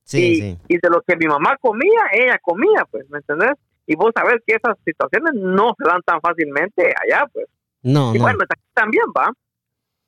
Sí, 0.06 0.32
y, 0.32 0.36
sí. 0.36 0.58
y 0.67 0.78
de 0.78 0.89
lo 0.89 1.02
que 1.02 1.15
mi 1.15 1.28
mamá 1.28 1.56
comía, 1.62 2.02
ella 2.12 2.38
comía, 2.41 2.86
pues, 2.91 3.10
¿me 3.10 3.19
entendés? 3.19 3.52
Y 3.88 3.96
vos 3.96 4.12
sabés 4.15 4.41
que 4.46 4.56
esas 4.56 4.78
situaciones 4.86 5.34
no 5.34 5.74
se 5.78 5.89
dan 5.89 6.02
tan 6.04 6.19
fácilmente 6.22 6.93
allá, 7.04 7.26
pues. 7.32 7.46
No, 7.82 8.13
y 8.13 8.17
no. 8.17 8.24
bueno, 8.24 8.39
también 8.74 9.06
va. 9.17 9.32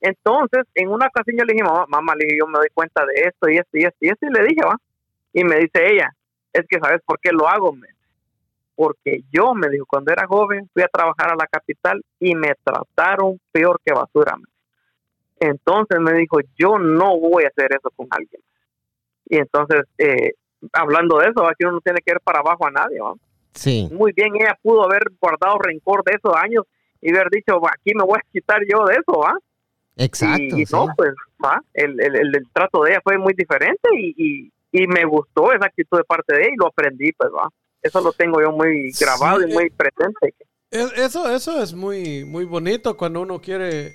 Entonces, 0.02 0.64
en 0.76 0.90
una 0.90 1.08
ocasión 1.08 1.38
yo 1.38 1.46
le 1.46 1.54
dije, 1.54 1.64
mamá, 1.64 1.86
mamá, 1.88 2.14
le 2.16 2.26
dije, 2.26 2.40
yo 2.40 2.48
me 2.48 2.60
doy 2.60 2.68
cuenta 2.74 3.06
de 3.06 3.22
esto 3.28 3.50
y 3.50 3.58
esto 3.58 3.78
y 3.78 3.84
esto 3.86 3.98
y 4.02 4.10
esto, 4.10 4.26
y 4.28 4.34
le 4.34 4.44
dije, 4.46 4.62
va. 4.66 4.78
Y 5.34 5.44
me 5.44 5.56
dice 5.58 5.92
ella, 5.92 6.14
es 6.54 6.66
que 6.70 6.80
sabes 6.80 7.02
por 7.06 7.20
qué 7.20 7.32
lo 7.32 7.48
hago, 7.48 7.74
me. 7.74 7.88
Porque 8.76 9.22
yo, 9.32 9.54
me 9.54 9.70
dijo, 9.70 9.86
cuando 9.88 10.12
era 10.12 10.28
joven 10.28 10.70
fui 10.74 10.84
a 10.84 10.88
trabajar 10.88 11.32
a 11.32 11.36
la 11.36 11.48
capital 11.48 12.04
y 12.20 12.36
me 12.36 12.54
trataron 12.64 13.40
peor 13.52 13.80
que 13.84 13.94
basura. 13.94 14.38
Entonces 15.40 16.00
me 16.00 16.14
dijo, 16.14 16.40
yo 16.58 16.78
no 16.78 17.18
voy 17.20 17.44
a 17.44 17.48
hacer 17.48 17.72
eso 17.72 17.90
con 17.96 18.08
alguien. 18.10 18.42
Y 19.28 19.38
entonces, 19.38 19.84
eh, 19.98 20.34
hablando 20.74 21.18
de 21.20 21.30
eso, 21.30 21.48
aquí 21.48 21.64
uno 21.64 21.74
no 21.74 21.82
tiene 21.82 22.02
que 22.06 22.12
ir 22.14 22.20
para 22.22 22.40
abajo 22.40 22.68
a 22.68 22.72
nadie. 22.72 23.00
Sí. 23.54 23.90
Muy 23.92 24.12
bien, 24.14 24.36
ella 24.36 24.58
pudo 24.62 24.84
haber 24.84 25.04
guardado 25.20 25.58
rencor 25.60 26.04
de 26.04 26.14
esos 26.14 26.36
años 26.36 26.66
y 27.02 27.10
haber 27.10 27.30
dicho, 27.30 27.60
aquí 27.68 27.94
me 27.96 28.04
voy 28.04 28.20
a 28.20 28.32
quitar 28.32 28.62
yo 28.70 28.86
de 28.86 28.96
eso, 28.96 29.20
¿va? 29.20 29.38
Exacto. 29.98 30.58
Y, 30.58 30.66
no, 30.72 30.88
pues, 30.96 31.14
¿va? 31.44 31.62
El, 31.74 32.00
el, 32.02 32.16
el, 32.36 32.48
trato 32.52 32.84
de 32.84 32.92
ella 32.92 33.02
fue 33.04 33.18
muy 33.18 33.34
diferente 33.34 33.90
y, 33.98 34.14
y, 34.18 34.52
y, 34.72 34.88
me 34.88 35.06
gustó 35.06 35.54
esa 35.54 35.68
actitud 35.68 35.98
de 35.98 36.04
parte 36.04 36.36
de 36.36 36.42
ella 36.42 36.52
y 36.54 36.58
lo 36.58 36.68
aprendí, 36.68 37.12
pues, 37.14 37.32
¿va? 37.32 37.50
Eso 37.86 38.02
lo 38.02 38.12
tengo 38.14 38.42
yo 38.42 38.52
muy 38.52 38.92
grabado 39.00 39.48
y 39.48 39.54
muy 39.54 39.70
presente. 39.70 40.34
Eso, 40.72 41.30
eso 41.30 41.62
es 41.62 41.72
muy, 41.74 42.26
muy 42.26 42.44
bonito 42.44 42.98
cuando 42.98 43.22
uno 43.22 43.40
quiere 43.40 43.94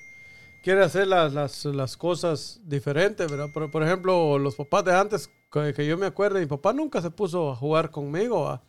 quiere 0.62 0.84
hacer 0.84 1.08
las, 1.08 1.32
las, 1.32 1.64
las, 1.64 1.96
cosas 1.96 2.60
diferentes, 2.62 3.28
¿verdad? 3.28 3.48
Por, 3.52 3.68
por 3.68 3.82
ejemplo, 3.82 4.38
los 4.38 4.54
papás 4.54 4.84
de 4.84 4.94
antes, 4.94 5.28
que, 5.52 5.84
yo 5.84 5.98
me 5.98 6.06
acuerdo, 6.06 6.38
mi 6.38 6.46
papá 6.46 6.72
nunca 6.72 7.02
se 7.02 7.10
puso 7.10 7.50
a 7.50 7.56
jugar 7.56 7.90
conmigo, 7.90 8.60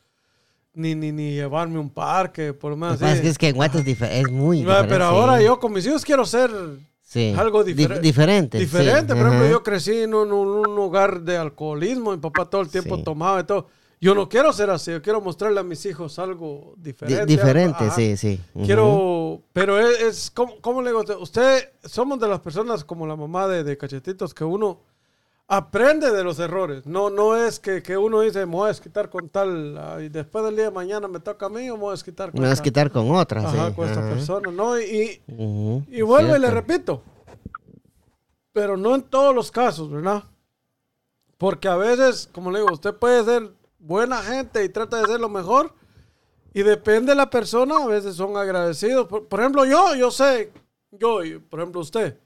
Ni, 0.73 0.95
ni, 0.95 1.11
ni 1.11 1.33
llevarme 1.33 1.77
a 1.77 1.81
un 1.81 1.91
parque, 1.91 2.53
por 2.53 2.71
lo 2.71 2.77
menos. 2.77 2.99
Es, 2.99 3.23
es 3.23 3.37
que 3.37 3.49
en 3.49 3.55
Guate 3.57 3.79
es, 3.79 4.01
es, 4.01 4.31
muy 4.31 4.59
diferente. 4.59 4.87
Pero 4.87 5.05
ahora 5.05 5.39
yo 5.39 5.59
con 5.59 5.71
mis 5.71 5.85
hijos 5.85 6.03
quiero 6.03 6.25
ser 6.25 6.49
algo 7.37 7.63
diferente. 7.63 8.01
diferente. 8.01 8.57
Diferente. 8.57 9.13
Por 9.13 9.27
ejemplo, 9.27 9.47
yo 9.47 9.61
crecí 9.61 10.01
en 10.01 10.15
un, 10.15 10.31
un, 10.31 10.79
hogar 10.79 11.21
de 11.21 11.37
alcoholismo, 11.37 12.11
mi 12.11 12.17
papá 12.17 12.49
todo 12.49 12.61
el 12.61 12.69
tiempo 12.69 13.03
tomaba 13.03 13.41
y 13.41 13.43
todo. 13.43 13.67
Yo 14.03 14.15
no 14.15 14.27
quiero 14.27 14.51
ser 14.51 14.71
así, 14.71 14.89
yo 14.89 14.99
quiero 15.03 15.21
mostrarle 15.21 15.59
a 15.59 15.63
mis 15.63 15.85
hijos 15.85 16.17
algo 16.17 16.73
diferente. 16.75 17.27
diferente, 17.27 17.91
sí, 17.91 18.17
sí. 18.17 18.41
Quiero, 18.65 19.43
pero 19.53 19.79
es, 19.79 20.31
¿cómo, 20.31 20.81
le 20.81 20.89
digo? 20.89 21.03
Usted, 21.19 21.69
somos 21.83 22.19
de 22.19 22.27
las 22.27 22.39
personas 22.39 22.83
como 22.83 23.05
la 23.05 23.15
mamá 23.15 23.47
de, 23.47 23.63
de, 23.63 23.77
Cachetitos, 23.77 24.33
que 24.33 24.43
uno 24.43 24.79
aprende 25.47 26.09
de 26.09 26.23
los 26.23 26.39
errores. 26.39 26.87
No, 26.87 27.11
no 27.11 27.37
es 27.37 27.59
que, 27.59 27.83
que 27.83 27.95
uno 27.95 28.21
dice, 28.21 28.43
me 28.47 28.53
voy 28.53 28.65
a 28.65 28.67
desquitar 28.69 29.11
con 29.11 29.29
tal, 29.29 29.99
y 30.01 30.09
después 30.09 30.45
del 30.45 30.55
día 30.55 30.65
de 30.65 30.71
mañana 30.71 31.07
me 31.07 31.19
toca 31.19 31.45
a 31.45 31.49
mí 31.49 31.69
o 31.69 31.75
me 31.75 31.81
voy 31.81 31.89
a 31.89 31.91
desquitar 31.91 32.31
con 32.31 32.39
Me 32.39 32.47
voy 32.47 32.47
a 32.47 32.55
desquitar 32.55 32.89
con 32.89 33.11
otra, 33.11 33.41
Ajá, 33.47 33.75
con 33.75 33.87
esta 33.87 34.01
persona, 34.01 34.49
¿no? 34.49 34.79
Y, 34.79 35.21
y 35.27 36.01
vuelvo 36.01 36.35
y 36.35 36.39
le 36.39 36.49
repito, 36.49 37.03
pero 38.51 38.77
no 38.77 38.95
en 38.95 39.03
todos 39.03 39.35
los 39.35 39.51
casos, 39.51 39.91
¿verdad? 39.91 40.23
Porque 41.37 41.67
a 41.67 41.75
veces, 41.75 42.27
como 42.31 42.49
le 42.49 42.61
digo, 42.61 42.73
usted 42.73 42.95
puede 42.95 43.23
ser 43.23 43.60
buena 43.81 44.21
gente 44.21 44.63
y 44.63 44.69
trata 44.69 45.01
de 45.01 45.07
ser 45.07 45.19
lo 45.19 45.29
mejor. 45.29 45.73
Y 46.53 46.63
depende 46.63 47.11
de 47.11 47.15
la 47.15 47.29
persona, 47.29 47.83
a 47.83 47.87
veces 47.87 48.15
son 48.15 48.35
agradecidos. 48.35 49.07
Por, 49.07 49.39
ejemplo, 49.39 49.65
yo, 49.65 49.95
yo 49.95 50.11
sé, 50.11 50.51
yo, 50.91 51.19
por 51.49 51.59
ejemplo, 51.61 51.81
usted. 51.81 52.17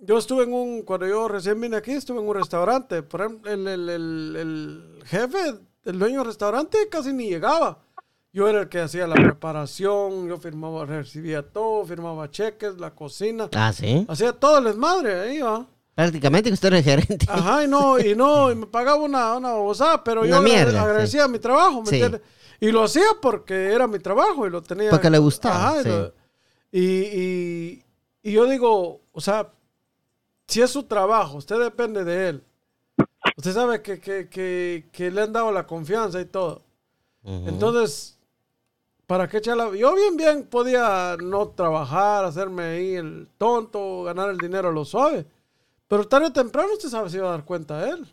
Yo 0.00 0.18
estuve 0.18 0.44
en 0.44 0.52
un, 0.52 0.82
cuando 0.82 1.08
yo 1.08 1.26
recién 1.26 1.60
vine 1.60 1.76
aquí, 1.76 1.92
estuve 1.92 2.20
en 2.20 2.28
un 2.28 2.36
restaurante. 2.36 3.02
Por 3.02 3.20
ejemplo, 3.20 3.52
el, 3.52 3.66
el, 3.66 3.88
el, 3.88 4.36
el 4.36 5.02
jefe, 5.04 5.38
el 5.84 5.98
dueño 5.98 6.18
del 6.18 6.26
restaurante 6.26 6.78
casi 6.88 7.12
ni 7.12 7.28
llegaba. 7.28 7.80
Yo 8.32 8.46
era 8.46 8.60
el 8.60 8.68
que 8.68 8.80
hacía 8.80 9.06
la 9.06 9.16
preparación, 9.16 10.28
yo 10.28 10.36
firmaba, 10.36 10.84
recibía 10.84 11.42
todo, 11.42 11.84
firmaba 11.84 12.30
cheques, 12.30 12.78
la 12.78 12.94
cocina. 12.94 13.48
Ah, 13.54 13.72
sí. 13.72 14.06
Hacía 14.08 14.32
todo 14.32 14.58
el 14.58 14.64
desmadre 14.64 15.18
ahí, 15.18 15.40
va. 15.40 15.66
Prácticamente 15.98 16.48
que 16.48 16.54
usted 16.54 16.68
era 16.68 16.80
gerente. 16.80 17.26
Ajá, 17.28 17.64
y 17.64 17.66
no, 17.66 17.98
y 17.98 18.14
no, 18.14 18.52
y 18.52 18.54
me 18.54 18.66
pagaba 18.66 19.02
una, 19.02 19.34
una 19.34 20.04
pero 20.04 20.24
yo 20.24 20.36
agradecía 20.36 21.26
mi 21.26 21.40
trabajo, 21.40 21.82
¿me 21.82 21.90
entiendes? 21.90 22.20
Y 22.60 22.70
lo 22.70 22.84
hacía 22.84 23.02
porque 23.20 23.72
era 23.72 23.88
mi 23.88 23.98
trabajo 23.98 24.46
y 24.46 24.50
lo 24.50 24.62
tenía. 24.62 24.90
Porque 24.90 25.10
le 25.10 25.18
gustaba. 25.18 25.70
Ajá, 25.70 26.12
y, 26.70 26.80
y, 26.80 27.84
y, 28.22 28.32
yo 28.32 28.46
digo, 28.46 29.00
o 29.10 29.20
sea, 29.20 29.50
si 30.46 30.62
es 30.62 30.70
su 30.70 30.84
trabajo, 30.84 31.38
usted 31.38 31.58
depende 31.58 32.04
de 32.04 32.28
él. 32.28 32.44
Usted 33.36 33.52
sabe 33.52 33.82
que, 33.82 33.98
que, 33.98 34.28
que, 34.28 34.86
que 34.92 35.10
le 35.10 35.22
han 35.22 35.32
dado 35.32 35.50
la 35.50 35.66
confianza 35.66 36.20
y 36.20 36.26
todo. 36.26 36.62
Entonces, 37.24 38.16
¿para 39.08 39.26
qué 39.26 39.38
echarla? 39.38 39.74
Yo 39.74 39.96
bien, 39.96 40.16
bien 40.16 40.44
podía 40.44 41.16
no 41.20 41.48
trabajar, 41.48 42.24
hacerme 42.24 42.62
ahí 42.62 42.94
el 42.94 43.28
tonto, 43.36 44.04
ganar 44.04 44.30
el 44.30 44.38
dinero 44.38 44.70
lo 44.70 44.84
suave. 44.84 45.26
Pero 45.88 46.06
tarde 46.06 46.26
o 46.26 46.32
temprano 46.32 46.68
usted 46.74 46.88
sabe 46.88 47.10
si 47.10 47.18
va 47.18 47.28
a 47.28 47.32
dar 47.32 47.44
cuenta 47.44 47.88
él. 47.88 48.06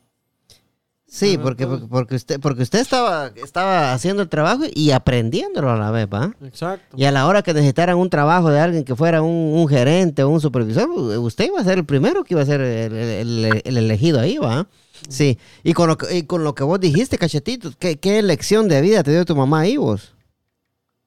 Sí, 1.07 1.37
porque, 1.37 1.67
porque, 1.67 2.15
usted, 2.15 2.39
porque 2.39 2.63
usted 2.63 2.79
estaba, 2.79 3.31
estaba 3.35 3.93
haciendo 3.93 4.23
el 4.23 4.29
trabajo 4.29 4.63
y 4.73 4.89
aprendiéndolo 4.89 5.69
a 5.69 5.77
la 5.77 5.91
vez, 5.91 6.07
¿va? 6.11 6.33
Exacto. 6.43 6.97
Y 6.97 7.05
a 7.05 7.11
la 7.11 7.27
hora 7.27 7.43
que 7.43 7.53
necesitaran 7.53 7.97
un 7.97 8.09
trabajo 8.09 8.49
de 8.49 8.59
alguien 8.59 8.83
que 8.83 8.95
fuera 8.95 9.21
un, 9.21 9.67
gerente 9.67 10.23
o 10.23 10.29
un 10.29 10.41
supervisor, 10.41 10.89
usted 10.89 11.45
iba 11.45 11.59
a 11.59 11.63
ser 11.63 11.77
el 11.77 11.85
primero 11.85 12.23
que 12.23 12.33
iba 12.33 12.41
a 12.41 12.45
ser 12.45 12.59
el, 12.59 13.61
elegido 13.65 14.19
ahí, 14.19 14.37
¿va? 14.39 14.67
Sí. 15.07 15.37
Y 15.63 15.73
con, 15.73 15.89
lo 15.89 15.97
que, 15.97 16.17
y 16.17 16.23
con 16.23 16.43
lo 16.43 16.55
que 16.55 16.63
vos 16.63 16.79
dijiste, 16.79 17.19
Cachetito, 17.19 17.69
¿qué, 17.77 17.99
¿qué 17.99 18.23
lección 18.23 18.67
de 18.67 18.81
vida 18.81 19.03
te 19.03 19.11
dio 19.11 19.25
tu 19.25 19.35
mamá 19.35 19.59
ahí 19.61 19.77
vos? 19.77 20.15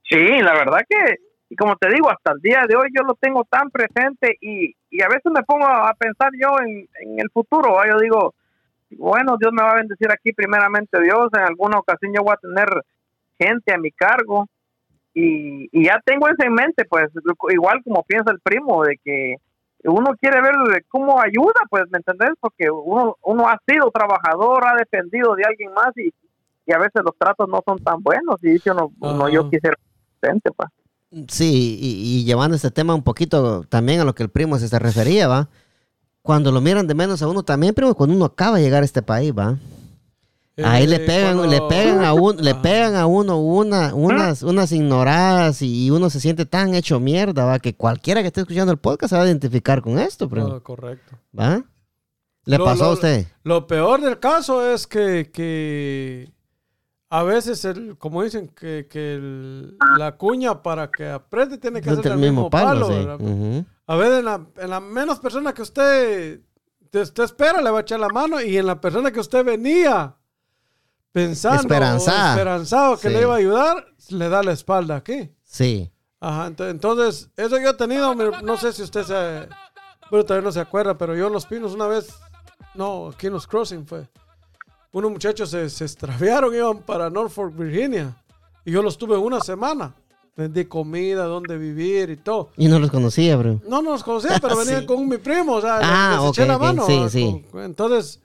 Sí, 0.09 0.16
la 0.16 0.52
verdad 0.54 0.78
que 0.88 1.16
y 1.50 1.56
como 1.56 1.76
te 1.76 1.88
digo, 1.88 2.11
hasta 2.11 2.32
el 2.32 2.40
día 2.40 2.64
de 2.68 2.76
hoy 2.76 2.88
yo 2.94 3.02
lo 3.02 3.14
tengo 3.14 3.44
tan 3.44 3.70
presente 3.70 4.37
y, 4.40 4.74
y 4.90 5.02
a 5.02 5.08
veces 5.08 5.32
me 5.32 5.42
pongo 5.42 5.66
a 5.66 5.94
pensar 5.94 6.30
yo 6.40 6.48
en, 6.61 6.88
en 7.00 7.20
el 7.20 7.30
futuro. 7.30 7.78
Yo 7.87 7.98
digo, 7.98 8.34
bueno, 8.90 9.37
Dios 9.38 9.52
me 9.52 9.62
va 9.62 9.72
a 9.72 9.76
bendecir 9.76 10.11
aquí 10.11 10.32
primeramente 10.32 11.00
Dios, 11.00 11.28
en 11.32 11.40
alguna 11.40 11.78
ocasión 11.78 12.12
yo 12.14 12.22
voy 12.22 12.34
a 12.34 12.37
tener 12.37 12.68
gente 13.38 13.72
a 13.72 13.78
mi 13.78 13.90
cargo 13.92 14.46
y, 15.14 15.68
y 15.72 15.87
ya 15.87 16.00
tengo 16.04 16.28
eso 16.28 16.44
en 16.44 16.52
mente, 16.52 16.84
pues 16.84 17.11
igual 17.50 17.82
como 17.82 18.02
piensa 18.02 18.30
el 18.30 18.40
primo, 18.40 18.84
de 18.84 18.98
que 19.02 19.37
uno 19.84 20.11
quiere 20.20 20.40
ver 20.40 20.54
cómo 20.88 21.20
ayuda, 21.20 21.61
pues, 21.70 21.84
¿me 21.90 21.98
entendés? 21.98 22.30
Porque 22.40 22.70
uno, 22.70 23.16
uno 23.22 23.48
ha 23.48 23.58
sido 23.66 23.90
trabajador, 23.90 24.66
ha 24.66 24.74
dependido 24.76 25.34
de 25.34 25.44
alguien 25.44 25.72
más 25.72 25.96
y, 25.96 26.12
y 26.66 26.72
a 26.72 26.78
veces 26.78 27.02
los 27.04 27.16
tratos 27.16 27.48
no 27.48 27.62
son 27.64 27.78
tan 27.82 28.02
buenos 28.02 28.42
y 28.42 28.50
dice 28.50 28.72
uno, 28.72 28.90
no, 29.00 29.28
yo 29.28 29.48
quisiera 29.48 29.76
presente, 30.20 30.50
pues. 30.50 30.68
Sí, 31.29 31.79
y, 31.81 32.25
llevando 32.25 32.55
este 32.55 32.71
tema 32.71 32.94
un 32.94 33.03
poquito 33.03 33.62
también 33.68 34.01
a 34.01 34.05
lo 34.05 34.14
que 34.14 34.23
el 34.23 34.29
primo 34.29 34.59
se, 34.59 34.79
refería, 34.79 35.27
¿va? 35.27 35.49
Cuando 36.21 36.53
lo 36.53 36.61
miran 36.61 36.87
de 36.87 36.94
menos 36.94 37.23
a 37.23 37.29
uno 37.29 37.42
también, 37.42 37.75
primo, 37.75 37.94
cuando 37.94 38.14
uno 38.14 38.27
acaba 38.27 38.59
de 38.59 38.64
llegar 38.64 38.83
a 38.83 38.87
este 38.87 39.01
país, 39.01 39.33
¿va? 39.33 39.57
Ahí 40.62 40.87
le 40.87 40.97
eh, 40.97 41.01
pegan, 41.01 41.49
le 41.49 41.61
pegan 41.62 42.05
a 42.05 42.12
uno, 42.12 42.42
le 42.42 42.55
pegan 42.57 42.97
a 42.97 43.07
uno 43.07 43.38
una, 43.38 43.94
unas, 43.94 44.42
unas 44.42 44.73
ignoradas 44.73 45.62
y 45.62 45.90
uno 45.90 46.11
se 46.11 46.21
siente 46.21 46.47
tan 46.47 46.75
hecho 46.75 46.99
mierda, 46.99 47.44
va, 47.44 47.59
que 47.59 47.75
cualquiera 47.75 48.21
que 48.21 48.27
esté 48.27 48.40
escuchando 48.40 48.73
el 48.73 48.79
podcast 48.79 49.11
se 49.11 49.16
va 49.16 49.23
a 49.23 49.27
identificar 49.27 49.81
con 49.81 49.99
esto, 49.99 50.29
primo. 50.29 50.49
Ah, 50.49 50.61
correcto. 50.61 51.16
¿Va? 51.38 51.64
¿Le 52.44 52.59
pasó 52.59 52.87
a 52.87 52.92
usted? 52.92 53.27
Lo 53.44 53.66
peor 53.66 54.01
del 54.01 54.18
caso 54.18 54.68
es 54.71 54.87
que, 54.87 55.31
que 55.33 56.33
a 57.11 57.23
veces, 57.23 57.64
el, 57.64 57.97
como 57.97 58.23
dicen, 58.23 58.49
que, 58.49 58.87
que 58.88 59.18
la 59.97 60.16
cuña 60.16 60.62
para 60.62 60.90
que 60.90 61.09
aprende 61.09 61.57
tiene 61.57 61.81
que 61.81 61.94
ser 61.94 62.07
el 62.09 62.18
mismo, 62.18 62.51
palo. 62.51 62.87
A 63.87 63.97
veces, 63.97 64.18
en 64.18 64.25
la, 64.27 64.47
en 64.57 64.71
la, 64.71 64.81
menos 64.81 65.18
persona 65.18 65.55
que 65.55 65.62
usted, 65.62 66.40
usted 66.92 67.23
espera, 67.23 67.62
le 67.62 67.71
va 67.71 67.79
a 67.79 67.81
echar 67.81 67.99
la 67.99 68.09
mano. 68.09 68.42
Y 68.42 68.59
en 68.59 68.66
la 68.66 68.79
persona 68.79 69.11
que 69.11 69.21
usted 69.21 69.42
venía 69.42 70.14
pensando, 71.11 71.62
esperanzado 71.62 72.99
que 72.99 73.09
le 73.09 73.23
iba 73.23 73.35
a 73.35 73.38
ayudar, 73.38 73.87
le 74.11 74.29
da 74.29 74.42
la 74.42 74.53
espalda 74.53 74.97
aquí. 74.97 75.33
Sí. 75.42 75.90
Ajá, 76.21 76.53
entonces, 76.59 77.31
eso 77.37 77.59
yo 77.59 77.71
he 77.71 77.75
tenido, 77.75 78.14
no 78.14 78.57
sé 78.59 78.73
si 78.75 78.83
usted 78.83 79.05
se. 79.05 79.49
Bueno, 80.11 80.27
todavía 80.27 80.44
no 80.44 80.53
se 80.53 80.61
acuerda, 80.61 80.99
pero 80.99 81.16
yo 81.16 81.29
en 81.29 81.33
Los 81.33 81.47
Pinos 81.47 81.73
una 81.73 81.87
vez. 81.87 82.14
No, 82.75 83.09
aquí 83.09 83.29
en 83.29 83.33
Los 83.33 83.47
Crossing 83.47 83.87
fue 83.87 84.07
unos 84.92 85.11
muchachos 85.11 85.51
se, 85.51 85.68
se 85.68 85.85
extraviaron, 85.85 86.55
iban 86.55 86.83
para 86.83 87.11
Norfolk, 87.11 87.57
Virginia. 87.57 88.16
Y 88.64 88.72
yo 88.72 88.83
los 88.83 88.98
tuve 88.98 89.16
una 89.16 89.40
semana. 89.40 89.94
Vendí 90.37 90.66
comida, 90.66 91.25
dónde 91.25 91.58
vivir 91.58 92.10
y 92.10 92.17
todo. 92.17 92.50
Y 92.56 92.69
no 92.69 92.79
los 92.79 92.92
conocía, 92.92 93.37
bro. 93.37 93.60
No, 93.67 93.83
no 93.83 93.90
los 93.90 94.04
conocía, 94.04 94.38
pero 94.40 94.56
venían 94.65 94.87
con 94.87 95.08
mi 95.08 95.17
primo. 95.17 95.54
O 95.54 95.60
sea, 95.60 95.81
ah, 95.83 96.21
les, 96.21 96.31
eché 96.31 96.46
la 96.46 96.58
mano. 96.58 96.87
Sí, 96.87 97.00
sí. 97.10 97.44
entonces, 97.54 98.21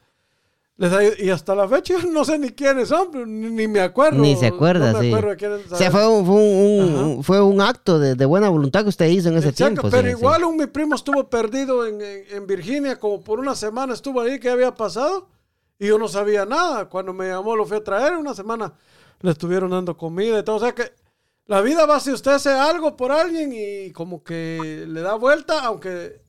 les, 0.78 1.20
y 1.20 1.32
hasta 1.32 1.56
la 1.56 1.68
fecha 1.68 1.96
no 2.08 2.24
sé 2.24 2.38
ni 2.38 2.50
quiénes 2.50 2.90
son, 2.90 3.56
ni, 3.56 3.68
me 3.68 3.80
acuerdo. 3.80 4.20
Ni 4.20 4.36
se 4.36 4.46
acuerda, 4.46 5.00
sí. 5.02 5.12
o 5.12 5.76
sea, 5.76 5.90
fue 5.90 6.08
un, 6.08 6.26
fue 6.26 6.36
un, 6.36 7.24
fue 7.24 7.42
un 7.42 7.62
acto 7.62 7.98
de, 7.98 8.14
de, 8.14 8.26
buena 8.26 8.50
voluntad 8.50 8.84
que 8.84 8.90
usted 8.90 9.08
hizo 9.08 9.30
en 9.30 9.38
ese 9.38 9.52
tiempo. 9.52 9.90
Pero 9.90 10.08
igual 10.08 10.44
un, 10.44 10.56
mi 10.56 10.68
primo 10.68 10.94
estuvo 10.94 11.28
perdido 11.30 11.88
en, 11.88 12.00
en, 12.00 12.24
en, 12.30 12.46
Virginia, 12.46 13.00
como 13.00 13.22
por 13.22 13.40
una 13.40 13.56
semana 13.56 13.94
estuvo 13.96 14.22
ahí, 14.22 14.40
¿qué 14.40 14.50
había 14.50 14.76
pasado? 14.76 15.30
Y 15.80 15.88
yo 15.88 15.98
no 15.98 16.08
sabía 16.08 16.46
nada. 16.46 16.90
Cuando 16.90 17.14
me 17.14 17.28
llamó, 17.28 17.56
lo 17.56 17.66
fui 17.66 17.78
a 17.78 17.84
traer. 17.84 18.16
Una 18.16 18.34
semana 18.34 18.74
le 19.22 19.32
estuvieron 19.32 19.72
dando 19.72 19.98
comida 19.98 20.40
y 20.40 20.44
todo. 20.44 20.58
O 20.58 20.60
sea 20.60 20.74
que 20.74 20.94
la 21.46 21.62
vida 21.62 21.86
va 21.86 22.00
si 22.00 22.12
usted 22.12 22.32
hace 22.32 22.50
algo 22.52 22.96
por 22.96 23.12
alguien 23.12 23.52
y 23.54 23.92
como 23.92 24.24
que 24.24 24.86
le 24.88 25.02
da 25.02 25.16
vuelta, 25.16 25.62
aunque 25.66 26.22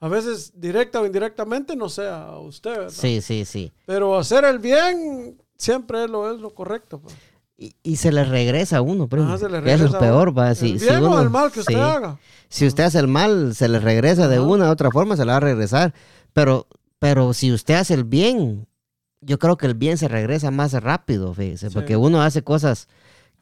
a 0.00 0.08
veces 0.08 0.52
directa 0.54 1.00
o 1.00 1.06
indirectamente 1.06 1.74
no 1.76 1.88
sea 1.88 2.36
usted. 2.38 2.88
Sí, 2.88 3.20
sí, 3.20 3.44
sí. 3.44 3.72
Pero 3.86 4.16
hacer 4.18 4.44
el 4.44 4.58
bien 4.58 5.40
siempre 5.56 6.04
es 6.04 6.10
lo, 6.10 6.32
es 6.32 6.40
lo 6.40 6.54
correcto. 6.54 7.00
Pues. 7.00 7.14
y, 7.58 7.74
y 7.82 7.96
se 7.96 8.10
le 8.12 8.24
regresa 8.24 8.78
a 8.78 8.80
uno, 8.82 9.06
le 9.10 9.62
Que 9.62 9.72
es 9.74 9.80
lo 9.80 9.96
a 9.96 9.98
peor, 9.98 10.38
va. 10.38 10.50
El 10.50 10.56
Si, 10.56 10.78
si 10.78 10.84
bien 10.86 11.02
o 11.04 11.08
uno- 11.08 11.20
el 11.20 11.30
mal 11.30 11.50
que 11.52 11.60
usted 11.60 11.74
sí. 11.74 11.80
haga. 11.80 12.18
Si 12.48 12.66
usted 12.66 12.84
hace 12.84 12.98
el 12.98 13.08
mal, 13.08 13.54
se 13.54 13.68
le 13.68 13.78
regresa 13.80 14.26
de 14.28 14.36
Ajá. 14.36 14.46
una 14.46 14.68
u 14.68 14.70
otra 14.72 14.90
forma, 14.90 15.16
se 15.16 15.24
le 15.24 15.30
va 15.32 15.36
a 15.36 15.40
regresar. 15.40 15.92
Pero, 16.32 16.66
pero 16.98 17.32
si 17.34 17.52
usted 17.52 17.74
hace 17.74 17.94
el 17.94 18.04
bien, 18.04 18.66
yo 19.20 19.38
creo 19.38 19.56
que 19.56 19.66
el 19.66 19.74
bien 19.74 19.98
se 19.98 20.08
regresa 20.08 20.50
más 20.50 20.72
rápido, 20.72 21.34
fíjese, 21.34 21.68
Sí. 21.68 21.74
porque 21.74 21.96
uno 21.96 22.22
hace 22.22 22.42
cosas 22.42 22.88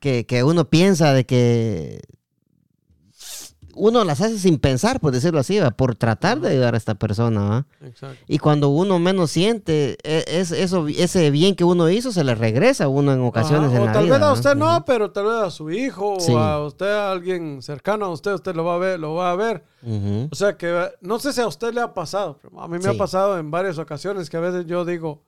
que, 0.01 0.27
que 0.27 0.43
uno 0.45 0.69
piensa 0.71 1.13
de 1.13 1.25
que 1.27 2.01
uno 3.81 4.03
las 4.03 4.21
hace 4.21 4.39
sin 4.41 4.59
pensar, 4.59 4.99
por 4.99 5.13
decirlo 5.13 5.39
así, 5.39 5.61
¿va? 5.61 5.71
por 5.71 5.95
tratar 5.95 6.41
de 6.41 6.49
ayudar 6.49 6.75
a 6.75 6.77
esta 6.79 6.97
persona. 6.97 7.41
¿va? 7.49 7.67
Exacto. 7.87 8.17
Y 8.27 8.39
cuando 8.39 8.71
uno 8.71 8.99
menos 8.99 9.31
siente, 9.31 9.97
e- 10.03 10.25
es, 10.27 10.51
eso, 10.51 10.89
ese 10.89 11.31
bien 11.31 11.55
que 11.55 11.63
uno 11.63 11.89
hizo 11.89 12.11
se 12.11 12.25
le 12.25 12.35
regresa 12.35 12.85
a 12.85 12.89
uno 12.89 13.13
en 13.13 13.21
ocasiones 13.21 13.71
en 13.73 13.83
o 13.83 13.85
la 13.87 13.93
tal 13.93 14.05
vida. 14.07 14.15
vez 14.15 14.23
a 14.25 14.27
¿va? 14.27 14.33
usted 14.33 14.55
no, 14.57 14.77
Ujú. 14.79 14.85
pero 14.85 15.13
tal 15.13 15.27
vez 15.27 15.35
a 15.35 15.51
su 15.53 15.71
hijo 15.71 16.17
Sí. 16.19 16.33
o 16.33 16.39
a 16.41 16.67
usted, 16.67 16.91
a 16.91 17.13
alguien 17.13 17.63
cercano 17.63 18.07
a 18.07 18.11
usted, 18.11 18.33
usted 18.35 18.57
lo 18.57 18.65
va 18.65 18.75
a 18.75 18.79
ver, 18.79 18.99
lo 18.99 19.15
va 19.15 19.31
a 19.31 19.37
ver. 19.37 19.63
Ujú. 19.83 20.29
O 20.33 20.35
sea 20.35 20.57
que 20.57 20.89
no 21.01 21.21
sé 21.21 21.33
si 21.33 21.41
a 21.41 21.47
usted 21.47 21.73
le 21.73 21.81
ha 21.81 21.95
pasado, 21.95 22.37
pero 22.43 22.61
a 22.61 22.67
mí 22.67 22.79
me 22.79 22.83
Sí. 22.83 22.89
ha 22.89 22.95
pasado 22.99 23.39
en 23.39 23.53
varias 23.53 23.79
ocasiones 23.79 24.29
que 24.29 24.39
a 24.39 24.41
veces 24.41 24.67
yo 24.67 24.85
digo, 24.85 25.23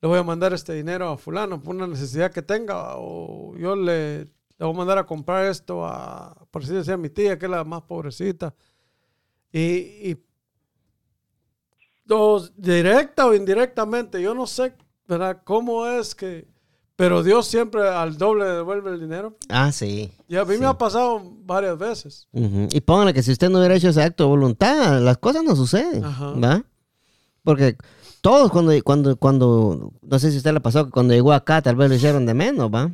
le 0.00 0.08
voy 0.08 0.18
a 0.18 0.22
mandar 0.22 0.52
este 0.52 0.72
dinero 0.74 1.08
a 1.08 1.16
fulano 1.18 1.60
por 1.62 1.74
una 1.74 1.86
necesidad 1.86 2.30
que 2.30 2.42
tenga 2.42 2.96
o 2.96 3.56
yo 3.56 3.74
le, 3.76 4.18
le 4.24 4.28
voy 4.60 4.70
a 4.70 4.76
mandar 4.76 4.98
a 4.98 5.06
comprar 5.06 5.46
esto 5.46 5.84
a, 5.84 6.46
por 6.50 6.64
si 6.64 6.72
decía 6.72 6.96
mi 6.96 7.08
tía, 7.10 7.38
que 7.38 7.46
es 7.46 7.50
la 7.50 7.64
más 7.64 7.82
pobrecita. 7.82 8.54
Y, 9.52 9.60
y 10.10 10.16
o 12.10 12.42
directa 12.56 13.26
o 13.26 13.34
indirectamente, 13.34 14.20
yo 14.22 14.34
no 14.34 14.46
sé, 14.46 14.74
¿verdad? 15.06 15.42
¿Cómo 15.44 15.86
es 15.86 16.14
que... 16.14 16.46
Pero 16.96 17.22
Dios 17.22 17.46
siempre 17.46 17.88
al 17.88 18.18
doble 18.18 18.44
devuelve 18.44 18.90
el 18.90 18.98
dinero. 19.00 19.36
Ah, 19.48 19.70
sí. 19.70 20.12
Y 20.26 20.34
a 20.34 20.44
mí 20.44 20.54
Sí. 20.54 20.60
me 20.60 20.66
ha 20.66 20.76
pasado 20.76 21.22
varias 21.44 21.78
veces. 21.78 22.26
Ujú. 22.32 22.66
Y 22.72 22.80
póngale 22.80 23.14
que 23.14 23.22
si 23.22 23.30
usted 23.30 23.48
no 23.50 23.58
hubiera 23.58 23.76
hecho 23.76 23.90
ese 23.90 24.02
acto 24.02 24.24
de 24.24 24.30
voluntad, 24.30 25.00
las 25.00 25.16
cosas 25.18 25.44
no 25.44 25.54
suceden, 25.54 26.04
Ajá. 26.04 26.32
¿va? 26.32 26.64
Porque 27.44 27.76
todos 28.28 28.50
cuando, 28.50 28.72
cuando, 28.84 29.16
cuando, 29.16 29.90
no 30.02 30.18
sé 30.18 30.30
si 30.30 30.36
usted 30.36 30.52
le 30.52 30.60
pasó 30.60 30.84
que 30.84 30.90
cuando 30.90 31.14
llegó 31.14 31.32
acá 31.32 31.62
tal 31.62 31.76
vez 31.76 31.88
lo 31.88 31.94
hicieron 31.94 32.26
de 32.26 32.34
menos, 32.34 32.68
¿va? 32.72 32.90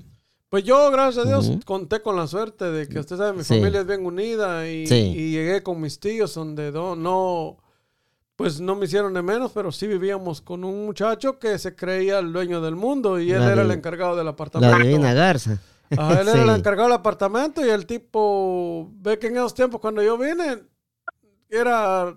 Pues 0.48 0.62
yo, 0.62 0.88
gracias 0.92 1.24
a 1.24 1.28
Dios, 1.28 1.48
Ujú. 1.48 1.60
conté 1.64 2.00
con 2.02 2.14
la 2.14 2.28
suerte 2.28 2.70
de 2.70 2.86
que 2.88 3.00
usted 3.00 3.16
sabe, 3.16 3.32
mi 3.32 3.42
Sí. 3.42 3.54
familia 3.58 3.80
es 3.80 3.86
bien 3.88 4.06
unida 4.06 4.68
y, 4.68 4.86
Sí. 4.86 4.94
y 4.94 5.32
llegué 5.32 5.64
con 5.64 5.80
mis 5.80 5.98
tíos 5.98 6.32
donde 6.34 6.70
no, 6.70 6.94
no, 6.94 7.56
pues 8.36 8.60
no 8.60 8.76
me 8.76 8.84
hicieron 8.84 9.12
de 9.12 9.22
menos, 9.22 9.50
pero 9.52 9.72
sí 9.72 9.88
vivíamos 9.88 10.40
con 10.40 10.62
un 10.62 10.86
muchacho 10.86 11.40
que 11.40 11.58
se 11.58 11.74
creía 11.74 12.20
el 12.20 12.32
dueño 12.32 12.60
del 12.60 12.76
mundo 12.76 13.18
y 13.18 13.32
él 13.32 13.40
La 13.40 13.50
era 13.52 13.62
el 13.62 13.70
encargado 13.72 14.14
del 14.14 14.26
La 14.26 14.30
apartamento. 14.30 14.78
divina 14.78 15.12
garza. 15.12 15.58
Ajá, 15.90 16.20
él 16.20 16.28
era 16.28 16.42
el 16.44 16.48
Sí. 16.50 16.54
encargado 16.60 16.88
del 16.88 16.96
apartamento 16.98 17.66
y 17.66 17.70
el 17.70 17.86
tipo, 17.86 18.88
ve 19.00 19.18
que 19.18 19.26
en 19.26 19.36
esos 19.38 19.54
tiempos 19.54 19.80
cuando 19.80 20.00
yo 20.00 20.16
vine, 20.16 20.62
era, 21.48 22.14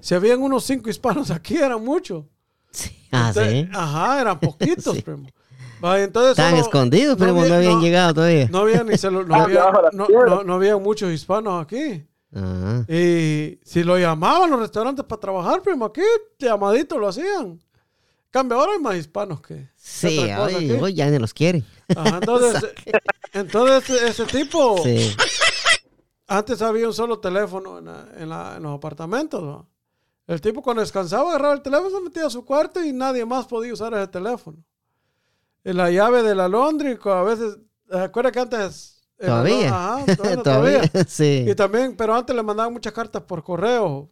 si 0.00 0.14
habían 0.14 0.40
unos 0.42 0.62
cinco 0.64 0.88
hispanos 0.90 1.32
aquí, 1.32 1.56
eran 1.56 1.84
muchos. 1.84 2.24
Sí. 2.74 2.90
Ah, 3.12 3.28
Entonces, 3.28 3.52
sí. 3.52 3.68
Ajá, 3.72 4.20
eran 4.20 4.40
poquitos, 4.40 4.96
Sí. 4.96 5.02
primo. 5.02 5.28
Entonces 5.82 6.30
Estaban 6.30 6.52
solo- 6.52 6.62
escondidos, 6.62 7.16
pero 7.18 7.32
no, 7.34 7.40
había- 7.42 7.56
habían 7.56 7.72
no- 7.74 7.80
llegado 7.82 8.14
todavía. 8.14 8.48
no 8.50 8.58
había 8.60 8.82
ni 8.84 8.92
celu- 8.94 9.26
no, 9.26 9.34
Ah, 9.34 9.42
había, 9.44 9.64
no, 9.92 10.06
no- 10.08 10.42
no 10.44 10.54
había 10.54 10.76
muchos 10.78 11.12
hispanos 11.12 11.62
aquí. 11.62 12.04
Ajá. 12.34 12.84
Y 12.92 13.60
si 13.64 13.84
lo 13.84 13.96
llamaban 13.98 14.50
los 14.50 14.60
restaurantes 14.60 15.04
para 15.04 15.20
trabajar, 15.20 15.62
primo, 15.62 15.84
aquí 15.84 16.00
llamadito 16.38 16.98
lo 16.98 17.08
hacían. 17.08 17.60
Cambio, 18.30 18.58
ahora 18.58 18.72
hay 18.72 18.80
más 18.80 18.96
hispanos 18.96 19.40
que. 19.42 19.68
Sí, 19.76 20.18
hoy, 20.80 20.94
ya 20.94 21.08
ni 21.10 21.18
los 21.18 21.32
quieren. 21.34 21.64
Ajá, 21.94 22.16
entonces, 22.16 22.64
entonces 23.32 23.88
ese, 23.90 24.08
ese 24.08 24.24
tipo, 24.24 24.82
Sí. 24.82 25.14
antes 26.26 26.62
había 26.62 26.86
un 26.88 26.94
solo 26.94 27.18
teléfono 27.20 27.78
en, 27.78 27.84
la- 27.84 28.08
en 28.16 28.28
la- 28.28 28.54
en 28.56 28.62
los 28.62 28.74
apartamentos. 28.74 29.42
¿no? 29.42 29.68
El 30.26 30.40
tipo 30.40 30.62
cuando 30.62 30.80
descansaba 30.80 31.30
agarraba 31.30 31.54
el 31.54 31.62
teléfono, 31.62 31.90
se 31.90 32.00
metía 32.02 32.26
a 32.26 32.30
su 32.30 32.44
cuarto 32.44 32.82
y 32.82 32.92
nadie 32.92 33.24
más 33.26 33.46
podía 33.46 33.72
usar 33.72 33.92
ese 33.94 34.08
teléfono. 34.08 34.58
Y 35.62 35.72
la 35.72 35.90
llave 35.90 36.22
de 36.22 36.34
la 36.34 36.48
Londres, 36.48 36.98
a 37.04 37.22
veces, 37.22 37.58
¿se 37.90 37.98
acuerda 37.98 38.32
que 38.32 38.40
antes... 38.40 39.02
en 39.18 39.26
Todavía. 39.28 39.68
Ajá, 39.68 40.16
todavía, 40.16 40.42
todavía. 40.42 40.82
sí. 41.06 41.44
Y 41.48 41.54
también, 41.54 41.94
pero 41.96 42.14
antes 42.14 42.34
le 42.34 42.42
mandaban 42.42 42.72
muchas 42.72 42.92
cartas 42.92 43.22
por 43.22 43.42
correo. 43.42 44.08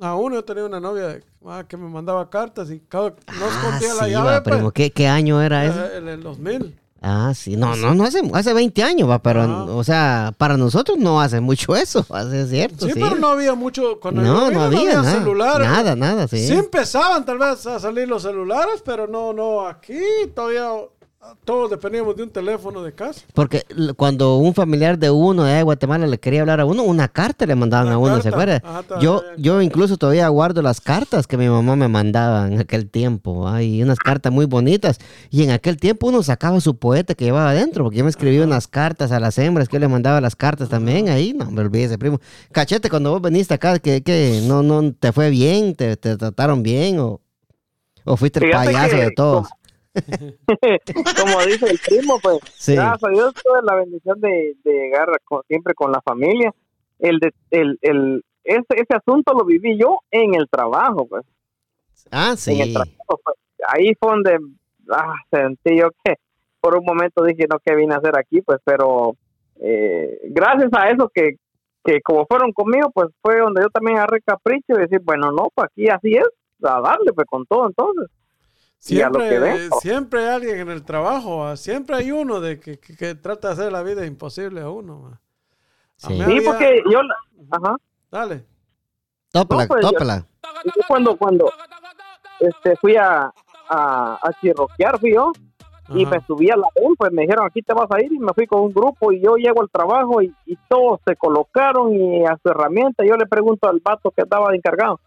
A 0.00 0.14
uno 0.14 0.36
yo 0.36 0.44
tenía 0.44 0.64
una 0.64 0.78
novia 0.78 1.20
ah, 1.46 1.64
que 1.66 1.76
me 1.76 1.88
mandaba 1.88 2.28
cartas 2.28 2.70
y 2.70 2.80
cada, 2.80 3.10
no 3.10 3.16
Ah, 3.26 3.48
escondía 3.48 3.94
la 3.94 4.04
sí, 4.04 4.10
llave. 4.10 4.30
va, 4.30 4.42
pues. 4.42 4.72
¿Qué, 4.74 4.90
¿Qué 4.92 5.08
año 5.08 5.40
era 5.42 5.64
eh, 5.66 5.96
en 5.98 6.08
el 6.08 6.22
2000. 6.22 6.78
Ah, 7.08 7.32
sí. 7.34 7.56
No, 7.56 7.76
no, 7.76 7.94
no 7.94 8.02
hace, 8.02 8.20
hace 8.32 8.52
20 8.52 8.82
años, 8.82 9.08
va, 9.08 9.20
pero, 9.20 9.76
o 9.76 9.84
sea, 9.84 10.34
para 10.36 10.56
nosotros 10.56 10.98
no 10.98 11.20
hace 11.20 11.40
mucho 11.40 11.76
eso, 11.76 12.04
hace 12.10 12.42
es 12.42 12.50
cierto. 12.50 12.86
Sí, 12.86 12.92
Sí, 12.94 13.00
pero 13.00 13.14
no 13.14 13.28
había 13.28 13.54
mucho. 13.54 14.00
Cuando 14.00 14.22
no, 14.22 14.46
vine, 14.46 14.54
no 14.54 14.60
había 14.62 14.94
nada. 14.94 15.12
celulares. 15.12 15.68
Nada, 15.68 15.94
nada, 15.94 16.26
sí. 16.26 16.44
Sí. 16.48 16.54
empezaban 16.54 17.24
tal 17.24 17.38
vez 17.38 17.64
a 17.64 17.78
salir 17.78 18.08
los 18.08 18.22
celulares, 18.22 18.82
pero 18.84 19.06
no, 19.06 19.32
no, 19.32 19.66
aquí 19.68 20.00
todavía 20.34 20.68
todos 21.44 21.70
dependíamos 21.70 22.16
de 22.16 22.22
un 22.22 22.30
teléfono 22.30 22.82
de 22.82 22.92
casa. 22.92 23.22
Porque 23.34 23.62
cuando 23.96 24.36
un 24.36 24.54
familiar 24.54 24.98
de 24.98 25.10
uno 25.10 25.44
de 25.44 25.62
Guatemala 25.62 26.06
le 26.06 26.18
quería 26.18 26.40
hablar 26.40 26.60
a 26.60 26.64
uno, 26.64 26.82
una 26.82 27.08
carta 27.08 27.46
le 27.46 27.54
mandaban 27.54 27.88
Una 27.88 27.96
a 27.96 27.98
uno, 27.98 28.22
¿se 28.22 28.28
acuerda? 28.28 28.60
Ajá, 28.64 28.80
está 28.80 28.98
yo, 29.00 29.22
yo 29.36 29.60
incluso 29.62 29.96
todavía 29.96 30.28
guardo 30.28 30.62
las 30.62 30.80
cartas 30.80 31.26
que 31.26 31.36
mi 31.36 31.48
mamá 31.48 31.76
me 31.76 31.88
mandaba 31.88 32.46
en 32.46 32.60
aquel 32.60 32.88
tiempo. 32.90 33.48
Hay 33.48 33.82
unas 33.82 33.98
cartas 33.98 34.32
muy 34.32 34.46
bonitas. 34.46 34.98
Y 35.30 35.42
en 35.42 35.50
aquel 35.50 35.76
tiempo 35.76 36.08
uno 36.08 36.22
sacaba 36.22 36.60
su 36.60 36.76
poeta 36.78 37.14
que 37.14 37.24
llevaba 37.24 37.50
adentro, 37.50 37.84
porque 37.84 37.98
yo 37.98 38.04
me 38.04 38.10
escribía 38.10 38.44
unas 38.44 38.68
cartas 38.68 39.12
a 39.12 39.20
las 39.20 39.38
hembras, 39.38 39.68
que 39.68 39.76
yo 39.76 39.80
le 39.80 39.88
mandaba 39.88 40.20
las 40.20 40.36
cartas 40.36 40.68
también 40.68 41.08
ahí. 41.08 41.32
No, 41.32 41.50
me 41.50 41.60
olvidé 41.60 41.96
primo. 41.98 42.20
Cachete, 42.52 42.90
cuando 42.90 43.10
vos 43.10 43.22
veniste 43.22 43.54
acá, 43.54 43.78
que, 43.78 44.02
que 44.02 44.42
no, 44.46 44.62
no 44.62 44.92
te 44.92 45.12
fue 45.12 45.30
bien, 45.30 45.74
te, 45.74 45.96
te 45.96 46.16
trataron 46.16 46.62
bien 46.62 46.98
o, 46.98 47.20
o 48.04 48.16
fuiste 48.16 48.38
el 48.40 48.46
Fíjate 48.46 48.66
payaso 48.66 48.96
que 48.96 49.02
de 49.02 49.10
todos. 49.10 49.48
como 49.48 49.65
dice 51.46 51.66
el 51.70 51.78
primo, 51.86 52.18
pues 52.22 52.38
Sí. 52.54 52.74
gracias 52.74 53.04
a 53.04 53.08
Dios 53.10 53.34
tuve 53.34 53.60
la 53.62 53.74
bendición 53.76 54.20
de, 54.20 54.54
de 54.64 54.72
llegar 54.72 55.08
con- 55.24 55.42
siempre 55.48 55.74
con 55.74 55.92
la 55.92 56.00
familia. 56.02 56.52
El 56.98 57.18
de, 57.18 57.32
el, 57.50 57.78
el, 57.82 58.24
ese, 58.44 58.64
ese 58.70 58.94
asunto 58.96 59.32
lo 59.34 59.44
viví 59.44 59.78
yo 59.78 59.98
en 60.10 60.34
el 60.34 60.48
trabajo, 60.48 61.06
pues. 61.06 61.24
Ah, 62.10 62.26
En 62.28 62.32
el 62.32 62.38
sí. 62.38 62.72
trabajo, 62.72 63.20
pues. 63.24 63.36
Ahí 63.68 63.92
fue 63.98 64.10
donde 64.10 64.38
ah, 64.90 65.14
sentí 65.30 65.78
yo 65.78 65.88
que 66.04 66.14
por 66.60 66.76
un 66.78 66.84
momento 66.84 67.22
dije, 67.24 67.46
no, 67.50 67.58
¿qué 67.64 67.74
vine 67.74 67.94
a 67.94 67.98
hacer 67.98 68.18
aquí? 68.18 68.40
Pues, 68.42 68.58
pero 68.64 69.14
eh, 69.60 70.18
gracias 70.24 70.70
a 70.72 70.90
eso 70.90 71.10
que, 71.14 71.36
que 71.84 72.00
como 72.02 72.26
fueron 72.26 72.52
conmigo, 72.52 72.90
pues 72.92 73.08
fue 73.22 73.38
donde 73.38 73.62
yo 73.62 73.68
también 73.70 73.98
agarré 73.98 74.20
capricho 74.22 74.74
y 74.74 74.78
decir, 74.80 75.00
bueno, 75.02 75.32
no, 75.32 75.48
pues 75.54 75.68
aquí 75.70 75.88
así 75.88 76.14
es, 76.14 76.26
a 76.62 76.80
darle 76.80 77.12
pues 77.14 77.26
con 77.28 77.44
todo 77.46 77.66
entonces. 77.68 78.10
Y 78.88 79.00
a 79.00 79.08
lo 79.08 79.18
que 79.18 79.28
Siempre, 79.28 79.68
siempre 79.80 80.20
hay 80.20 80.34
alguien 80.36 80.58
en 80.60 80.70
el 80.70 80.84
trabajo, 80.84 81.56
siempre 81.56 81.96
hay 81.96 82.12
uno 82.12 82.40
de 82.40 82.60
que, 82.60 82.78
que- 82.78 82.96
que 82.96 83.14
trata 83.16 83.48
de 83.48 83.54
hacer 83.54 83.72
la 83.72 83.82
vida 83.82 84.06
imposible 84.06 84.60
a 84.60 84.70
uno. 84.70 85.10
ah. 85.12 85.20
A 86.02 86.06
Sí. 86.08 86.12
mí 86.12 86.18
Sí, 86.18 86.24
había- 86.24 86.50
porque 86.50 86.82
yo, 86.90 87.00
ajá. 87.50 87.76
Dale. 88.10 88.44
Tópala, 89.32 89.62
No, 89.62 89.68
pues, 89.68 89.80
tópala. 89.80 90.26
Yo 90.64 90.82
cuando 90.88 91.16
cuando 91.16 91.50
este 92.40 92.76
fui 92.76 92.96
a 92.96 93.32
a, 93.68 94.18
a 94.22 94.32
chirroquear 94.40 95.00
fui 95.00 95.12
yo 95.14 95.32
y 95.88 96.06
me 96.06 96.20
subí 96.26 96.48
a 96.50 96.56
la 96.56 96.68
avión, 96.76 96.94
pues 96.96 97.10
me 97.12 97.22
dijeron 97.22 97.46
aquí 97.46 97.62
te 97.62 97.74
vas 97.74 97.88
a 97.90 98.00
ir 98.00 98.12
y 98.12 98.18
me 98.18 98.32
fui 98.32 98.46
con 98.46 98.60
un 98.60 98.72
grupo 98.72 99.10
y 99.12 99.20
yo 99.20 99.36
llego 99.36 99.60
al 99.62 99.70
trabajo 99.70 100.22
y, 100.22 100.32
y 100.46 100.56
todos 100.68 101.00
se 101.06 101.16
colocaron 101.16 101.92
y 101.94 102.24
a 102.24 102.36
su 102.42 102.48
herramienta 102.48 103.04
yo 103.04 103.16
le 103.16 103.26
pregunto 103.26 103.68
al 103.68 103.80
vato 103.80 104.10
que 104.12 104.22
estaba 104.22 104.50
de 104.50 104.56
encargado 104.58 105.00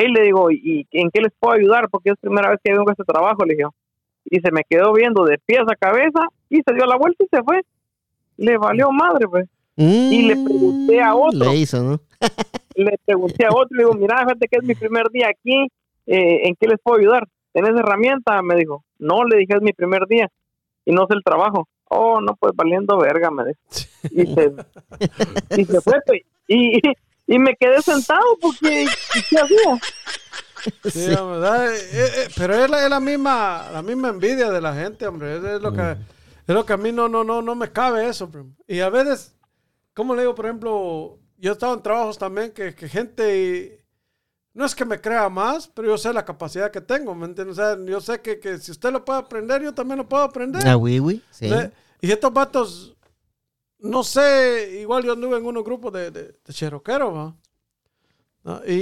él 0.00 0.12
le 0.12 0.22
digo 0.22 0.50
¿y 0.50 0.86
en 0.90 1.10
qué 1.10 1.20
les 1.20 1.32
puedo 1.38 1.54
ayudar? 1.54 1.88
porque 1.90 2.10
es 2.10 2.16
primera 2.20 2.50
vez 2.50 2.58
que 2.62 2.72
vengo 2.72 2.88
a 2.88 2.92
este 2.92 3.04
trabajo 3.04 3.44
le 3.44 3.54
dije 3.54 3.68
y 4.24 4.40
se 4.40 4.50
me 4.52 4.62
quedó 4.68 4.92
viendo 4.92 5.24
de 5.24 5.38
pies 5.38 5.62
a 5.62 5.76
cabeza 5.76 6.26
y 6.48 6.56
se 6.56 6.74
dio 6.74 6.84
la 6.86 6.96
vuelta 6.96 7.24
y 7.24 7.28
se 7.28 7.42
fue 7.42 7.60
le 8.36 8.56
valió 8.58 8.90
madre 8.90 9.26
pues 9.28 9.48
Y 9.76 10.22
le 10.22 10.34
pregunté 10.34 11.00
a 11.00 11.14
otro. 11.14 11.38
Le 11.38 11.56
hizo, 11.56 11.82
¿no? 11.82 12.00
le 12.74 12.98
pregunté 13.04 13.46
a 13.46 13.50
otro, 13.50 13.68
le 13.70 13.84
digo, 13.84 13.94
mira, 13.94 14.18
fíjate 14.18 14.48
que 14.48 14.56
es 14.58 14.64
mi 14.64 14.74
primer 14.74 15.08
día 15.10 15.28
aquí, 15.28 15.68
eh, 16.06 16.48
¿en 16.48 16.54
qué 16.56 16.66
les 16.66 16.78
puedo 16.82 16.98
ayudar? 16.98 17.26
¿Tenés 17.52 17.70
herramienta? 17.70 18.42
Me 18.42 18.56
dijo, 18.56 18.84
no, 18.98 19.24
le 19.24 19.38
dije, 19.38 19.54
es 19.56 19.62
mi 19.62 19.72
primer 19.72 20.06
día 20.06 20.28
y 20.84 20.92
no 20.92 21.06
sé 21.06 21.14
el 21.14 21.22
trabajo. 21.24 21.68
Oh, 21.88 22.20
no, 22.20 22.36
pues 22.36 22.52
valiendo 22.54 22.98
verga, 22.98 23.30
me 23.30 23.44
dijo. 23.46 23.58
Y 24.10 24.26
se, 24.34 25.60
y 25.60 25.64
se 25.64 25.80
fue, 25.80 25.98
pues, 26.06 26.20
y, 26.46 26.80
y 27.26 27.38
me 27.38 27.54
quedé 27.56 27.80
sentado 27.82 28.38
porque, 28.40 28.86
¿qué 29.30 29.36
hacía? 29.38 29.80
Sí, 30.84 31.12
hombre, 31.14 31.40
da- 31.40 31.74
eh, 31.74 31.78
eh, 31.92 32.28
pero 32.36 32.54
es 32.54 32.70
la, 32.70 32.84
es 32.84 32.90
la 32.90 33.00
misma 33.00 33.70
la 33.72 33.82
misma 33.82 34.08
envidia 34.08 34.50
de 34.50 34.60
la 34.60 34.74
gente, 34.74 35.06
hombre. 35.06 35.38
Es, 35.38 35.44
es 35.44 35.62
lo 35.62 35.72
que 35.72 35.92
es 36.46 36.54
lo 36.54 36.66
que 36.66 36.72
a 36.72 36.76
mí 36.76 36.92
no 36.92 37.08
no 37.08 37.24
no 37.24 37.40
no 37.40 37.54
me 37.54 37.70
cabe 37.72 38.06
eso, 38.08 38.30
primo. 38.30 38.54
Y 38.66 38.80
a 38.80 38.90
veces, 38.90 39.34
como 39.94 40.14
le 40.14 40.22
digo, 40.22 40.34
por 40.34 40.44
ejemplo, 40.46 41.18
yo 41.38 41.50
he 41.50 41.52
estado 41.54 41.74
en 41.74 41.82
trabajos 41.82 42.18
también 42.18 42.52
que, 42.52 42.74
que 42.74 42.88
gente 42.88 43.84
no 44.52 44.66
es 44.66 44.74
que 44.74 44.84
me 44.84 45.00
crea 45.00 45.28
más, 45.30 45.68
pero 45.68 45.88
yo 45.88 45.96
sé 45.96 46.12
la 46.12 46.24
capacidad 46.24 46.70
que 46.70 46.80
tengo, 46.82 47.14
¿me 47.14 47.24
entiendes? 47.24 47.56
O 47.58 47.62
sea, 47.62 47.78
yo 47.82 48.00
sé 48.00 48.20
que, 48.20 48.38
que 48.40 48.58
si 48.58 48.72
usted 48.72 48.90
lo 48.92 49.04
puede 49.04 49.20
aprender, 49.20 49.62
yo 49.62 49.72
también 49.72 49.96
lo 49.98 50.08
puedo 50.08 50.24
aprender. 50.24 50.66
Ah, 50.66 50.76
oui, 50.76 50.98
oui, 51.00 51.22
sí. 51.30 51.48
Ve, 51.48 51.70
Y 52.02 52.10
estos 52.10 52.32
vatos, 52.32 52.96
no 53.82 54.02
sé, 54.04 54.78
igual 54.80 55.04
yo 55.04 55.12
anduve 55.12 55.36
en 55.38 55.46
unos 55.46 55.64
grupos 55.64 55.92
de, 55.92 56.10
de, 56.10 56.22
de 56.44 56.52
cheroqueros, 56.52 57.14
¿va? 57.14 57.36
¿No? 58.44 58.60
Y, 58.66 58.72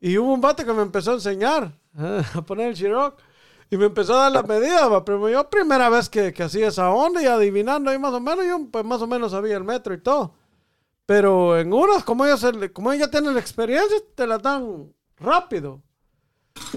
y, 0.00 0.10
y 0.10 0.18
hubo 0.18 0.32
un 0.34 0.40
vato 0.40 0.64
que 0.64 0.72
me 0.72 0.82
empezó 0.82 1.12
a 1.12 1.14
enseñar 1.14 1.72
¿eh? 1.98 2.22
a 2.34 2.42
poner 2.42 2.68
el 2.68 2.74
Chiroc. 2.76 3.20
Y 3.70 3.76
me 3.76 3.86
empezó 3.86 4.14
a 4.14 4.22
dar 4.24 4.32
las 4.32 4.48
medidas, 4.48 4.90
¿va? 4.90 5.04
pero 5.04 5.28
yo 5.28 5.50
primera 5.50 5.90
vez 5.90 6.08
que, 6.08 6.32
que 6.32 6.42
hacía 6.42 6.68
esa 6.68 6.90
onda 6.90 7.22
y 7.22 7.26
adivinando 7.26 7.90
ahí 7.90 7.98
más 7.98 8.14
o 8.14 8.20
menos, 8.20 8.46
yo 8.46 8.58
pues 8.70 8.84
más 8.84 9.02
o 9.02 9.06
menos 9.06 9.32
sabía 9.32 9.56
el 9.58 9.64
metro 9.64 9.92
y 9.92 9.98
todo. 10.00 10.34
Pero 11.06 11.58
en 11.58 11.72
unas, 11.72 12.04
como 12.04 12.26
ellos, 12.26 12.44
como 12.72 12.92
ellos 12.92 13.06
ya 13.06 13.10
tienen 13.10 13.34
la 13.34 13.40
experiencia, 13.40 13.98
te 14.14 14.26
la 14.26 14.38
dan 14.38 14.92
rápido. 15.18 15.82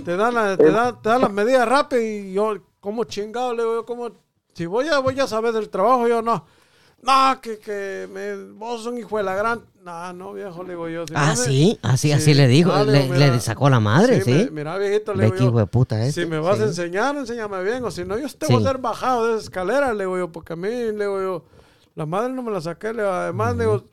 Te 0.06 0.18
dan, 0.18 0.34
la- 0.34 0.58
te 0.58 0.72
dan, 0.72 1.02
te 1.02 1.10
dan 1.10 1.22
las 1.22 1.32
medidas 1.32 1.68
rápido 1.68 2.02
y 2.02 2.34
yo, 2.34 2.56
como 2.80 3.04
chingado, 3.06 3.54
le 3.54 3.64
digo 3.64 3.76
yo, 3.76 3.86
como, 3.86 4.12
si 4.54 4.66
voy 4.66 4.88
a, 4.88 5.00
voy 5.00 5.20
a 5.20 5.28
saber 5.28 5.54
del 5.54 5.70
trabajo, 5.70 6.08
yo 6.08 6.22
no. 6.22 6.46
No, 7.04 7.42
que, 7.42 7.58
que 7.58 8.08
me, 8.14 8.36
vos 8.54 8.84
sos 8.84 8.92
un 8.94 9.00
hijo 9.00 9.18
de 9.18 9.24
la 9.24 9.34
gran. 9.36 9.62
No, 9.84 10.14
no, 10.14 10.34
viejo, 10.34 10.62
le 10.64 10.70
digo 10.74 10.88
yo. 10.88 11.08
si 11.08 11.14
Ah, 11.16 11.30
me- 11.32 11.36
sí, 11.36 11.80
así, 11.82 12.10
Sí. 12.10 12.14
así 12.14 12.34
le 12.36 12.48
dijo, 12.48 12.72
Ah, 12.72 12.84
le, 12.84 13.02
digo, 13.04 13.14
le 13.16 13.26
mira, 13.32 13.40
sacó 13.40 13.70
la 13.72 13.80
madre, 13.80 14.22
sí. 14.22 14.32
me- 14.32 14.52
mira, 14.52 14.78
viejito, 14.78 15.16
le 15.16 15.32
digo 15.32 15.58
yo, 15.60 15.66
puta 15.68 16.06
este. 16.06 16.22
si 16.22 16.28
me 16.30 16.38
vas 16.38 16.58
sí. 16.58 16.64
a 16.64 16.66
enseñar, 16.68 17.16
enséñame 17.16 17.64
bien, 17.64 17.84
o 17.84 17.90
si 17.90 18.06
no, 18.06 18.20
yo 18.20 18.28
te 18.30 18.46
Sí. 18.46 18.54
voy 18.54 18.64
a 18.64 18.68
hacer 18.70 18.78
bajado 18.80 19.26
de 19.28 19.34
esa 19.38 19.44
escalera, 19.46 19.94
le 19.96 20.04
digo 20.04 20.16
yo, 20.16 20.32
porque 20.32 20.54
a 20.54 20.56
mí, 20.56 20.70
le 20.70 20.92
digo 20.92 21.20
yo, 21.20 21.44
la 21.96 22.06
madre 22.06 22.32
no 22.34 22.44
me 22.44 22.52
la 22.52 22.62
saqué, 22.62 22.94
le 22.94 23.02
digo, 23.02 23.12
además, 23.12 23.56
le 23.56 23.64
digo, 23.64 23.84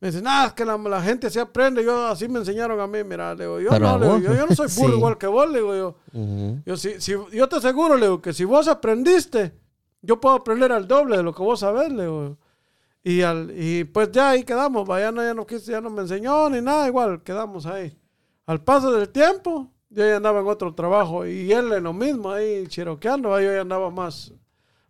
me 0.00 0.08
dice, 0.10 0.20
nada, 0.20 0.48
es 0.48 0.52
que 0.52 0.66
la, 0.66 0.76
la 0.76 1.00
gente 1.00 1.30
se 1.30 1.40
aprende, 1.40 1.82
yo 1.82 2.06
así 2.06 2.28
me 2.28 2.40
enseñaron 2.40 2.78
a 2.78 2.86
mí, 2.86 3.02
mira, 3.02 3.34
le 3.34 3.44
digo, 3.44 3.60
yo 3.60 3.70
Pero 3.70 3.86
no, 3.92 3.98
le 3.98 4.06
digo, 4.06 4.18
yo, 4.18 4.34
yo 4.40 4.46
no 4.46 4.54
soy 4.54 4.68
burro 4.76 4.92
sí. 4.92 4.98
igual 4.98 5.16
que 5.16 5.26
vos, 5.26 5.48
le 5.50 5.58
digo 5.60 5.74
yo, 5.74 5.96
Ujú. 6.12 6.58
yo, 6.66 6.76
si, 6.76 7.00
si, 7.00 7.12
yo 7.32 7.48
te 7.48 7.56
aseguro, 7.56 7.96
le 7.96 8.04
digo, 8.08 8.20
que 8.20 8.34
si 8.34 8.44
vos 8.44 8.68
aprendiste, 8.68 9.54
yo 10.02 10.20
puedo 10.20 10.34
aprender 10.36 10.72
al 10.72 10.86
doble 10.86 11.16
de 11.16 11.22
lo 11.22 11.34
que 11.34 11.42
vos 11.42 11.60
sabés, 11.60 11.90
le 11.92 12.02
digo. 12.04 12.36
Y, 13.02 13.22
al, 13.22 13.52
y 13.56 13.84
pues 13.84 14.10
ya 14.12 14.30
ahí 14.30 14.42
quedamos, 14.44 14.86
ya 14.88 15.10
no, 15.12 15.22
ya 15.22 15.32
no 15.34 15.46
ya 15.46 15.80
no 15.80 15.88
me 15.90 16.02
enseñó 16.02 16.50
ni 16.50 16.60
nada, 16.60 16.86
igual 16.88 17.22
quedamos 17.22 17.64
ahí. 17.66 17.96
Al 18.46 18.62
paso 18.62 18.92
del 18.92 19.08
tiempo, 19.08 19.70
yo 19.88 20.06
ya 20.06 20.16
andaba 20.16 20.40
en 20.40 20.46
otro 20.48 20.74
trabajo 20.74 21.24
y 21.26 21.50
él 21.52 21.72
en 21.72 21.84
lo 21.84 21.92
mismo, 21.92 22.30
ahí 22.30 22.66
chiroqueando, 22.66 23.30
va, 23.30 23.40
yo 23.40 23.52
ya 23.52 23.60
andaba 23.62 23.88
más, 23.90 24.32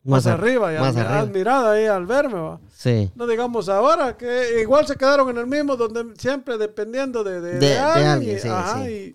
más, 0.02 0.26
a- 0.26 0.34
arriba, 0.34 0.72
ya 0.72 0.80
más 0.80 0.96
admi- 0.96 1.00
arriba. 1.00 1.18
admirada 1.20 1.72
ahí 1.72 1.84
al 1.86 2.06
verme, 2.06 2.40
va. 2.40 2.60
Sí. 2.72 3.10
No 3.14 3.26
digamos 3.26 3.68
ahora, 3.68 4.16
que 4.16 4.60
igual 4.62 4.86
se 4.86 4.96
quedaron 4.96 5.28
en 5.30 5.38
el 5.38 5.46
mismo, 5.46 5.76
donde 5.76 6.14
siempre 6.18 6.56
dependiendo 6.58 7.22
de, 7.22 7.40
de, 7.40 7.52
De- 7.52 7.58
de 7.58 7.66
de 7.68 7.78
alguien, 7.78 8.08
alguien, 8.10 8.36
y, 8.36 8.40
sí, 8.40 8.48
ajá, 8.48 8.84
sí. 8.84 8.90
y 8.90 9.14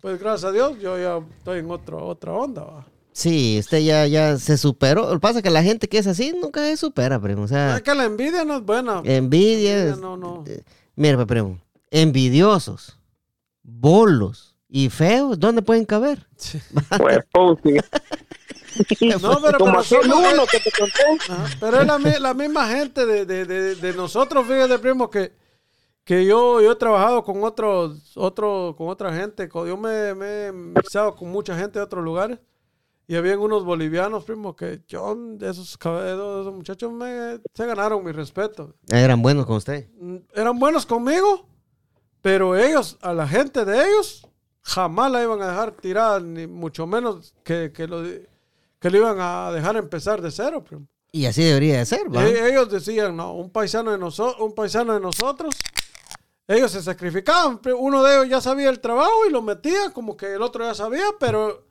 pues 0.00 0.18
gracias 0.18 0.48
a 0.50 0.52
Dios 0.52 0.78
yo 0.80 0.96
ya 0.98 1.18
estoy 1.36 1.58
en 1.60 1.70
otro, 1.70 2.04
otra 2.06 2.32
onda, 2.32 2.64
va. 2.64 2.86
Sí, 3.12 3.58
usted 3.58 3.78
ya, 3.80 4.06
ya 4.06 4.38
se 4.38 4.56
superó. 4.56 5.06
Lo 5.08 5.14
que 5.14 5.20
pasa 5.20 5.38
es 5.40 5.42
que 5.42 5.50
la 5.50 5.62
gente 5.62 5.88
que 5.88 5.98
es 5.98 6.06
así 6.06 6.32
nunca 6.40 6.60
se 6.60 6.76
supera, 6.76 7.20
primo. 7.20 7.42
O 7.42 7.48
sea, 7.48 7.76
Es 7.76 7.82
que 7.82 7.94
la 7.94 8.04
envidia 8.04 8.44
no 8.44 8.56
es 8.58 8.62
buena. 8.64 9.02
envidia. 9.04 9.82
Envidia 9.88 9.96
no, 9.96 10.16
no. 10.16 10.44
Mira, 10.96 11.16
pues, 11.16 11.26
primo. 11.26 11.58
Envidiosos, 11.90 12.96
bolos 13.62 14.56
y 14.68 14.88
feos, 14.90 15.38
¿dónde 15.40 15.62
pueden 15.62 15.84
caber? 15.84 16.26
Pues, 16.98 17.18
pussy. 17.32 17.76
No, 19.20 19.40
pero, 19.42 19.58
Como 19.58 19.80
pero 19.88 20.02
uno 20.16 20.46
que 20.50 20.60
te 20.60 20.70
conté. 20.70 21.02
Ajá, 21.32 21.46
Pero 21.58 21.80
es 21.80 21.86
la, 21.86 21.98
la 22.20 22.34
misma 22.34 22.68
gente 22.68 23.04
de, 23.04 23.26
de- 23.26 23.44
de- 23.44 23.74
de 23.74 23.92
nosotros, 23.94 24.46
fíjate, 24.46 24.78
primo, 24.78 25.10
que, 25.10 25.32
que 26.04 26.24
yo, 26.24 26.60
yo 26.60 26.72
he 26.72 26.76
trabajado 26.76 27.24
con 27.24 27.42
otros, 27.42 28.12
otro, 28.16 28.74
con 28.78 28.88
otra 28.88 29.12
gente. 29.12 29.48
Yo 29.52 29.76
me, 29.76 30.14
me 30.14 30.46
he 30.46 30.52
mixado 30.52 31.16
con 31.16 31.28
mucha 31.30 31.58
gente 31.58 31.80
de 31.80 31.84
otros 31.84 32.04
lugares. 32.04 32.38
Y 33.10 33.16
habían 33.16 33.40
unos 33.40 33.64
bolivianos, 33.64 34.22
primo, 34.22 34.54
que 34.54 34.82
yo, 34.86 35.16
de 35.16 35.50
esos, 35.50 35.76
de 35.82 36.12
esos 36.12 36.54
muchachos, 36.54 36.92
me, 36.92 37.40
se 37.52 37.66
ganaron 37.66 38.04
mi 38.04 38.12
respeto. 38.12 38.76
Eran 38.86 39.20
buenos 39.20 39.46
con 39.46 39.56
usted. 39.56 39.88
Mm, 39.98 40.18
Eran 40.32 40.56
buenos 40.60 40.86
conmigo, 40.86 41.44
pero 42.22 42.56
ellos, 42.56 42.98
a 43.00 43.12
la 43.12 43.26
gente 43.26 43.64
de 43.64 43.84
ellos, 43.84 44.28
jamás 44.62 45.10
la 45.10 45.24
iban 45.24 45.42
a 45.42 45.48
dejar 45.48 45.72
tirada, 45.72 46.20
ni 46.20 46.46
mucho 46.46 46.86
menos 46.86 47.34
que, 47.42 47.72
que, 47.74 47.88
lo, 47.88 48.00
que 48.78 48.90
le 48.90 48.98
iban 48.98 49.16
a 49.18 49.50
dejar 49.50 49.76
empezar 49.76 50.22
de 50.22 50.30
cero, 50.30 50.62
primo. 50.62 50.86
Y 51.10 51.26
así 51.26 51.42
debería 51.42 51.78
de 51.78 51.86
ser, 51.86 52.02
¿va? 52.14 52.24
E- 52.24 52.48
ellos 52.52 52.70
decían, 52.70 53.16
no, 53.16 53.32
un 53.34 53.50
paisano 53.50 53.90
de 53.90 53.98
nosotros, 53.98 54.36
un 54.40 54.54
paisano 54.54 54.94
de 54.94 55.00
nosotros, 55.00 55.56
ellos 56.46 56.70
se 56.70 56.80
sacrificaban. 56.80 57.60
Uno 57.76 58.04
de 58.04 58.14
ellos 58.14 58.28
ya 58.28 58.40
sabía 58.40 58.70
el 58.70 58.78
trabajo 58.78 59.26
y 59.28 59.32
lo 59.32 59.42
metía, 59.42 59.90
como 59.92 60.16
que 60.16 60.34
el 60.34 60.42
otro 60.42 60.62
ya 60.64 60.74
sabía, 60.74 61.06
pero 61.18 61.64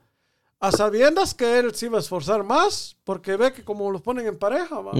a 0.60 0.70
sabiendas 0.72 1.34
que 1.34 1.58
él 1.58 1.74
se 1.74 1.86
iba 1.86 1.96
a 1.96 2.00
esforzar 2.00 2.44
más, 2.44 2.96
porque 3.04 3.36
ve 3.36 3.52
que 3.52 3.64
como 3.64 3.90
los 3.90 4.02
ponen 4.02 4.26
en 4.26 4.38
pareja, 4.38 4.80
¿va? 4.80 4.92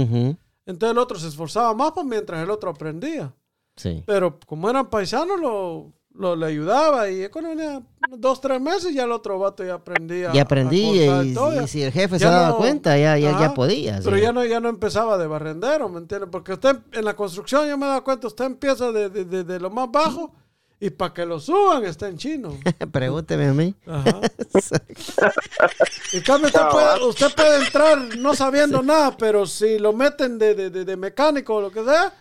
Entonces 0.66 0.92
el 0.92 0.98
otro 0.98 1.18
se 1.18 1.28
esforzaba 1.28 1.74
más 1.74 1.92
pues, 1.92 2.06
mientras 2.06 2.42
el 2.42 2.50
otro 2.50 2.70
aprendía. 2.70 3.32
Sí. 3.76 4.02
Pero 4.06 4.38
como 4.46 4.68
eran 4.70 4.88
paisanos, 4.90 5.40
lo, 5.40 5.92
lo- 6.14 6.36
le 6.36 6.46
ayudaba 6.46 7.08
y 7.11 7.26
venía 7.28 7.82
dos, 8.18 8.40
tres 8.40 8.61
meses 8.61 8.92
ya 8.94 9.04
el 9.04 9.12
otro 9.12 9.38
vato 9.38 9.64
ya 9.64 9.74
aprendía. 9.74 10.30
Y 10.34 10.38
a- 10.38 10.42
aprendí 10.42 11.02
a 11.08 11.22
cortar 11.34 11.61
y, 11.62 11.64
y 11.64 11.68
si 11.68 11.82
el 11.82 11.92
jefe 11.92 12.18
se 12.18 12.24
daba 12.24 12.48
no- 12.50 12.56
cuenta, 12.58 12.96
ya, 12.98 13.16
ya, 13.18 13.38
ya 13.40 13.54
podía. 13.54 14.00
Pero 14.02 14.16
sí. 14.16 14.22
ya 14.22 14.32
no, 14.32 14.44
ya 14.44 14.61
no 14.61 14.68
empezaba 14.68 15.16
de 15.18 15.26
barrendero, 15.26 15.88
¿me 15.88 15.98
entiendes? 15.98 16.28
Porque 16.30 16.52
usted 16.54 16.78
en 16.92 17.04
la 17.04 17.14
construcción, 17.16 17.68
yo 17.68 17.76
me 17.78 17.86
he 17.86 17.88
dado 17.88 18.04
cuenta, 18.04 18.26
usted 18.26 18.44
empieza 18.44 18.92
de, 18.92 19.08
de- 19.08 19.24
de- 19.24 19.44
de 19.44 19.61
lo 19.61 19.70
más 19.70 19.90
bajo 19.90 20.32
y 20.81 20.89
para 20.91 21.12
que 21.12 21.26
lo 21.26 21.39
suban 21.39 21.85
está 21.85 22.09
en 22.09 22.16
chino. 22.16 22.57
Pregúnteme 22.93 23.47
a 23.49 23.53
mí. 23.53 23.74
Ajá. 23.87 24.20
En 26.12 26.22
cambio, 26.22 26.49
usted 26.49 26.61
puede, 26.70 27.05
usted 27.09 27.35
puede 27.35 27.64
entrar 27.64 27.99
no 28.18 28.35
sabiendo 28.35 28.83
nada, 28.83 29.16
pero 29.16 29.47
si 29.47 29.78
lo 29.78 29.93
meten 29.93 30.39
de, 30.39 30.55
de- 30.55 30.70
de- 30.70 30.85
de 30.85 30.97
mecánico 30.97 31.55
o 31.57 31.61
lo 31.61 31.70
que 31.70 31.85
sea, 31.85 32.12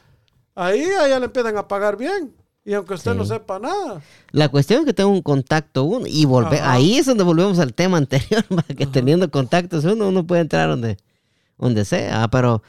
ahí 0.55 0.81
a 0.81 1.07
ella 1.07 1.19
le 1.19 1.25
empiezan 1.25 1.57
a 1.57 1.67
pagar 1.67 1.97
bien. 1.97 2.33
Y 2.65 2.73
aunque 2.73 2.93
usted 2.93 3.13
Sí. 3.13 3.17
no 3.17 3.25
sepa 3.25 3.57
nada. 3.57 4.01
La 4.31 4.49
cuestión 4.49 4.81
es 4.81 4.85
que 4.85 4.93
tengo 4.93 5.09
un 5.09 5.23
contacto 5.23 5.83
uno 5.85 6.05
y 6.07 6.25
volver, 6.25 6.61
ahí 6.61 6.97
es 6.99 7.07
donde 7.07 7.23
volvemos 7.23 7.57
al 7.57 7.73
tema 7.73 7.97
anterior, 7.97 8.43
que 8.77 8.85
teniendo 8.85 9.31
contactos 9.31 9.85
uno, 9.85 10.09
uno 10.09 10.27
puede 10.27 10.41
entrar 10.41 10.69
donde, 10.69 10.97
donde 11.57 11.83
sea, 11.85 12.23
ah, 12.23 12.27
pero, 12.29 12.61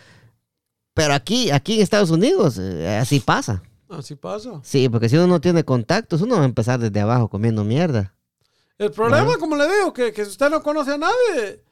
pero 0.94 1.12
aquí, 1.12 1.50
aquí 1.50 1.74
en 1.76 1.82
Estados 1.82 2.10
Unidos 2.10 2.56
eh, 2.58 2.96
así 3.00 3.20
pasa. 3.20 3.62
Así 3.90 4.14
pasa. 4.14 4.60
Sí, 4.62 4.88
porque 4.88 5.08
si 5.08 5.16
uno 5.16 5.26
no 5.26 5.40
tiene 5.40 5.64
contactos, 5.64 6.20
uno 6.22 6.36
va 6.36 6.42
a 6.42 6.46
empezar 6.46 6.78
desde 6.78 7.00
abajo 7.00 7.28
comiendo 7.28 7.64
mierda. 7.64 8.14
El 8.78 8.90
problema, 8.92 9.36
como 9.38 9.56
le 9.56 9.66
digo, 9.66 9.92
que, 9.92 10.12
que 10.12 10.24
si 10.24 10.30
usted 10.30 10.48
no 10.48 10.62
conoce 10.62 10.92
a 10.92 10.98
nadie, 10.98 11.62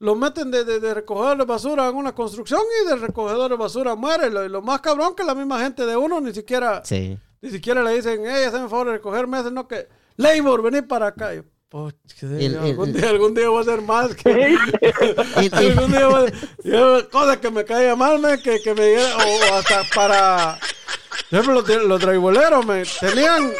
lo 0.00 0.14
meten 0.16 0.50
de, 0.50 0.64
de, 0.64 0.80
de 0.80 0.92
recogedor 0.94 1.38
de 1.38 1.44
basura 1.44 1.88
en 1.88 1.94
una 1.96 2.14
construcción 2.14 2.60
y 2.84 2.88
del 2.88 3.00
recogedor 3.00 3.50
de 3.50 3.56
basura 3.56 3.94
muere. 3.94 4.28
Lo, 4.30 4.44
y 4.44 4.48
lo 4.48 4.60
más 4.60 4.80
cabrón 4.80 5.14
que 5.14 5.24
la 5.24 5.34
misma 5.34 5.60
gente 5.60 5.86
de 5.86 5.96
uno 5.96 6.20
ni 6.20 6.34
siquiera, 6.34 6.82
Sí. 6.84 7.16
ni 7.40 7.50
siquiera 7.50 7.82
le 7.82 7.94
dicen, 7.94 8.20
hey, 8.26 8.44
hazme 8.48 8.68
favor 8.68 8.88
de 8.88 8.92
recogerme, 8.94 9.38
ese 9.40 9.50
no 9.50 9.66
que, 9.68 9.88
Labor, 10.16 10.60
vení 10.62 10.82
para 10.82 11.06
acá. 11.06 11.32
Y 11.32 11.36
yo, 11.38 11.42
"Poch, 11.70 11.94
que 12.20 12.26
de- 12.26 12.44
El- 12.46 12.54
el- 12.56 12.58
algún, 12.58 12.92
día, 12.92 13.08
algún 13.10 13.34
día 13.34 13.48
voy 13.48 13.58
a 13.58 13.60
hacer 13.62 13.80
más 13.80 14.14
que... 14.14 14.56
Algún 15.52 15.90
día 15.92 16.06
voy 16.08 16.26
a- 16.28 16.68
yo, 16.68 17.08
cosa 17.10 17.40
que 17.40 17.50
me 17.50 17.64
caía 17.64 17.96
mal, 17.96 18.18
me, 18.18 18.42
que, 18.42 18.60
que 18.60 18.74
me 18.74 18.84
diera- 18.88 19.16
o, 19.16 19.20
o 19.20 19.54
hasta 19.54 19.82
para... 19.94 20.58
Los, 21.30 21.46
los 21.46 22.00
driveboleros, 22.00 22.64
me 22.66 22.84
tenían 23.00 23.52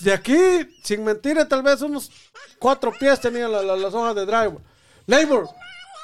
de 0.00 0.12
aquí, 0.12 0.36
sin 0.82 1.04
mentir, 1.04 1.36
tal 1.48 1.62
vez 1.62 1.80
unos 1.82 2.10
cuatro 2.58 2.92
pies 2.98 3.20
tenían 3.20 3.52
la- 3.52 3.62
la- 3.62 3.76
las 3.76 3.94
hojas 3.94 4.14
de 4.14 4.26
drywall. 4.26 4.58
Labor, 5.06 5.48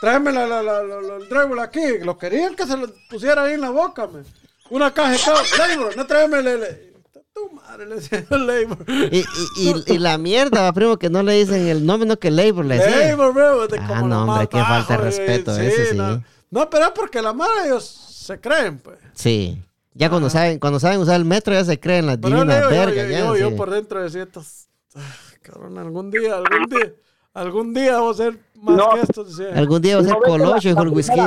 tráeme 0.00 0.32
la, 0.32 0.44
el 0.60 1.28
drywall 1.28 1.58
aquí. 1.60 1.98
Lo 2.02 2.16
querían 2.16 2.54
que 2.54 2.66
se 2.66 2.76
lo 2.76 2.92
pusiera 3.10 3.42
ahí 3.42 3.54
en 3.54 3.60
la 3.60 3.70
boca, 3.70 4.06
me. 4.06 4.22
Una 4.70 4.92
caja 4.92 5.12
de. 5.12 5.18
Labor, 5.58 5.96
no 5.96 6.06
tráeme 6.06 6.38
el... 6.38 6.46
el- 6.48 6.88
tu 7.34 7.50
madre, 7.52 7.86
le 7.86 7.94
decía 7.96 8.24
el 8.30 8.46
labor. 8.46 8.78
y, 8.88 9.18
y- 9.18 9.24
y- 9.56 9.84
y 9.94 9.98
la 9.98 10.18
mierda, 10.18 10.72
primo, 10.72 10.96
que 10.98 11.08
no 11.08 11.22
le 11.22 11.34
dicen 11.34 11.68
el 11.68 11.86
nombre, 11.86 12.08
no 12.08 12.18
que 12.18 12.30
labor 12.32 12.64
le 12.64 12.78
decía. 12.78 13.08
Labor, 13.10 13.32
bro, 13.32 13.68
de 13.68 13.78
Ah, 13.78 14.02
no, 14.02 14.24
hombre, 14.24 14.48
qué 14.48 14.58
falta 14.60 14.96
de 14.96 15.02
respeto, 15.04 15.56
ese 15.56 15.90
sí. 15.92 15.96
No, 15.96 16.22
No, 16.50 16.68
pero 16.70 16.86
es 16.86 16.90
porque 16.92 17.22
la 17.22 17.32
madre 17.32 17.66
ellos 17.66 17.84
se 17.84 18.40
creen, 18.40 18.78
pues. 18.80 18.98
Sí. 19.14 19.62
Ya 19.98 20.08
cuando 20.10 20.30
saben, 20.30 20.58
cuando 20.60 20.78
saben 20.78 21.00
usar 21.00 21.16
el 21.16 21.24
metro 21.24 21.52
ya 21.54 21.64
se 21.64 21.78
creen 21.80 22.06
las 22.06 22.18
Pero 22.18 22.28
yo, 22.30 22.36
divinas 22.36 22.62
yo, 22.62 22.70
yo, 22.70 22.76
vergas. 22.86 23.10
ya, 23.10 23.18
yo, 23.18 23.36
yo 23.36 23.48
sí. 23.50 23.54
por 23.56 23.70
dentro 23.70 24.02
decía, 24.02 24.22
estos, 24.22 24.68
ah, 24.94 25.00
cabrón, 25.42 25.76
algún 25.78 26.10
día, 26.10 26.36
algún 26.36 26.66
día, 26.68 26.92
algún 27.34 27.74
día 27.74 27.92
vamos 27.98 28.20
a 28.20 28.24
ser 28.24 28.38
más 28.54 28.76
No. 28.76 28.90
que 28.90 29.22
decía. 29.24 29.54
Algún 29.56 29.82
día 29.82 29.96
va 29.96 30.02
a 30.02 30.04
ser 30.04 30.16
colocho, 30.24 30.68
hijo 30.68 30.82
el 30.82 30.88
whisky. 30.90 31.20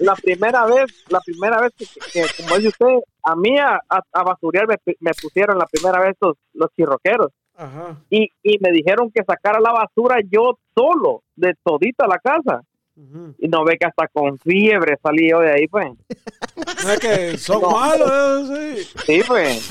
la 0.00 0.14
primera 0.14 0.64
vez, 0.66 0.86
la 1.08 1.20
primera 1.20 1.60
vez 1.60 1.72
que, 1.76 1.86
que, 2.12 2.26
como 2.42 2.56
dice 2.56 2.68
usted, 2.68 2.86
a 3.22 3.36
mí 3.36 3.58
a, 3.58 3.76
a, 3.88 4.00
a 4.12 4.22
basurear 4.22 4.66
me, 4.66 4.76
me 5.00 5.10
pusieron 5.20 5.58
la 5.58 5.66
primera 5.66 6.00
vez 6.00 6.16
los, 6.20 6.36
los 6.54 6.70
chirroqueros 6.76 7.32
Ajá. 7.56 7.98
y, 8.10 8.28
y 8.42 8.58
me 8.60 8.72
dijeron 8.72 9.10
que 9.14 9.22
sacara 9.26 9.60
la 9.60 9.72
basura 9.72 10.16
yo 10.30 10.58
solo 10.76 11.22
de 11.36 11.54
todita 11.62 12.06
la 12.06 12.18
casa 12.18 12.62
y 12.96 13.48
no 13.48 13.64
ve 13.64 13.76
que 13.78 13.86
hasta 13.86 14.06
con 14.08 14.38
fiebre 14.38 14.96
salí 15.02 15.30
yo 15.30 15.40
de 15.40 15.50
ahí 15.52 15.66
pues 15.66 15.88
No 16.84 16.90
es 16.92 16.98
que 17.00 17.38
son 17.38 17.60
No. 17.62 17.70
malos, 17.70 18.50
eh, 18.56 18.76
sí. 18.78 19.00
sí 19.06 19.22
pues 19.26 19.68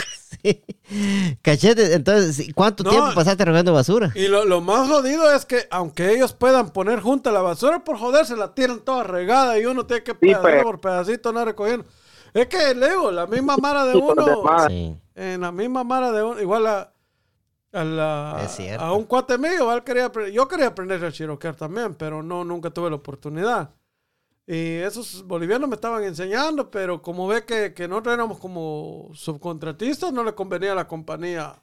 Cachete, 1.42 1.94
entonces, 1.94 2.48
¿cuánto 2.54 2.84
No. 2.84 2.90
tiempo 2.90 3.12
pasaste 3.16 3.46
recogiendo 3.46 3.74
basura? 3.74 4.12
Y 4.16 4.28
lo, 4.28 4.44
lo 4.46 4.60
más 4.62 4.90
jodido 4.90 5.32
es 5.34 5.46
que 5.46 5.68
aunque 5.72 6.12
ellos 6.12 6.34
puedan 6.34 6.72
poner 6.72 7.00
junta 7.00 7.32
la 7.32 7.42
basura, 7.42 7.84
por 7.84 7.98
joder 7.98 8.26
se 8.26 8.36
la 8.36 8.54
tiran 8.54 8.80
toda 8.82 9.04
regada 9.04 9.58
y 9.60 9.66
uno 9.66 9.86
tiene 9.86 10.04
que 10.04 10.14
pedacito 10.16 10.42
pues. 10.42 10.64
por 10.64 10.82
pedacito 10.82 11.30
andar 11.30 11.46
recogiendo. 11.48 11.86
Es 12.34 12.48
que, 12.48 12.74
Leo, 12.76 13.12
la 13.12 13.26
misma 13.28 13.56
mara 13.58 13.86
de 13.86 13.94
Sí, 13.94 14.00
por 14.02 14.20
uno. 14.20 14.68
Sí. 14.68 14.96
en 15.16 15.42
la 15.42 15.52
misma 15.52 15.84
mara 15.84 16.12
de 16.12 16.24
uno, 16.24 16.42
igual 16.42 16.66
a, 16.68 16.92
a, 17.74 17.84
la- 17.84 18.42
Es 18.46 18.52
cierto. 18.56 18.84
a 18.84 18.94
un 18.94 19.04
cuate 19.06 19.38
mío, 19.38 19.74
él 19.74 19.84
quería, 19.84 20.12
yo 20.32 20.48
quería 20.48 20.68
aprender 20.68 21.04
a 21.04 21.12
chiroquear 21.12 21.56
también, 21.56 21.96
pero 21.96 22.22
no, 22.24 22.46
nunca 22.46 22.70
tuve 22.70 22.90
la 22.90 22.96
oportunidad. 22.98 23.72
Y 24.46 24.76
esos 24.78 25.26
bolivianos 25.26 25.70
me 25.70 25.76
estaban 25.76 26.04
enseñando, 26.04 26.70
pero 26.70 27.02
como 27.02 27.28
ve 27.28 27.46
que, 27.46 27.74
que 27.74 27.88
nosotros 27.88 28.14
éramos 28.14 28.40
como 28.40 29.10
subcontratistas, 29.14 30.12
no 30.14 30.24
le 30.24 30.34
convenía 30.36 30.74
a 30.74 30.76
la 30.76 30.88
compañía 30.88 31.56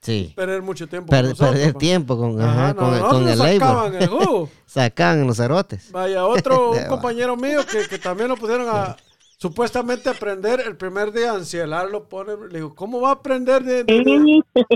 Sí. 0.00 0.32
perder 0.36 0.62
mucho 0.62 0.86
tiempo. 0.88 1.10
Per- 1.10 1.22
con 1.22 1.30
nosotros, 1.30 1.56
perder 1.56 1.74
tiempo 1.74 2.16
con, 2.16 2.40
Ajá, 2.40 2.72
no, 2.72 2.76
con, 2.82 2.94
el- 2.94 3.00
con 3.00 3.36
sacaban 3.36 3.92
labor. 3.92 3.94
el 4.02 4.08
jugo. 4.08 4.50
Sacaban 4.66 5.26
los 5.26 5.36
cerotes. 5.36 5.90
Vaya, 5.90 6.24
otro 6.24 6.70
un 6.72 6.84
compañero 6.86 7.36
mío 7.36 7.60
que, 7.70 7.88
que 7.88 7.98
también 7.98 8.28
lo 8.28 8.36
pusieron 8.36 8.68
a 8.70 8.96
supuestamente 9.40 10.10
aprender 10.10 10.60
el 10.60 10.76
primer 10.76 11.12
día 11.12 11.32
a 11.32 11.36
encielar, 11.36 11.88
lo 11.88 12.08
ponen, 12.08 12.48
le 12.50 12.58
digo, 12.58 12.74
¿cómo 12.74 13.00
va 13.00 13.10
a 13.10 13.12
aprender 13.12 13.62
de, 13.62 13.84
de- 13.84 14.02
de- 14.04 14.66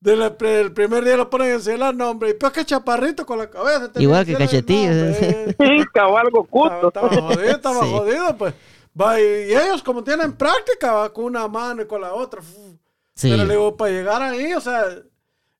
de 0.00 0.16
la 0.16 0.36
pre- 0.38 0.60
el 0.60 0.72
primer 0.72 1.04
día 1.04 1.16
lo 1.16 1.28
ponen 1.28 1.48
a 1.50 1.54
encielar? 1.54 1.94
No, 1.94 2.10
hombre, 2.10 2.30
y 2.30 2.34
pues 2.34 2.52
que 2.52 2.64
chaparrito 2.64 3.26
con 3.26 3.38
la 3.38 3.50
cabeza. 3.50 3.90
Igual 3.96 4.24
que 4.24 4.34
Cachetillo. 4.36 4.90
no, 4.92 5.06
hombre. 5.12 5.56
Cabal 5.92 6.26
Estaba, 6.28 6.30
Gokuto. 6.30 6.88
estaba 6.88 7.08
jodido, 7.08 7.42
estaba 7.50 7.84
Sí. 7.84 7.90
jodido, 7.92 8.36
pues. 8.38 8.54
Va, 8.98 9.20
y, 9.20 9.24
y 9.24 9.54
ellos 9.54 9.82
como 9.82 10.04
tienen 10.04 10.32
práctica, 10.34 10.92
va 10.92 11.12
con 11.12 11.24
una 11.24 11.48
mano 11.48 11.82
y 11.82 11.86
con 11.86 12.00
la 12.00 12.14
otra. 12.14 12.40
Sí. 13.14 13.30
Pero 13.30 13.44
le 13.44 13.54
digo, 13.54 13.76
para 13.76 13.90
llegar 13.90 14.22
ahí, 14.22 14.52
o 14.54 14.60
sea, 14.60 14.84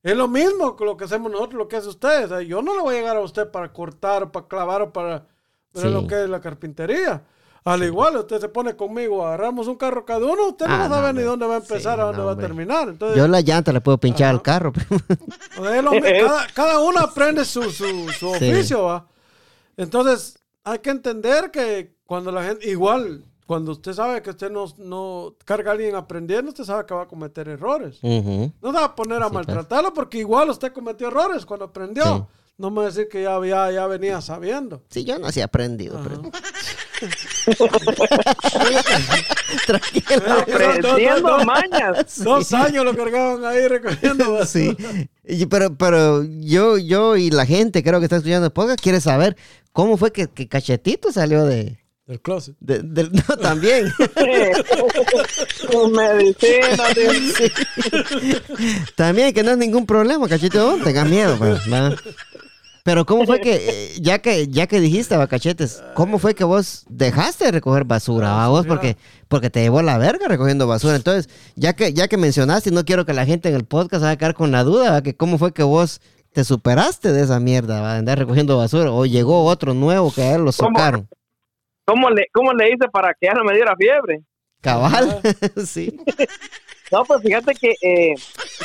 es 0.03 0.15
lo 0.15 0.27
mismo 0.27 0.75
que 0.75 0.85
lo 0.85 0.95
que 0.95 1.03
hacemos 1.05 1.31
nosotros, 1.31 1.57
lo 1.57 1.67
que 1.67 1.75
hace 1.77 1.89
usted. 1.89 2.25
O 2.25 2.27
sea, 2.29 2.41
yo 2.41 2.61
no 2.61 2.75
le 2.75 2.81
voy 2.81 2.95
a 2.95 2.99
llegar 2.99 3.17
a 3.17 3.21
usted 3.21 3.49
para 3.51 3.73
cortar, 3.73 4.23
o 4.23 4.31
para 4.31 4.47
clavar, 4.47 4.81
o 4.83 4.93
para 4.93 5.25
ver 5.73 5.83
Sí. 5.85 5.89
lo 5.89 6.07
que 6.07 6.23
es 6.23 6.29
la 6.29 6.39
carpintería. 6.41 7.23
Al 7.65 7.81
igual, 7.83 8.17
usted 8.17 8.41
se 8.41 8.49
pone 8.49 8.75
conmigo, 8.75 9.25
agarramos 9.25 9.67
un 9.67 9.75
carro 9.75 10.05
cada 10.05 10.25
uno, 10.25 10.49
usted 10.49 10.67
no 10.67 10.73
Ah, 10.75 10.89
saber 10.89 11.15
ni 11.15 11.21
dónde 11.21 11.45
va 11.47 11.53
a 11.55 11.57
empezar, 11.57 11.95
Sí, 11.95 12.01
a 12.01 12.03
dónde 12.05 12.17
no, 12.19 12.25
va 12.25 12.31
a 12.33 12.37
terminar. 12.37 12.89
Entonces, 12.89 13.17
Yo 13.17 13.27
la 13.27 13.39
llanta 13.39 13.71
le 13.71 13.79
puedo 13.79 13.97
pinchar 13.97 14.27
Ajá. 14.27 14.35
al 14.35 14.41
carro. 14.41 14.73
o 15.57 15.63
sea, 15.63 15.77
es 15.77 15.83
lo 15.83 15.91
mismo, 15.91 16.07
cada, 16.27 16.47
cada 16.53 16.79
uno 16.79 16.99
aprende 16.99 17.45
su, 17.45 17.63
su, 17.71 18.09
su 18.19 18.33
Sí. 18.35 18.49
oficio, 18.51 18.83
¿va? 18.83 19.07
Entonces, 19.77 20.37
hay 20.65 20.79
que 20.79 20.89
entender 20.89 21.51
que 21.51 21.95
cuando 22.05 22.31
la 22.31 22.43
gente, 22.43 22.69
igual, 22.69 23.23
cuando 23.47 23.71
usted 23.71 23.93
sabe 23.93 24.21
que 24.21 24.31
usted 24.31 24.51
no, 24.51 24.65
no 24.77 25.35
carga 25.45 25.71
a 25.71 25.73
alguien 25.73 25.95
aprendiendo, 25.95 26.49
usted 26.49 26.63
sabe 26.65 26.85
que 26.85 26.93
va 26.93 27.03
a 27.03 27.07
cometer 27.07 27.47
errores. 27.47 27.99
No 28.03 28.51
se 28.61 28.77
va 28.77 28.83
a 28.85 28.95
poner 28.95 29.21
a 29.21 29.27
Sí, 29.27 29.31
pues. 29.33 29.47
maltratarlo 29.47 29.93
porque 29.93 30.17
igual 30.19 30.49
usted 30.49 30.71
cometió 30.73 31.07
errores 31.07 31.45
cuando 31.45 31.65
aprendió. 31.65 32.27
No 32.57 32.69
me 32.69 32.85
decir 32.85 33.07
que 33.11 33.23
ya, 33.23 33.39
ya, 33.45 33.71
ya 33.71 33.87
venía 33.87 34.21
sabiendo. 34.21 34.83
Sí, 34.89 35.03
yo 35.03 35.17
no 35.17 35.25
así 35.27 35.41
aprendido. 35.41 35.99
pero- 36.03 36.21
Aprendiendo 40.41 41.37
mañas. 41.45 42.19
Dos 42.23 42.53
años 42.53 42.85
lo 42.85 42.95
cargaban 42.95 43.43
ahí 43.45 43.67
recogiendo 43.67 44.33
basura. 44.33 44.45
Sí. 44.45 44.77
Y- 45.25 45.45
Pero, 45.47 45.75
pero 45.75 46.23
yo, 46.23 46.77
yo 46.77 47.15
y 47.17 47.29
la 47.31 47.45
gente 47.45 47.83
creo 47.83 47.99
que 47.99 48.05
está 48.05 48.17
escuchando 48.17 48.47
el 48.47 48.53
podcast 48.53 48.81
quiere 48.81 49.01
saber 49.01 49.35
cómo 49.71 49.97
fue 49.97 50.11
que, 50.11 50.27
que 50.27 50.47
Cachetito 50.47 51.11
salió 51.11 51.45
de, 51.45 51.79
Del 52.05 52.21
closet. 52.21 52.55
de- 52.59 52.81
del- 52.83 53.11
no, 53.27 53.37
también. 53.37 53.91
Con 55.71 55.91
medicina. 55.91 56.85
Sí. 57.37 57.51
También 58.95 59.33
que 59.33 59.43
no 59.43 59.51
es 59.51 59.57
ningún 59.57 59.85
problema, 59.85 60.27
Cachetito, 60.27 60.77
no 60.77 60.83
tengas 60.83 61.07
miedo, 61.09 61.37
pues. 61.37 61.59
Pero 62.83 63.05
cómo 63.05 63.25
fue 63.25 63.39
que, 63.39 63.55
eh, 63.69 63.93
ya 64.01 64.19
que, 64.19 64.47
ya 64.47 64.67
que 64.67 64.79
dijiste, 64.79 65.15
va, 65.15 65.27
cachetes, 65.27 65.83
¿cómo 65.95 66.19
fue 66.19 66.35
que 66.35 66.43
vos 66.43 66.85
dejaste 66.89 67.45
de 67.45 67.51
recoger 67.53 67.85
basura, 67.85 68.47
vos? 68.47 68.67
Porque, 68.67 68.97
porque 69.29 69.49
te 69.49 69.61
llevó 69.61 69.81
la 69.81 69.97
verga 69.97 70.27
recogiendo 70.27 70.67
basura. 70.67 70.95
Entonces, 70.95 71.29
ya 71.55 71.73
que, 71.73 71.93
ya 71.93 72.07
que 72.07 72.17
mencionaste, 72.17 72.69
y 72.69 72.73
no 72.73 72.83
quiero 72.83 73.05
que 73.05 73.13
la 73.13 73.25
gente 73.25 73.49
en 73.49 73.55
el 73.55 73.65
podcast 73.65 74.03
vaya 74.03 74.13
a 74.13 74.17
quedar 74.17 74.33
con 74.33 74.51
la 74.51 74.63
duda, 74.63 74.91
¿va? 74.91 75.01
que 75.01 75.15
cómo 75.15 75.37
fue 75.37 75.53
que 75.53 75.63
vos 75.63 76.01
te 76.33 76.43
superaste 76.43 77.13
de 77.13 77.23
esa 77.23 77.39
mierda, 77.39 77.81
va, 77.81 77.93
de 77.93 77.99
andar 77.99 78.19
recogiendo 78.19 78.57
basura, 78.57 78.91
o 78.91 79.05
llegó 79.05 79.45
otro 79.45 79.73
nuevo 79.73 80.11
que 80.13 80.21
a 80.23 80.35
él 80.35 80.43
lo 80.43 80.51
¿Cómo? 80.51 80.77
sacaron. 80.77 81.07
¿Cómo 81.85 82.09
le, 82.09 82.27
¿Cómo 82.33 82.53
le 82.53 82.69
hice 82.69 82.87
para 82.91 83.13
que 83.13 83.27
ya 83.27 83.33
no 83.33 83.43
me 83.43 83.53
diera 83.53 83.75
fiebre? 83.77 84.21
Cabal, 84.61 85.21
sí. 85.65 85.97
No, 86.91 87.03
pues 87.05 87.23
fíjate 87.23 87.55
que 87.55 87.75
eh, 87.81 88.13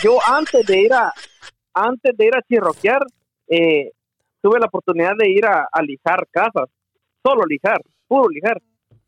yo 0.02 0.18
antes 0.26 0.66
de 0.66 0.82
ir 0.82 0.92
a 0.92 1.10
antes 1.72 2.14
de 2.14 2.26
ir 2.26 2.36
a 2.36 2.42
chirroquear, 2.42 3.00
eh, 3.48 3.92
tuve 4.42 4.58
la 4.60 4.66
oportunidad 4.66 5.12
de 5.18 5.30
ir 5.30 5.44
a, 5.46 5.68
a 5.70 5.82
lijar 5.82 6.26
casas, 6.30 6.68
solo 7.24 7.42
lijar, 7.46 7.80
puro 8.06 8.28
lijar. 8.28 8.60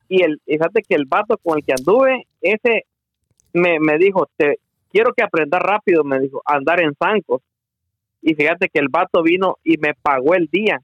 Y 0.09 0.23
el, 0.23 0.41
fíjate 0.45 0.83
que 0.83 0.95
el 0.97 1.05
vato 1.07 1.37
con 1.43 1.59
el 1.59 1.65
que 1.65 1.73
anduve, 1.79 2.27
ese 2.41 2.85
me, 3.53 3.79
me 3.81 3.97
dijo, 3.99 4.29
te 4.37 4.59
quiero 4.91 5.13
que 5.15 5.23
aprendas 5.23 5.61
rápido, 5.63 6.03
me 6.05 6.19
dijo, 6.21 6.43
a 6.45 6.55
andar 6.57 6.81
en 6.81 6.95
zancos. 6.97 7.43
Y 8.23 8.35
fíjate 8.35 8.69
que 8.69 8.81
el 8.81 8.89
vato 8.89 9.23
vino 9.23 9.57
y 9.65 9.79
me 9.79 9.95
pagó 9.95 10.35
el 10.35 10.49
día 10.51 10.81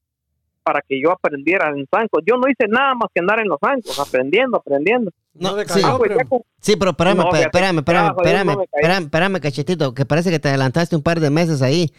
para 0.63 0.81
que 0.81 1.01
yo 1.01 1.13
aprendiera 1.13 1.69
en 1.69 1.87
zancos. 1.89 2.23
Yo 2.27 2.37
no 2.37 2.49
hice 2.49 2.67
nada 2.69 2.95
más 2.95 3.09
que 3.15 3.21
andar 3.21 3.39
en 3.41 3.49
los 3.49 3.59
zancos, 3.61 3.99
aprendiendo, 4.01 4.57
aprendiendo. 4.57 5.11
No, 5.35 5.51
sí. 5.65 5.81
Ah, 5.85 5.95
pues 5.99 6.13
con- 6.29 6.41
Sí, 6.61 6.77
pero 6.77 6.93
espérame, 6.93 7.19
No, 7.19 7.35
espérame, 7.35 7.79
espérame, 7.79 8.05
Dios, 8.07 8.17
espérame, 8.17 8.47
no 8.47 8.57
me 8.59 8.67
caí. 8.67 8.81
espérame, 8.81 9.03
espérame, 9.05 9.41
cachetito, 9.41 9.95
que 9.95 10.07
parece 10.07 10.31
que 10.31 10.39
te 10.41 10.49
adelantaste 10.49 10.97
un 10.97 11.03
par 11.03 11.21
de 11.21 11.31
meses 11.31 11.63
ahí. 11.63 11.91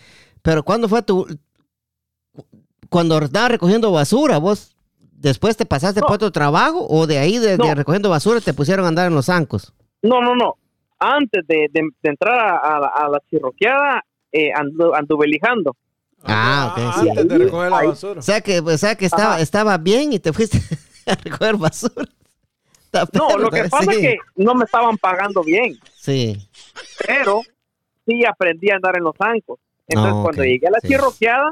Pero 0.42 0.64
¿cuándo 0.64 0.90
fue 0.90 1.02
tu... 1.04 1.28
Cuando 2.90 3.18
estabas 3.20 3.52
recogiendo 3.52 3.92
basura, 3.92 4.38
vos 4.38 4.76
después 5.12 5.58
te 5.58 5.66
pasaste 5.66 6.00
No. 6.02 6.08
por 6.08 6.16
otro 6.16 6.32
trabajo 6.32 6.86
o 6.90 7.08
de 7.08 7.18
ahí 7.18 7.38
de, 7.38 7.58
recogiendo 7.76 8.10
basura 8.10 8.40
te 8.42 8.54
pusieron 8.54 8.86
a 8.86 8.90
andar 8.90 9.08
en 9.08 9.16
los 9.16 9.26
zancos? 9.26 9.74
No, 10.02 10.22
no, 10.22 10.36
no. 10.36 10.56
Antes 11.00 11.46
de, 11.48 11.68
de- 11.72 11.90
de 12.02 12.10
entrar 12.10 12.40
a, 12.40 12.58
a 12.58 12.80
la, 12.80 12.88
a 12.88 13.10
la 13.10 13.20
chirroqueada, 13.30 14.04
eh, 14.32 14.52
andu- 14.54 14.96
anduve 14.98 15.28
lijando. 15.28 15.76
Ah, 16.24 16.74
ok, 16.76 17.02
sí. 17.04 17.10
Antes 17.10 17.28
de 17.28 17.38
recoger 17.38 17.70
la 17.72 17.84
basura. 17.84 18.20
O 18.20 18.24
sea 18.24 18.42
que, 18.42 18.60
o 18.60 18.78
sea 18.78 18.96
que 18.96 19.06
estaba, 19.06 19.34
Ajá. 19.36 19.42
estaba 19.42 19.78
bien 19.78 20.14
y 20.14 20.20
te 20.20 20.34
fuiste 20.34 20.60
a 21.06 21.16
recoger 21.16 21.58
basura. 21.58 22.06
Está 22.86 23.06
No, 23.14 23.28
perro, 23.28 23.40
lo 23.40 23.50
que 23.52 23.64
pasa 23.66 23.92
sí, 23.92 23.98
es 23.98 23.98
que 23.98 24.18
no 24.38 24.56
me 24.56 24.64
estaban 24.66 24.98
pagando 24.98 25.44
bien, 25.44 25.78
Sí, 25.96 26.38
pero 27.06 27.42
sí 28.06 28.24
aprendí 28.26 28.72
a 28.72 28.76
andar 28.76 28.98
en 28.98 29.04
los 29.04 29.16
zancos. 29.18 29.60
Entonces, 29.88 30.14
Ah, 30.16 30.22
cuando 30.24 30.44
llegué 30.44 30.68
a 30.68 30.72
la 30.72 30.80
sí. 30.80 30.88
chirroqueada, 30.88 31.52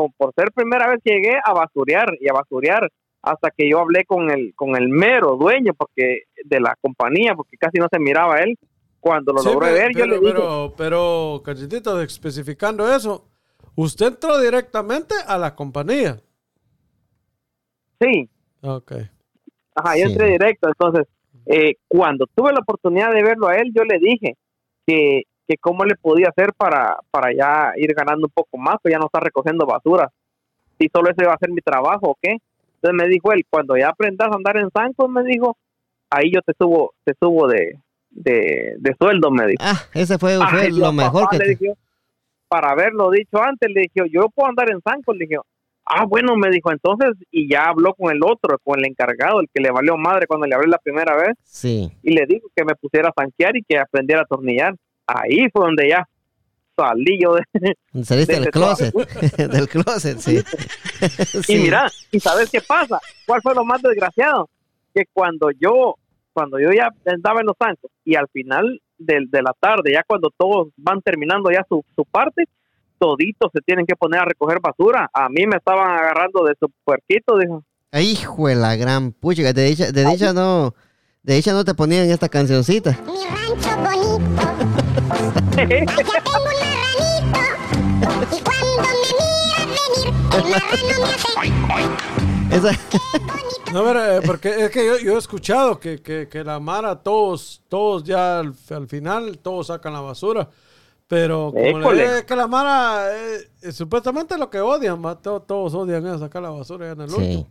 como 0.00 0.14
por 0.16 0.32
ser 0.34 0.50
primera 0.52 0.88
vez 0.88 1.00
que 1.04 1.14
llegué 1.14 1.36
a 1.44 1.52
basurear 1.52 2.08
y 2.20 2.28
a 2.28 2.32
basurear, 2.32 2.90
hasta 3.22 3.50
que 3.50 3.68
yo 3.68 3.80
hablé 3.80 4.04
con 4.04 4.30
el 4.30 4.54
con 4.54 4.76
el 4.76 4.88
mero 4.88 5.36
dueño 5.36 5.74
porque 5.74 6.22
de 6.44 6.60
la 6.60 6.74
compañía, 6.80 7.34
porque 7.34 7.56
casi 7.58 7.78
no 7.78 7.86
se 7.92 7.98
miraba 7.98 8.38
él. 8.38 8.56
Cuando 8.98 9.32
lo 9.32 9.40
Sí, 9.42 9.48
logré 9.48 9.72
ver, 9.72 9.92
yo 9.94 10.04
pero, 10.04 10.06
le 10.06 10.20
dije, 10.20 10.32
pero, 10.34 10.74
pero, 10.76 11.42
Cachetito, 11.44 12.00
especificando 12.02 12.90
eso, 12.94 13.28
usted 13.76 14.08
entró 14.08 14.38
directamente 14.40 15.14
a 15.26 15.38
la 15.38 15.54
compañía. 15.54 16.20
sí, 18.00 18.28
Ok. 18.62 18.92
Ajá, 19.74 19.96
yo 19.96 20.04
Sí. 20.06 20.12
entré 20.12 20.28
directo. 20.32 20.68
Entonces, 20.68 21.06
eh, 21.46 21.76
cuando 21.88 22.26
tuve 22.34 22.52
la 22.52 22.60
oportunidad 22.60 23.12
de 23.14 23.22
verlo 23.22 23.48
a 23.48 23.56
él, 23.56 23.72
yo 23.74 23.84
le 23.84 23.98
dije 23.98 24.36
que, 24.86 25.22
que 25.50 25.56
cómo 25.58 25.84
le 25.84 25.96
podía 25.96 26.28
hacer 26.28 26.52
para, 26.56 26.96
para 27.10 27.32
ya 27.34 27.72
ir 27.76 27.92
ganando 27.94 28.26
un 28.28 28.32
poco 28.32 28.56
más, 28.56 28.76
pues 28.80 28.92
ya 28.92 28.98
no 28.98 29.06
estar 29.06 29.22
recogiendo 29.22 29.66
basura. 29.66 30.08
Si 30.78 30.88
solo 30.94 31.10
ese 31.10 31.26
va 31.26 31.34
a 31.34 31.38
ser 31.38 31.50
mi 31.50 31.60
trabajo 31.60 32.10
o 32.10 32.18
qué. 32.22 32.36
Entonces 32.76 32.94
me 33.04 33.08
dijo 33.08 33.32
él, 33.32 33.44
cuando 33.50 33.76
ya 33.76 33.88
aprendas 33.88 34.28
a 34.30 34.36
andar 34.36 34.56
en 34.58 34.70
zancos, 34.70 35.10
me 35.10 35.24
dijo, 35.24 35.56
ahí 36.08 36.30
yo 36.32 36.40
te 36.42 36.52
subo, 36.58 36.94
te 37.04 37.14
subo 37.20 37.48
de, 37.48 37.78
de, 38.10 38.74
de 38.78 38.96
sueldo, 38.98 39.30
me 39.32 39.46
dijo. 39.48 39.58
Ah, 39.60 39.80
ese 39.92 40.18
fue, 40.18 40.36
fue 40.36 40.60
Ay, 40.62 40.70
lo 40.70 40.92
mejor 40.92 41.28
que 41.30 41.38
le 41.38 41.56
te... 41.56 41.74
para 42.48 42.70
haberlo 42.70 43.10
dicho 43.10 43.42
antes, 43.42 43.68
le 43.70 43.82
dije 43.82 44.08
yo, 44.10 44.28
puedo 44.28 44.48
andar 44.48 44.70
en 44.70 44.80
zancos, 44.80 45.16
le 45.16 45.26
dije 45.26 45.40
ah, 45.84 46.04
bueno, 46.06 46.36
me 46.36 46.48
dijo 46.50 46.70
entonces, 46.70 47.10
y 47.32 47.50
ya 47.50 47.64
habló 47.64 47.92
con 47.94 48.12
el 48.12 48.20
otro, 48.22 48.56
con 48.62 48.78
el 48.78 48.86
encargado, 48.86 49.40
el 49.40 49.48
que 49.52 49.60
le 49.60 49.72
valió 49.72 49.96
madre 49.96 50.28
cuando 50.28 50.46
le 50.46 50.54
hablé 50.54 50.68
la 50.68 50.78
primera 50.78 51.16
vez, 51.16 51.36
Sí. 51.42 51.90
y 52.04 52.12
le 52.12 52.26
dijo 52.26 52.46
que 52.54 52.64
me 52.64 52.76
pusiera 52.76 53.08
a 53.08 53.12
zanquear 53.20 53.56
y 53.56 53.64
que 53.64 53.76
aprendiera 53.78 54.22
a 54.22 54.24
atornillar. 54.24 54.76
Ahí 55.14 55.48
fue 55.52 55.64
donde 55.66 55.88
ya 55.88 56.06
salí 56.76 57.18
yo 57.22 57.34
de... 57.34 57.74
Saliste 58.04 58.34
de 58.34 58.40
del 58.40 58.50
closet. 58.50 58.94
del 59.36 59.68
closet, 59.68 60.18
sí. 60.18 60.38
Y 61.38 61.42
Sí. 61.42 61.58
mira, 61.58 61.90
¿y 62.10 62.20
sabes 62.20 62.50
qué 62.50 62.60
pasa? 62.60 62.98
¿Cuál 63.26 63.40
fue 63.42 63.54
lo 63.54 63.64
más 63.64 63.80
desgraciado? 63.82 64.48
Que 64.94 65.04
cuando 65.12 65.50
yo, 65.50 65.94
cuando 66.32 66.58
yo 66.58 66.70
ya 66.72 66.88
andaba 67.06 67.40
en 67.40 67.46
los 67.46 67.56
zancos 67.62 67.90
y 68.04 68.14
al 68.16 68.28
final 68.32 68.80
de, 68.98 69.18
de 69.28 69.42
la 69.42 69.52
tarde, 69.58 69.92
ya 69.92 70.02
cuando 70.06 70.30
todos 70.36 70.68
van 70.76 71.00
terminando 71.00 71.50
ya 71.50 71.64
su, 71.68 71.82
su 71.96 72.04
parte, 72.04 72.44
toditos 72.98 73.50
se 73.54 73.60
tienen 73.62 73.86
que 73.86 73.96
poner 73.96 74.20
a 74.20 74.24
recoger 74.26 74.58
basura. 74.60 75.08
A 75.12 75.28
mí 75.30 75.46
me 75.46 75.56
estaban 75.56 75.90
agarrando 75.90 76.44
de 76.44 76.54
su 76.60 76.70
puerquito, 76.84 77.38
dijo. 77.38 77.62
Hijo 77.92 78.48
de 78.48 78.54
la 78.56 78.76
gran 78.76 79.12
pucha, 79.12 79.52
de 79.52 79.64
dicha, 79.64 79.90
de 79.90 80.04
dicha 80.04 80.32
no, 80.34 80.74
de 81.22 81.34
dicha 81.34 81.52
no 81.52 81.64
te 81.64 81.74
ponían 81.74 82.08
esta 82.10 82.28
cancioncita. 82.28 82.90
Mi 83.06 83.24
rancho 83.24 83.76
bonito, 83.78 84.69
Allá 84.96 85.82
tengo 85.96 86.30
un 86.36 86.44
marranito 87.30 88.36
y 88.36 88.40
cuando 88.42 88.82
me 88.82 88.88
mira 89.00 89.58
venir, 89.66 90.14
el 90.36 90.44
marrano 90.50 90.94
me 90.98 91.04
hace 92.50 92.56
Esa- 92.56 92.78
No, 93.72 93.84
pero, 93.84 94.04
eh, 94.16 94.20
porque 94.26 94.48
es 94.64 94.70
que 94.70 94.84
yo, 94.84 94.98
yo 94.98 95.14
he 95.14 95.18
escuchado 95.18 95.78
que, 95.78 96.02
que, 96.02 96.28
que 96.28 96.42
la 96.42 96.58
Mara, 96.58 96.96
todos, 96.96 97.62
todos 97.68 98.02
ya 98.02 98.40
al, 98.40 98.54
al 98.70 98.88
final, 98.88 99.38
todos 99.38 99.68
sacan 99.68 99.92
la 99.92 100.00
basura. 100.00 100.48
Pero 101.06 101.52
como 101.52 101.92
le 101.92 102.18
es 102.18 102.24
que 102.24 102.34
la 102.36 102.46
Mara, 102.48 103.06
eh, 103.16 103.48
eh, 103.62 103.72
supuestamente 103.72 104.36
lo 104.38 104.48
que 104.50 104.60
odian, 104.60 105.04
va, 105.04 105.14
to- 105.16 105.40
todos 105.42 105.74
odian 105.74 106.04
es 106.06 106.20
sacar 106.20 106.42
la 106.42 106.50
basura 106.50 106.86
ya 106.86 106.92
en 106.92 107.00
el 107.02 107.10
Sí. 107.10 107.16
último. 107.16 107.48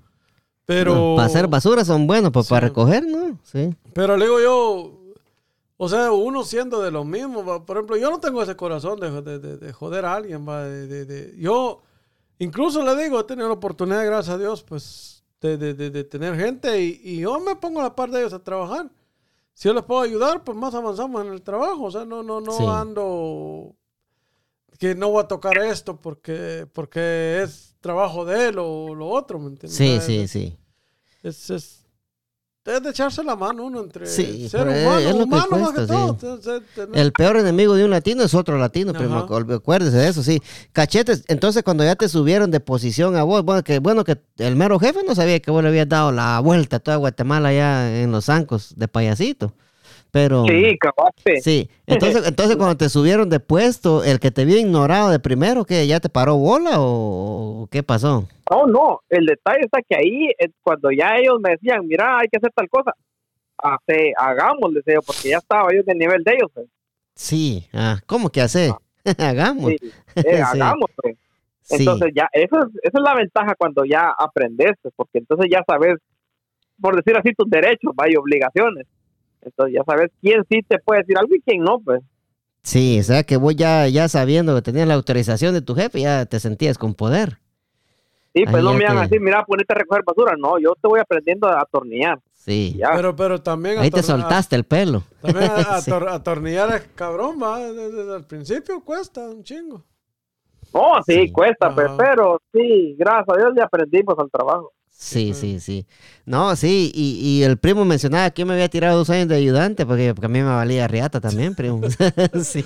Pero, 0.66 0.94
No, 0.94 1.16
para 1.16 1.26
hacer 1.28 1.48
basura 1.48 1.84
son 1.86 2.06
buenos, 2.06 2.32
pues 2.32 2.48
para 2.48 2.68
Sí. 2.68 2.70
recoger, 2.70 3.04
¿no? 3.06 3.38
Sí. 3.44 3.74
pero 3.94 4.16
le 4.18 4.26
digo 4.26 4.40
yo, 4.42 4.99
o 5.82 5.88
sea, 5.88 6.12
uno 6.12 6.44
siendo 6.44 6.82
de 6.82 6.92
lo 6.92 7.06
mismo, 7.06 7.44
va, 7.46 7.66
por 7.66 7.78
ejemplo, 7.78 7.96
yo 7.96 8.10
no 8.12 8.20
tengo 8.20 8.44
ese 8.44 8.58
corazón 8.58 9.00
de, 9.00 9.22
de- 9.22 9.40
de- 9.40 9.58
de 9.58 9.72
joder 9.74 10.04
a 10.04 10.16
alguien, 10.16 10.46
va, 10.48 10.66
de, 10.66 10.88
de- 10.88 11.06
de- 11.06 11.38
yo, 11.40 11.82
incluso 12.38 12.84
le 12.84 13.02
digo, 13.02 13.18
he 13.20 13.24
tenido 13.24 13.48
la 13.48 13.54
oportunidad, 13.54 14.06
gracias 14.06 14.36
a 14.36 14.38
Dios, 14.38 14.62
pues, 14.64 15.24
de, 15.40 16.04
tener 16.04 16.36
gente 16.36 16.82
y, 16.84 17.00
y 17.02 17.20
yo 17.22 17.40
me 17.40 17.56
pongo 17.56 17.80
a 17.80 17.84
la 17.84 17.96
par 17.96 18.12
de 18.12 18.20
ellos 18.20 18.34
a 18.34 18.44
trabajar. 18.44 18.92
Si 19.54 19.70
yo 19.70 19.74
les 19.74 19.84
puedo 19.84 20.02
ayudar, 20.02 20.44
pues 20.44 20.58
más 20.58 20.74
avanzamos 20.76 21.26
en 21.26 21.32
el 21.32 21.42
trabajo, 21.42 21.84
o 21.84 21.92
sea, 21.92 22.04
no, 22.04 22.24
no, 22.24 22.42
no 22.42 22.52
Sí. 22.52 22.66
ando 22.66 23.74
que 24.80 24.96
no 24.96 25.10
voy 25.12 25.24
a 25.24 25.28
tocar 25.28 25.58
esto 25.60 25.96
porque, 26.00 26.68
porque 26.74 27.42
es 27.44 27.76
trabajo 27.80 28.24
de 28.26 28.50
él 28.50 28.58
o 28.60 28.94
lo 28.96 29.08
otro, 29.08 29.40
¿me 29.40 29.48
entiendes? 29.48 29.78
Sí, 29.78 30.00
sí, 30.02 30.28
sí. 30.28 30.58
es, 31.24 31.50
es, 31.50 31.79
es 32.66 32.84
de 32.84 32.90
echarse 32.90 33.24
la 33.24 33.36
mano 33.36 33.66
uno 33.66 33.82
entre 33.82 34.06
Sí, 34.06 34.48
ser 34.50 34.68
humano, 34.68 35.00
es 35.00 35.06
lo 35.12 35.18
que 35.18 35.24
humano 35.24 35.48
más 35.50 35.60
cuesta, 35.72 35.82
que 35.82 35.88
todo. 35.88 36.08
sí. 36.20 36.26
Entonces, 36.28 36.62
tener- 36.76 36.98
El 37.00 37.12
peor 37.14 37.38
enemigo 37.38 37.74
de 37.76 37.86
un 37.86 37.90
latino 37.92 38.24
es 38.24 38.34
otro 38.34 38.58
latino, 38.58 38.94
primo. 38.94 39.16
Ajá. 39.18 39.56
Acuérdese 39.56 39.98
de 39.98 40.08
eso, 40.08 40.22
sí. 40.24 40.42
Cachetes, 40.72 41.24
entonces 41.28 41.64
cuando 41.64 41.84
ya 41.84 41.96
te 41.96 42.08
subieron 42.10 42.52
de 42.52 42.60
posición 42.60 43.16
a 43.16 43.24
vos, 43.24 43.44
bueno, 43.44 43.64
que 43.64 43.80
bueno 43.80 44.04
que 44.04 44.20
el 44.38 44.56
mero 44.56 44.78
jefe 44.80 45.00
no 45.08 45.16
sabía 45.16 45.40
que 45.40 45.50
vos 45.52 45.64
le 45.64 45.70
habías 45.70 45.90
dado 45.90 46.12
la 46.12 46.40
vuelta 46.42 46.76
a 46.76 46.80
toda 46.80 46.98
Guatemala 46.98 47.50
allá 47.50 48.02
en 48.04 48.12
los 48.12 48.26
zancos 48.26 48.74
de 48.76 48.88
payasito. 48.88 49.54
Pero. 50.12 50.44
Sí, 50.46 50.78
cabaste. 50.80 51.42
Sí, 51.42 51.70
entonces, 51.86 52.28
entonces 52.28 52.58
cuando 52.58 52.78
te 52.78 52.90
subieron 52.90 53.30
de 53.30 53.40
puesto, 53.40 54.04
el 54.04 54.20
que 54.20 54.32
te 54.32 54.44
vio 54.46 54.58
ignorado 54.58 55.10
de 55.10 55.20
primero, 55.20 55.66
¿qué? 55.66 55.86
¿Ya 55.86 56.00
te 56.00 56.10
paró 56.10 56.36
bola 56.38 56.78
o, 56.78 57.68
qué 57.72 57.84
pasó? 57.84 58.28
No, 58.50 58.66
no, 58.66 59.02
el 59.10 59.26
detalle 59.26 59.62
está 59.62 59.82
que 59.88 59.96
ahí, 59.96 60.30
eh, 60.40 60.50
cuando 60.62 60.90
ya 60.92 61.16
ellos 61.18 61.40
me 61.40 61.52
decían, 61.52 61.86
mira, 61.86 62.18
hay 62.20 62.28
que 62.28 62.38
hacer 62.38 62.52
tal 62.56 62.68
cosa, 62.70 62.94
hace, 63.58 64.14
hagamos, 64.18 64.74
les 64.74 64.84
digo, 64.84 65.02
porque 65.06 65.30
ya 65.30 65.38
estaba 65.38 65.70
yo 65.72 65.82
en 65.82 65.92
el 65.92 65.98
nivel 65.98 66.24
de 66.24 66.32
ellos. 66.32 66.52
pues. 66.54 66.68
Sí, 67.14 67.68
ah, 67.74 68.00
¿cómo 68.08 68.30
que 68.30 68.42
hace? 68.42 68.74
Hagamos. 69.18 69.72
Sí, 69.72 69.78
eh, 70.16 70.24
Sí. 70.24 70.42
hagamos. 70.42 70.90
pues. 70.96 71.18
Sí. 71.62 71.76
Entonces 71.80 72.10
ya, 72.16 72.28
eso 72.32 72.58
es, 72.58 72.68
esa 72.82 72.98
es 72.98 73.04
la 73.04 73.14
ventaja 73.14 73.54
cuando 73.56 73.86
ya 73.86 74.12
aprendes, 74.18 74.72
pues, 74.82 74.92
porque 74.98 75.20
entonces 75.20 75.48
ya 75.52 75.64
sabes, 75.68 75.98
por 76.82 76.96
decir 76.96 77.16
así, 77.16 77.32
tus 77.34 77.48
derechos, 77.48 77.94
¿va? 77.94 78.10
y 78.10 78.16
obligaciones. 78.16 78.88
Entonces 79.42 79.76
ya 79.76 79.84
sabes 79.86 80.12
quién 80.22 80.44
sí 80.50 80.62
te 80.68 80.80
puede 80.80 81.02
decir 81.02 81.18
algo 81.18 81.34
y 81.36 81.42
quién 81.42 81.64
no, 81.64 81.80
pues. 81.80 82.02
Sí, 82.64 83.00
o 83.00 83.04
sea 83.04 83.24
que 83.24 83.38
vos 83.38 83.56
ya, 83.56 83.88
ya 83.88 84.08
sabiendo 84.10 84.54
que 84.56 84.62
tenías 84.62 84.88
la 84.88 84.94
autorización 84.96 85.54
de 85.54 85.62
tu 85.62 85.76
jefe, 85.76 86.02
ya 86.02 86.26
te 86.26 86.40
sentías 86.40 86.78
con 86.78 86.94
poder. 86.94 87.38
Sí, 88.36 88.44
pues 88.44 88.56
Ahí 88.58 88.64
no 88.64 88.74
me 88.74 88.86
van 88.86 88.98
a 88.98 89.02
decir, 89.04 89.20
mira, 89.22 89.44
ponete 89.46 89.74
a 89.74 89.78
recoger 89.78 90.04
basura. 90.06 90.36
No, 90.38 90.60
yo 90.60 90.74
te 90.80 90.88
voy 90.88 91.00
aprendiendo 91.00 91.48
a 91.48 91.62
atornillar. 91.62 92.20
Sí. 92.34 92.76
Ya. 92.78 92.92
pero, 92.96 93.16
pero 93.16 93.42
también 93.42 93.80
Ahí 93.80 93.90
te 93.90 94.04
soltaste 94.04 94.56
el 94.56 94.64
pelo. 94.66 95.04
también 95.22 95.50
a- 95.52 95.82
Sí. 95.82 95.92
atornillar 95.92 96.76
es 96.76 96.82
cabrón, 96.96 97.38
va. 97.42 97.60
Desde, 97.60 97.92
desde 97.92 98.16
el 98.18 98.24
principio 98.26 98.84
cuesta 98.84 99.22
un 99.30 99.44
chingo. 99.44 99.84
No, 100.74 101.02
sí, 101.06 101.14
Sí. 101.24 101.32
cuesta, 101.32 101.74
pues, 101.74 101.88
pero 101.98 102.40
sí, 102.54 102.96
gracias 103.00 103.26
a 103.30 103.38
Dios 103.40 103.54
ya 103.58 103.64
aprendimos 103.64 104.16
al 104.20 104.30
trabajo. 104.30 104.72
Sí, 105.02 105.34
sí, 105.34 105.62
sí. 105.62 105.88
No, 106.26 106.58
sí, 106.58 106.92
y, 106.94 107.12
y 107.22 107.44
el 107.44 107.58
primo 107.58 107.86
mencionaba 107.86 108.30
que 108.32 108.42
yo 108.42 108.46
me 108.46 108.54
había 108.54 108.68
tirado 108.68 108.98
dos 108.98 109.10
años 109.10 109.30
de 109.30 109.36
ayudante 109.38 109.86
porque, 109.86 110.14
porque 110.14 110.26
a 110.26 110.30
mí 110.30 110.40
me 110.40 110.50
valía 110.50 110.90
riata 110.90 111.22
también, 111.22 111.56
primo. 111.56 111.80
sí. 112.44 112.66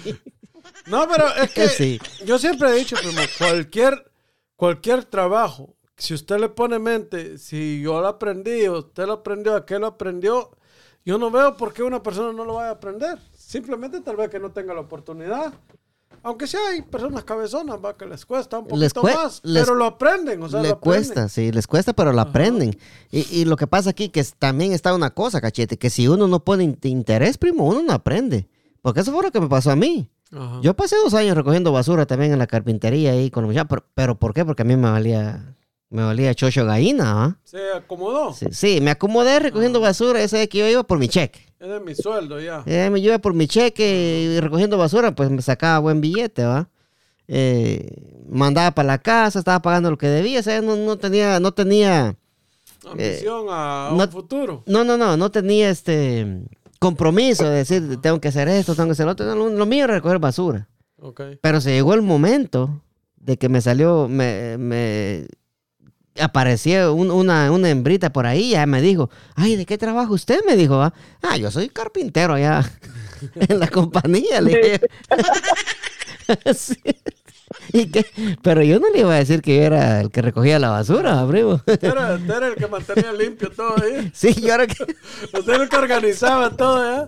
No, 0.88 1.08
pero 1.08 1.28
es 1.36 1.52
que 1.52 1.68
Sí. 1.70 2.00
yo 2.26 2.40
siempre 2.40 2.70
he 2.72 2.74
dicho, 2.74 2.96
primo, 2.96 3.22
cualquier, 3.38 4.12
cualquier 4.56 5.06
trabajo, 5.06 5.76
si 5.96 6.16
usted 6.16 6.40
le 6.40 6.50
pone 6.50 6.80
mente, 6.80 7.38
si 7.38 7.82
yo 7.84 8.02
lo 8.02 8.08
aprendí, 8.08 8.66
o 8.68 8.80
usted 8.80 9.06
lo 9.06 9.14
aprendió, 9.14 9.56
aquel 9.56 9.82
lo 9.82 9.88
aprendió, 9.88 10.58
yo 11.06 11.20
no 11.20 11.30
veo 11.30 11.56
por 11.56 11.72
qué 11.72 11.84
una 11.84 12.02
persona 12.02 12.34
no 12.34 12.46
lo 12.46 12.56
vaya 12.56 12.70
a 12.70 12.74
aprender. 12.74 13.20
Simplemente 13.38 14.02
tal 14.02 14.16
vez 14.16 14.30
que 14.30 14.40
no 14.40 14.52
tenga 14.52 14.74
la 14.74 14.82
oportunidad. 14.82 15.54
Aunque 16.22 16.48
sí 16.48 16.56
hay 16.58 16.82
personas 16.84 17.24
cabezonas, 17.24 17.78
va, 17.84 17.98
que 17.98 18.06
les 18.06 18.26
cuesta 18.26 18.60
un 18.60 18.68
Les 18.80 18.94
poquito 18.94 19.02
cue- 19.18 19.24
más, 19.24 19.40
les- 19.44 19.64
pero 19.64 19.76
lo 19.76 19.86
aprenden, 19.86 20.42
o 20.44 20.50
sea, 20.50 20.62
le 20.62 20.70
lo 20.70 20.76
aprenden. 20.76 21.04
cuesta, 21.06 21.30
sí, 21.30 21.52
les 21.52 21.68
cuesta, 21.68 21.94
pero 21.94 22.14
lo 22.14 22.22
aprenden. 22.22 22.78
Y, 23.12 23.22
y 23.40 23.46
lo 23.46 23.56
que 23.58 23.68
pasa 23.68 23.90
aquí, 23.90 24.10
que 24.10 24.20
es- 24.20 24.34
también 24.36 24.72
está 24.74 24.94
una 24.94 25.10
cosa, 25.12 25.42
cachete, 25.42 25.78
que 25.78 25.90
si 25.90 26.08
uno 26.08 26.28
no 26.28 26.44
pone 26.44 26.64
in- 26.64 26.78
interés, 26.84 27.38
primo, 27.38 27.66
uno 27.66 27.82
no 27.82 27.94
aprende. 27.94 28.48
Porque 28.82 29.00
eso 29.00 29.12
fue 29.12 29.24
lo 29.24 29.32
que 29.32 29.40
me 29.40 29.48
pasó 29.48 29.72
a 29.72 29.76
mí. 29.76 30.10
Ajá. 30.32 30.60
Yo 30.62 30.74
pasé 30.76 30.96
dos 30.98 31.14
años 31.14 31.36
recogiendo 31.38 31.72
basura 31.72 32.06
también 32.06 32.34
en 32.34 32.40
la 32.40 32.48
carpintería 32.48 33.12
ahí 33.12 33.30
con 33.30 33.46
los 33.48 33.66
pero, 33.68 33.86
pero 33.94 34.20
¿por 34.20 34.34
qué? 34.34 34.44
Porque 34.46 34.64
a 34.64 34.66
mí 34.66 34.76
me 34.76 34.90
valía, 34.90 35.56
me 35.94 36.04
valía 36.04 36.34
chocho 36.34 36.66
gallina, 36.66 37.24
¿ah? 37.24 37.38
Se 37.44 37.72
acomodó. 37.76 38.34
Sí, 38.34 38.48
sí, 38.52 38.80
me 38.82 38.92
acomodé 38.92 39.40
recogiendo 39.40 39.80
basura, 39.80 40.22
ese 40.24 40.50
que 40.50 40.58
yo 40.58 40.68
iba 40.68 40.84
por 40.84 40.98
mi 41.00 41.08
cheque. 41.08 41.40
Es 41.60 41.70
de 41.70 41.80
mi 41.80 41.96
sueldo 41.96 42.42
ya. 42.42 42.64
Eh, 42.66 42.90
me 42.90 43.00
iba 43.00 43.20
por 43.20 43.34
mi 43.34 43.48
cheque 43.48 44.34
y 44.36 44.40
recogiendo 44.40 44.78
basura, 44.78 45.14
pues 45.16 45.30
me 45.30 45.42
sacaba 45.42 45.80
buen 45.80 46.02
billete, 46.02 46.44
¿va? 46.44 46.68
Eh, 47.28 48.22
mandaba 48.30 48.72
para 48.72 48.88
la 48.88 48.98
casa, 48.98 49.40
estaba 49.40 49.62
pagando 49.62 49.90
lo 49.92 49.98
que 49.98 50.08
debía, 50.08 50.40
o 50.40 50.44
sea, 50.44 50.62
no, 50.62 50.76
no 50.76 50.98
tenía, 50.98 51.40
no 51.40 51.54
tenía, 51.54 52.16
Ambición 52.86 53.46
a 53.50 53.90
no- 53.96 54.04
un 54.04 54.10
futuro. 54.12 54.64
no, 54.66 54.84
no, 54.84 54.98
no, 54.98 55.16
no 55.16 55.32
tenía 55.32 55.70
este 55.70 56.44
compromiso 56.80 57.46
de 57.50 57.58
decir, 57.58 58.02
tengo 58.02 58.20
que 58.20 58.28
hacer 58.28 58.50
esto, 58.50 58.76
tengo 58.76 58.88
que 58.88 58.92
hacer 58.94 59.06
lo 59.06 59.14
otro, 59.14 59.26
No, 59.36 59.48
lo, 59.48 59.66
mío 59.66 59.86
era 59.86 59.94
recoger 59.96 60.20
basura. 60.20 60.68
Ok. 61.00 61.22
Pero 61.42 61.62
se 61.62 61.72
llegó 61.72 61.94
el 61.94 62.02
momento 62.02 62.82
de 63.16 63.38
que 63.38 63.48
me 63.48 63.62
salió, 63.62 64.10
me, 64.10 64.58
me 64.58 65.28
apareció 66.20 66.94
un- 66.94 67.12
una, 67.12 67.52
una 67.52 67.70
hembrita 67.70 68.12
por 68.12 68.26
ahí, 68.26 68.52
ya 68.52 68.66
me 68.66 68.82
dijo, 68.82 69.10
ay, 69.36 69.56
¿de 69.56 69.66
qué 69.66 69.78
trabaja 69.78 70.12
usted? 70.12 70.40
Me 70.46 70.56
dijo, 70.56 70.82
ah, 70.82 70.94
"Ah, 71.22 71.38
yo 71.38 71.50
soy 71.52 71.70
carpintero 71.70 72.34
allá 72.36 72.70
en 73.36 73.60
la 73.60 73.68
compañía. 73.68 74.42
Le 74.42 74.56
dije 74.58 74.80
yo. 74.82 74.88
Sí. 76.56 76.78
¿Y 77.72 77.86
qué? 77.92 78.06
Pero 78.42 78.64
yo 78.64 78.80
no 78.80 78.90
le 78.92 79.00
iba 79.02 79.14
a 79.14 79.18
decir 79.18 79.42
que 79.42 79.58
yo 79.58 79.62
era 79.64 80.02
el 80.02 80.10
que 80.10 80.22
recogía 80.24 80.58
la 80.58 80.70
basura, 80.70 81.24
primo. 81.28 81.62
Era, 81.82 82.14
el 82.16 82.56
que 82.56 82.68
mantenía 82.68 83.12
limpio 83.14 83.52
todo 83.52 83.76
ahí. 83.84 84.10
Sí, 84.16 84.34
yo 84.42 84.54
era 84.54 84.66
que... 84.66 84.84
Usted 84.84 85.54
era 85.54 85.64
el 85.64 85.70
que 85.70 85.76
organizaba 85.76 86.50
todo, 86.50 86.84
¿ya? 86.84 87.08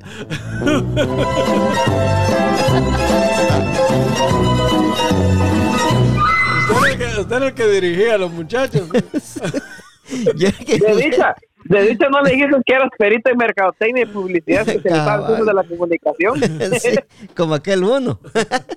Usted 6.76 6.88
era, 6.88 6.92
el 6.92 6.98
que, 6.98 7.22
usted 7.22 7.36
era 7.36 7.46
el 7.48 7.54
que 7.54 7.68
dirigía 7.68 8.16
a 8.16 8.18
los 8.18 8.32
muchachos. 8.32 8.90
yo 10.36 10.48
era 10.48 10.58
que- 10.58 10.80
De 10.80 10.96
dicha, 10.96 11.36
de 11.66 11.82
dicha 11.90 12.10
no 12.10 12.22
le 12.22 12.32
dijiste 12.32 12.56
que 12.66 12.74
eras 12.74 12.90
perito 12.98 13.30
en 13.32 13.38
mercadotecnia 13.38 14.04
y 14.04 14.06
publicidad 14.06 14.68
en 14.70 14.82
Cabal. 14.82 15.26
ciencias 15.26 15.48
de 15.48 15.54
la 15.54 15.64
comunicación. 15.64 16.40
Sí, 16.80 16.96
como 17.36 17.56
aquel 17.56 17.84
uno. 17.84 18.20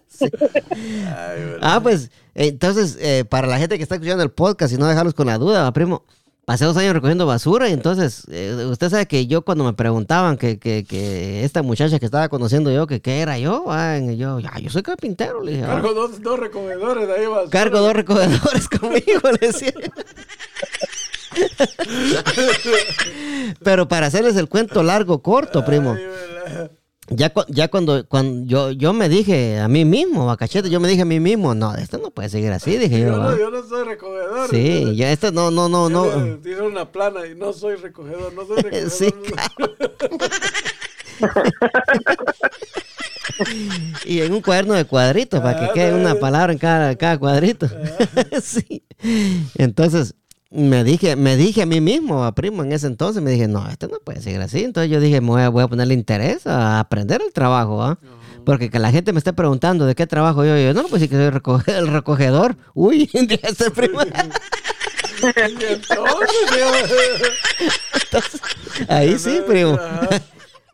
Sí. 0.08 0.26
Ay, 0.74 1.44
bueno. 1.44 1.58
Ah, 1.60 1.78
pues, 1.82 2.10
entonces, 2.34 2.96
eh, 3.00 3.24
para 3.28 3.46
la 3.46 3.58
gente 3.58 3.76
que 3.76 3.82
está 3.84 3.94
escuchando 3.94 4.22
el 4.24 4.30
podcast 4.30 4.72
y 4.72 4.76
no 4.76 4.88
dejarlos 4.88 5.14
con 5.14 5.26
la 5.28 5.38
duda, 5.38 5.70
primo, 5.72 6.02
pasé 6.48 6.64
dos 6.64 6.78
años 6.78 6.94
recogiendo 6.94 7.26
basura 7.26 7.68
y 7.68 7.74
entonces, 7.74 8.22
eh, 8.30 8.66
usted 8.70 8.88
sabe 8.88 9.04
que 9.06 9.26
yo 9.26 9.42
cuando 9.42 9.64
me 9.64 9.74
preguntaban 9.74 10.38
que, 10.38 10.58
que, 10.58 10.82
que 10.82 11.44
esta 11.44 11.60
muchacha 11.60 11.98
que 11.98 12.06
estaba 12.06 12.30
conociendo 12.30 12.72
yo, 12.72 12.86
que 12.86 13.02
qué 13.02 13.20
era 13.20 13.38
yo, 13.38 13.66
yo, 14.16 14.40
ya, 14.40 14.58
yo 14.58 14.70
soy 14.70 14.82
carpintero, 14.82 15.42
le 15.42 15.52
dije, 15.52 15.64
"Ah". 15.64 15.74
Cargo 15.74 15.92
dos, 15.92 16.22
dos 16.22 16.40
recogedores 16.40 17.06
de 17.06 17.12
ahí. 17.14 17.26
basura. 17.26 17.50
cargo 17.50 17.80
dos 17.80 17.92
recogedores 17.92 18.66
conmigo, 18.80 19.30
le 19.38 19.46
decía. 19.46 19.74
Pero 23.62 23.86
para 23.86 24.06
hacerles 24.06 24.36
el 24.36 24.48
cuento 24.48 24.82
largo, 24.82 25.22
corto, 25.22 25.66
primo. 25.66 25.96
Ay. 25.98 26.70
Ya, 27.10 27.30
cu- 27.32 27.44
ya 27.48 27.68
cuando, 27.68 28.06
cuando 28.06 28.46
yo, 28.46 28.70
yo 28.72 28.92
me 28.92 29.08
dije 29.08 29.58
a 29.58 29.68
mí 29.68 29.84
mismo, 29.84 30.30
a 30.30 30.36
cachete, 30.36 30.68
yo 30.68 30.78
me 30.78 30.88
dije 30.88 31.02
a 31.02 31.06
mí 31.06 31.20
mismo, 31.20 31.54
no, 31.54 31.74
esto 31.74 31.96
no 31.98 32.10
puede 32.10 32.28
seguir 32.28 32.52
así, 32.52 32.76
dije 32.76 33.00
yo. 33.00 33.06
Yo 33.08 33.16
no, 33.16 33.38
yo 33.38 33.50
no 33.50 33.66
soy 33.66 33.84
recogedor. 33.84 34.50
Sí, 34.50 34.94
ya 34.94 35.10
esto 35.10 35.32
no, 35.32 35.50
no, 35.50 35.68
no, 35.68 35.88
no. 35.88 36.38
Tiene, 36.42 36.60
una 36.62 36.92
plana 36.92 37.26
y 37.26 37.34
no 37.34 37.52
soy 37.54 37.76
recogedor, 37.76 38.32
no 38.34 38.46
soy 38.46 38.56
recogedor. 38.62 38.90
Sí, 38.90 39.08
Y 44.04 44.20
en 44.20 44.32
un 44.32 44.40
cuaderno 44.42 44.74
de 44.74 44.84
cuadritos, 44.84 45.40
para 45.40 45.58
que 45.58 45.64
Ah, 45.66 45.70
quede 45.72 45.94
una 45.94 46.14
palabra 46.16 46.52
en 46.52 46.58
cada, 46.58 46.96
cada 46.96 47.18
cuadrito. 47.18 47.68
sí. 48.42 48.82
Entonces, 49.56 50.14
me 50.50 50.82
dije, 50.84 51.14
me 51.16 51.36
dije 51.36 51.62
a 51.62 51.66
mí 51.66 51.80
mismo, 51.80 52.24
a 52.24 52.32
primo, 52.34 52.62
en 52.62 52.72
ese 52.72 52.86
entonces, 52.86 53.22
me 53.22 53.30
dije, 53.30 53.48
no, 53.48 53.68
esto 53.68 53.88
no 53.88 53.98
puede 54.04 54.22
seguir 54.22 54.40
así. 54.40 54.64
Entonces 54.64 54.90
yo 54.90 55.00
dije, 55.00 55.20
voy 55.20 55.42
a, 55.42 55.48
voy 55.50 55.62
a 55.62 55.68
ponerle 55.68 55.94
interés 55.94 56.46
a 56.46 56.80
aprender 56.80 57.20
el 57.24 57.32
trabajo, 57.32 57.82
¿ah? 57.82 57.98
Porque 58.44 58.70
que 58.70 58.78
la 58.78 58.90
gente 58.90 59.12
me 59.12 59.18
esté 59.18 59.32
preguntando 59.34 59.84
de 59.84 59.94
qué 59.94 60.06
trabajo 60.06 60.44
yo, 60.44 60.56
yo 60.56 60.72
no, 60.72 60.84
pues 60.88 61.02
sí 61.02 61.08
que 61.08 61.16
soy 61.16 61.28
recoge- 61.28 61.74
el 61.76 61.88
recogedor. 61.88 62.56
Uy, 62.74 63.10
dije 63.12 63.40
este 63.42 63.70
primo. 63.70 64.00
Entonces, 68.02 68.40
Ahí 68.88 69.18
sí, 69.18 69.40
primo. 69.46 69.78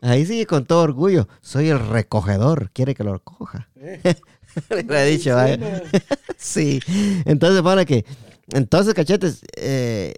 Ahí 0.01 0.25
sí, 0.25 0.45
con 0.45 0.65
todo 0.65 0.81
orgullo. 0.83 1.27
Soy 1.41 1.69
el 1.69 1.79
recogedor. 1.79 2.69
Quiere 2.71 2.93
que 2.95 3.03
lo 3.03 3.13
recoja. 3.13 3.67
Le 4.69 5.01
he 5.01 5.05
dicho, 5.05 5.35
vaya. 5.35 5.83
sí. 6.37 6.79
Entonces, 7.25 7.61
para 7.61 7.83
que. 7.85 8.05
Entonces, 8.51 8.93
cachetes, 8.93 9.41
eh, 9.57 10.13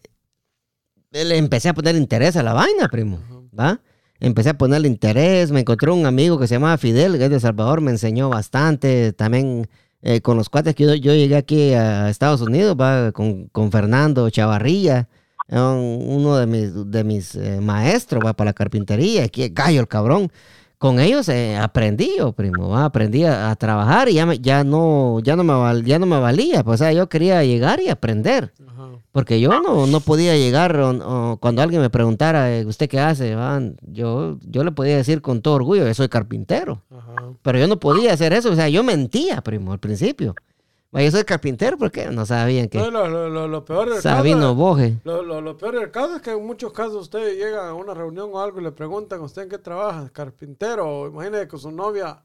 le 1.11 1.37
empecé 1.37 1.69
a 1.69 1.73
poner 1.73 1.95
interés 1.95 2.35
a 2.35 2.43
la 2.43 2.53
vaina, 2.53 2.87
primo. 2.89 3.19
¿Va? 3.57 3.79
Empecé 4.19 4.49
a 4.49 4.57
ponerle 4.57 4.87
interés. 4.87 5.51
Me 5.51 5.61
encontré 5.61 5.91
un 5.91 6.05
amigo 6.05 6.37
que 6.39 6.47
se 6.47 6.55
llamaba 6.55 6.77
Fidel, 6.77 7.17
que 7.17 7.25
es 7.25 7.29
de 7.29 7.39
Salvador. 7.39 7.81
Me 7.81 7.91
enseñó 7.91 8.29
bastante. 8.29 9.13
También 9.13 9.67
eh, 10.01 10.21
con 10.21 10.37
los 10.37 10.49
cuates 10.49 10.75
que 10.75 10.83
yo, 10.85 10.93
yo 10.95 11.13
llegué 11.13 11.35
aquí 11.35 11.73
a 11.73 12.09
Estados 12.09 12.41
Unidos, 12.41 12.75
va 12.79 13.11
con, 13.11 13.47
con 13.47 13.71
Fernando 13.71 14.29
un- 15.71 16.03
uno 16.07 16.35
de 16.37 16.45
mis, 16.45 16.91
de 16.91 17.03
mis 17.03 17.35
eh, 17.35 17.59
maestros 17.61 18.21
va 18.23 18.33
para 18.33 18.49
la 18.49 18.53
carpintería, 18.53 19.23
aquí 19.23 19.47
gallo 19.49 19.79
el 19.81 19.87
cabrón. 19.87 20.29
Con 20.79 20.99
ellos 20.99 21.27
eh, 21.29 21.57
aprendí 21.57 22.11
yo, 22.19 22.33
primo, 22.33 22.69
¿va? 22.69 22.85
aprendí 22.85 23.23
a, 23.23 23.49
a 23.49 23.55
trabajar 23.55 24.09
y 24.09 24.13
ya, 24.13 24.27
me- 24.27 24.37
ya, 24.37 24.63
no, 24.63 25.19
ya, 25.23 25.35
no 25.35 25.43
me 25.43 25.53
val- 25.53 25.83
ya 25.83 25.97
no 25.97 26.05
me 26.05 26.19
valía, 26.19 26.63
pues 26.63 26.79
o 26.79 26.83
sea, 26.83 26.93
yo 26.93 27.09
quería 27.09 27.43
llegar 27.43 27.79
y 27.81 27.89
aprender. 27.89 28.53
Ajá. 28.67 28.89
Porque 29.11 29.39
yo 29.39 29.59
no, 29.59 29.87
no 29.87 29.99
podía 30.01 30.37
llegar 30.37 30.79
o- 30.79 31.31
o 31.33 31.37
cuando 31.37 31.63
alguien 31.63 31.81
me 31.81 31.89
preguntara, 31.89 32.55
eh, 32.55 32.63
¿usted 32.65 32.87
qué 32.87 32.99
hace? 32.99 33.33
va? 33.33 33.59
Yo, 33.81 34.37
yo 34.47 34.63
le 34.63 34.71
podía 34.71 34.97
decir 34.97 35.23
con 35.23 35.41
todo 35.41 35.55
orgullo, 35.55 35.87
yo 35.87 35.93
soy 35.95 36.09
carpintero. 36.09 36.83
Ajá. 36.95 37.15
Pero 37.41 37.57
yo 37.57 37.67
no 37.67 37.79
podía 37.79 38.13
hacer 38.13 38.33
eso, 38.33 38.51
o 38.51 38.55
sea, 38.55 38.69
yo 38.69 38.83
mentía, 38.83 39.41
primo, 39.41 39.71
al 39.73 39.79
principio. 39.79 40.35
Va, 40.95 41.01
Yo 41.01 41.11
soy 41.11 41.23
carpintero 41.25 41.77
porque 41.77 42.05
no 42.07 42.25
sabían 42.25 42.69
que 42.69 42.77
No, 42.77 42.89
lo, 42.89 43.07
lo, 43.09 43.29
lo, 43.29 43.47
lo 43.47 43.65
peor 43.65 43.89
del 43.89 44.01
Sabino 44.01 44.39
caso, 44.39 44.55
Boje. 44.55 44.97
lo, 45.03 45.21
lo, 45.21 45.41
lo 45.41 45.57
peor 45.57 45.79
del 45.79 45.91
caso 45.91 46.15
es 46.15 46.21
que 46.21 46.31
en 46.31 46.45
muchos 46.45 46.71
casos 46.71 46.95
usted 46.95 47.35
llega 47.37 47.67
a 47.69 47.73
una 47.73 47.93
reunión 47.93 48.29
o 48.31 48.39
algo 48.39 48.59
y 48.61 48.63
le 48.63 48.71
preguntan, 48.71 49.19
¿usted 49.21 49.43
en 49.43 49.49
qué 49.49 49.57
trabaja? 49.57 50.09
Carpintero. 50.13 50.87
O 50.87 51.07
Imagine 51.07 51.47
que 51.47 51.57
su 51.57 51.71
novia 51.71 52.23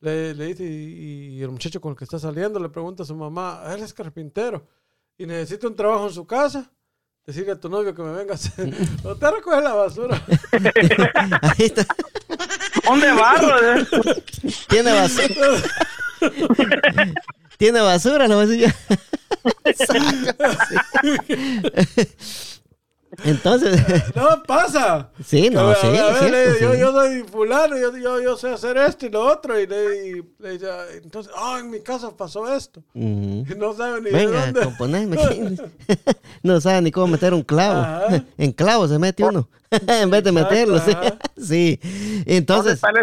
le, 0.00 0.32
le 0.34 0.46
dice, 0.46 0.64
y, 0.64 1.38
y 1.38 1.42
el 1.42 1.50
muchacho 1.50 1.80
con 1.80 1.90
el 1.92 1.98
que 1.98 2.04
está 2.04 2.18
saliendo 2.20 2.60
le 2.60 2.68
pregunta 2.68 3.02
a 3.02 3.06
su 3.06 3.16
mamá, 3.16 3.62
él 3.74 3.82
es 3.82 3.92
carpintero 3.92 4.64
y 5.16 5.26
necesita 5.26 5.66
un 5.66 5.74
trabajo 5.74 6.06
en 6.06 6.12
su 6.14 6.24
casa. 6.26 6.70
Decirle 7.26 7.52
a 7.52 7.60
tu 7.60 7.68
novio 7.68 7.94
que 7.94 8.02
me 8.02 8.12
venga 8.12 8.32
a 8.32 8.34
hacer. 8.36 8.72
O 9.04 9.14
te 9.16 9.30
recoge 9.30 9.60
la 9.60 9.74
basura. 9.74 10.24
Ahí 11.42 11.66
está. 11.66 11.84
Un 12.90 13.00
de 13.00 13.12
barro. 13.12 13.76
¿eh? 13.80 13.86
Tiene 14.68 14.92
basura. 14.92 15.34
Tiene 17.58 17.80
basura, 17.80 18.28
la 18.28 18.36
basura. 18.36 18.74
Entonces, 23.24 23.80
No, 24.14 24.42
pasa. 24.44 25.10
sí, 25.24 25.50
no, 25.50 25.74
sí, 25.74 25.86
a 25.86 25.90
ver, 25.90 26.00
a 26.00 26.06
ver, 26.06 26.18
cierto, 26.18 26.30
le- 26.30 26.60
yo, 26.60 26.72
sí. 26.74 26.78
yo 26.80 26.92
soy 26.92 27.22
fulano, 27.24 27.76
yo, 27.76 27.96
yo, 27.96 28.20
yo 28.22 28.36
sé 28.36 28.50
hacer 28.50 28.76
esto 28.76 29.06
y 29.06 29.10
lo 29.10 29.24
otro. 29.26 29.58
Y 29.60 29.66
le, 29.66 30.08
y 30.08 30.22
le 30.38 30.50
dice, 30.52 30.70
"Ah, 30.70 30.84
entonces, 31.02 31.32
ah, 31.36 31.56
en 31.60 31.70
mi 31.70 31.80
casa 31.80 32.16
pasó 32.16 32.52
esto. 32.54 32.82
No 32.94 33.74
sabe 33.74 34.00
ni 34.00 34.10
de 34.10 34.16
Venga, 34.16 34.44
dónde. 34.52 34.62
aquí. 35.20 35.40
No 36.42 36.60
sabe 36.60 36.82
ni 36.82 36.90
cómo 36.92 37.08
meter 37.08 37.34
un 37.34 37.42
clavo. 37.42 37.80
Ajá. 37.80 38.24
En 38.36 38.52
clavo 38.52 38.86
se 38.86 38.98
mete 38.98 39.24
uno. 39.24 39.48
en 39.70 40.10
vez 40.10 40.22
de 40.24 40.32
meterlo, 40.32 40.78
sí. 40.78 40.92
Sí. 41.36 41.80
¿Dónde 41.82 42.36
Entonces, 42.36 42.74
está 42.74 42.92
la 42.92 43.00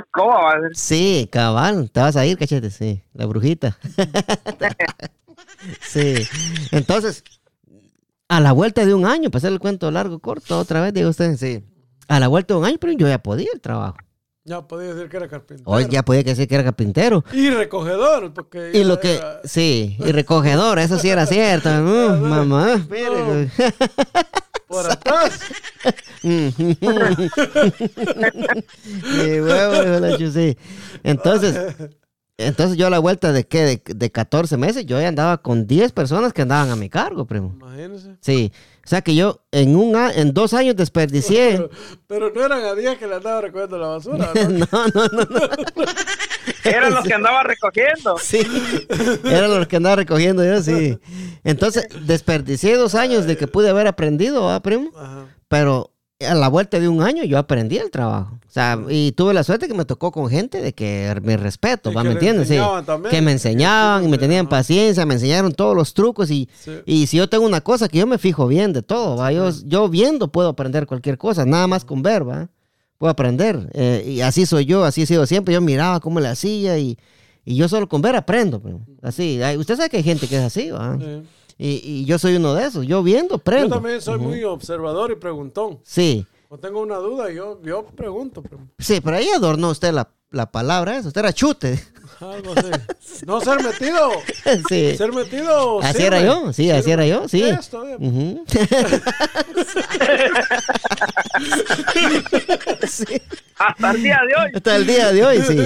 sí, 0.74 1.28
cabal. 1.32 1.92
Te 1.92 2.00
vas 2.00 2.16
a 2.16 2.26
ir, 2.26 2.38
cachete, 2.38 2.70
sí. 2.70 3.04
La 3.14 3.26
brujita. 3.26 3.78
sí. 5.82 6.16
Entonces, 6.72 7.24
a 8.28 8.40
la 8.40 8.52
vuelta 8.52 8.86
de 8.86 8.94
un 8.94 9.06
año, 9.06 9.30
para 9.30 9.40
hacer 9.40 9.52
el 9.54 9.60
cuento 9.60 9.90
largo, 9.92 10.20
corto, 10.20 10.60
otra 10.60 10.82
vez, 10.82 10.94
digo 10.94 11.10
usted, 11.10 11.36
sí. 11.38 11.64
A 12.08 12.20
la 12.20 12.28
vuelta 12.28 12.54
de 12.54 12.60
un 12.60 12.66
año, 12.66 12.78
pero 12.80 12.94
yo 12.94 13.08
ya 13.08 13.22
podía 13.22 13.50
el 13.54 13.62
trabajo. 13.62 13.98
Ya 14.48 14.62
podía 14.68 14.94
decir 14.94 15.10
que 15.10 15.18
era 15.18 15.28
carpintero. 15.28 15.72
Hoy 15.72 15.88
ya 15.90 16.04
podía 16.04 16.22
decir 16.22 16.48
que 16.48 16.54
era 16.54 16.64
carpintero. 16.64 17.24
Y 17.34 17.50
recogedor, 17.50 18.32
porque... 18.32 18.70
Y 18.76 18.84
lo 18.84 19.00
que, 19.00 19.16
era- 19.16 19.42
sí, 19.44 19.98
y 20.00 20.12
recogedor, 20.12 20.78
eso 20.78 21.00
sí 21.00 21.10
era 21.10 21.26
cierto. 21.26 21.70
Uh, 21.82 22.16
mamá, 22.18 22.76
mire. 22.90 23.50
Por 24.68 24.86
atrás. 24.92 25.40
Sí. 30.34 30.58
Entonces, 31.04 31.76
entonces 32.38 32.78
yo 32.78 32.88
a 32.88 32.90
la 32.90 33.00
vuelta 33.00 33.32
de 33.32 33.46
qué, 33.48 33.62
de, 33.64 33.82
de 33.96 34.12
14 34.12 34.58
meses, 34.58 34.86
yo 34.86 35.00
ya 35.00 35.08
andaba 35.08 35.38
con 35.38 35.68
10 35.68 35.92
personas 35.94 36.34
que 36.34 36.42
andaban 36.42 36.70
a 36.70 36.76
mi 36.76 36.90
cargo, 36.90 37.26
primo. 37.26 37.54
Imagínense. 37.56 38.16
Sí. 38.22 38.52
O 38.86 38.88
sea 38.88 39.02
que 39.02 39.16
yo 39.16 39.42
en 39.52 39.76
un 39.76 39.96
a- 39.96 40.12
en 40.12 40.34
dos 40.34 40.54
años 40.54 40.76
desperdicié. 40.76 41.58
Pero, 42.08 42.32
pero 42.32 42.32
no 42.34 42.46
eran 42.46 42.64
a 42.64 42.76
días 42.76 42.98
que 42.98 43.08
le 43.08 43.16
andaba 43.16 43.42
recogiendo 43.42 43.78
la 43.80 43.88
basura. 43.88 44.32
¿no? 44.50 44.50
No, 44.50 44.88
no, 44.94 45.08
no, 45.08 45.24
no. 45.26 45.86
Eran 46.64 46.94
los 46.94 47.04
que 47.06 47.14
andaba 47.14 47.42
recogiendo. 47.44 48.18
Sí. 48.20 48.42
Era 49.24 49.48
lo 49.48 49.68
que 49.68 49.78
andaba 49.78 49.96
recogiendo 49.96 50.44
yo, 50.46 50.62
sí. 50.62 51.00
Entonces, 51.44 51.88
desperdicié 52.06 52.76
dos 52.76 52.94
años 52.96 53.26
de 53.26 53.38
que 53.38 53.48
pude 53.48 53.70
haber 53.70 53.88
aprendido, 53.88 54.50
¿ah, 54.52 54.60
primo? 54.62 54.92
Ajá. 54.98 55.26
Pero 55.48 55.92
a 56.22 56.34
la 56.34 56.48
vuelta 56.48 56.80
de 56.80 56.88
un 56.88 57.02
año 57.02 57.24
yo 57.26 57.38
aprendí 57.38 57.78
el 57.78 57.92
trabajo. 57.92 58.40
O 58.48 58.52
sea, 58.52 58.80
y 58.90 59.12
tuve 59.12 59.34
la 59.34 59.44
suerte 59.44 59.68
que 59.68 59.74
me 59.74 59.84
tocó 59.84 60.12
con 60.14 60.30
gente 60.30 60.62
de 60.62 60.74
que 60.74 61.14
me 61.24 61.36
respeto, 61.36 61.92
¿va? 61.92 62.04
¿me 62.06 62.12
entiendes? 62.14 62.48
Sí. 62.48 62.58
también. 62.86 63.12
Que 63.12 63.22
me 63.22 63.34
enseñaban 63.34 64.06
y 64.06 64.08
me 64.08 64.18
tenían 64.18 64.48
paciencia, 64.48 65.06
me 65.06 65.16
enseñaron 65.16 65.52
todos 65.52 65.76
los 65.76 65.94
trucos 65.94 66.32
y, 66.32 66.48
Sí. 66.58 66.72
y 66.86 67.08
si 67.08 67.18
yo 67.18 67.28
tengo 67.28 67.46
una 67.46 67.60
cosa 67.60 67.90
que 67.90 67.98
yo 67.98 68.08
me 68.08 68.18
fijo 68.18 68.48
bien 68.48 68.72
de 68.72 68.82
todo, 68.82 69.18
¿va? 69.18 69.32
Yo, 69.34 69.50
yo 69.66 69.90
viendo 69.90 70.32
puedo 70.32 70.48
aprender 70.48 70.86
cualquier 70.88 71.18
cosa, 71.18 71.46
nada 71.46 71.68
más 71.68 71.84
con 71.84 72.02
ver, 72.02 72.28
¿va? 72.28 72.48
Puedo 72.98 73.12
aprender. 73.12 73.70
Eh, 73.74 74.06
y 74.08 74.22
así 74.22 74.46
soy 74.46 74.64
yo, 74.66 74.86
así 74.86 75.02
he 75.02 75.06
sido 75.06 75.26
siempre. 75.26 75.54
Yo 75.54 75.60
miraba 75.60 76.00
cómo 76.00 76.22
le 76.22 76.30
hacía 76.30 76.78
y, 76.80 76.98
y 77.44 77.58
yo 77.58 77.68
solo 77.68 77.90
con 77.90 78.02
ver 78.02 78.16
aprendo. 78.16 78.62
pero 78.62 78.80
Así, 79.02 79.42
usted 79.58 79.76
sabe 79.76 79.90
que 79.90 79.98
hay 79.98 80.04
gente 80.04 80.30
que 80.30 80.38
es 80.38 80.44
así, 80.44 80.72
¿va? 80.72 80.98
Y, 81.58 81.82
y 81.84 82.06
yo 82.06 82.20
soy 82.20 82.36
uno 82.36 82.54
de 82.54 82.66
esos. 82.66 82.86
Yo 82.86 83.02
viendo 83.04 83.30
Yo 83.32 83.36
aprendo. 83.38 83.76
también 83.76 84.02
soy 84.02 84.20
muy 84.20 84.44
observador 84.44 85.12
y 85.12 85.16
preguntón. 85.16 85.80
Sí. 85.84 86.26
Cuando 86.50 86.68
tengo 86.68 86.82
una 86.82 86.98
duda, 86.98 87.32
yo, 87.32 87.60
yo 87.64 87.86
pregunto. 87.96 88.44
Sí, 88.78 89.00
pero 89.02 89.18
ahí 89.18 89.30
adornó 89.30 89.70
usted 89.70 89.92
la, 89.94 90.10
la 90.32 90.52
palabra 90.52 90.98
esa. 90.98 91.08
Usted 91.08 91.20
era 91.22 91.34
chute. 91.34 91.82
Algo 92.20 92.54
así. 92.56 93.24
No 93.26 93.42
ser 93.42 93.64
metido. 93.64 94.12
sí. 94.70 94.96
Ser 94.98 95.12
metido. 95.14 95.82
Así 95.82 95.94
sirve. 96.02 96.08
era 96.08 96.22
yo, 96.22 96.54
sí, 96.54 96.70
así 96.72 96.84
Sirve. 96.84 96.94
era 96.94 97.08
yo, 97.08 97.28
sí. 97.28 97.44
Esto. 97.44 97.84
Ujú. 98.00 98.44
Sí, 102.88 103.22
Hasta 103.58 103.92
el 103.92 104.04
día 104.04 104.20
de 104.28 104.36
hoy. 104.44 104.52
Hasta 104.56 104.76
el 104.76 104.88
día 104.88 105.12
de 105.12 105.26
hoy, 105.26 105.42
sí. 105.42 105.58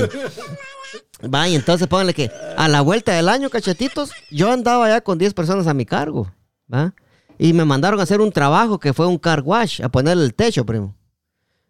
Vaya, 1.21 1.55
entonces 1.55 1.87
pónganle 1.87 2.13
que 2.13 2.31
a 2.57 2.67
la 2.67 2.81
vuelta 2.81 3.13
del 3.13 3.27
año, 3.27 3.49
cachetitos, 3.49 4.11
yo 4.31 4.51
andaba 4.51 4.87
ya 4.87 5.01
con 5.01 5.17
10 5.17 5.33
personas 5.33 5.67
a 5.67 5.73
mi 5.73 5.85
cargo, 5.85 6.31
¿va? 6.73 6.93
Y 7.37 7.53
me 7.53 7.65
mandaron 7.65 7.99
a 7.99 8.03
hacer 8.03 8.21
un 8.21 8.31
trabajo 8.31 8.79
que 8.79 8.93
fue 8.93 9.07
un 9.07 9.17
car 9.17 9.41
wash, 9.41 9.81
a 9.81 9.89
ponerle 9.89 10.25
el 10.25 10.33
techo, 10.33 10.65
primo. 10.65 10.95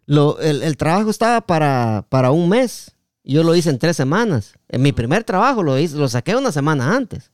Lo, 0.06 0.38
el, 0.40 0.62
el 0.62 0.76
trabajo 0.76 1.10
estaba 1.10 1.40
para, 1.40 2.06
para 2.08 2.32
un 2.32 2.48
mes. 2.48 2.96
Yo 3.22 3.44
lo 3.44 3.54
hice 3.54 3.70
en 3.70 3.78
tres 3.78 3.96
semanas. 3.96 4.54
En 4.68 4.82
mi 4.82 4.92
primer 4.92 5.22
trabajo 5.22 5.62
lo 5.62 5.78
hice, 5.78 5.96
lo 5.96 6.08
saqué 6.08 6.34
una 6.34 6.50
semana 6.50 6.96
antes. 6.96 7.30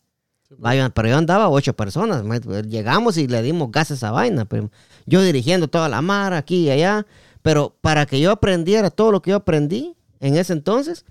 Vaya, 0.50 0.90
pero 0.90 1.08
yo 1.08 1.16
andaba 1.16 1.48
ocho 1.48 1.74
personas. 1.74 2.22
Llegamos 2.66 3.16
y 3.16 3.26
le 3.26 3.42
dimos 3.42 3.70
gas 3.70 3.90
a 3.90 3.94
esa 3.94 4.10
vaina. 4.10 4.44
primo. 4.44 4.70
Yo 5.06 5.22
dirigiendo 5.22 5.68
toda 5.68 5.88
la 5.88 6.02
mar 6.02 6.34
aquí 6.34 6.66
y 6.66 6.70
allá. 6.70 7.06
Pero 7.42 7.76
para 7.80 8.06
que 8.06 8.20
yo 8.20 8.30
aprendiera 8.30 8.90
todo 8.90 9.12
lo 9.12 9.22
que 9.22 9.30
yo 9.30 9.36
aprendí 9.36 9.96
en 10.20 10.36
ese 10.36 10.52
entonces, 10.52 11.04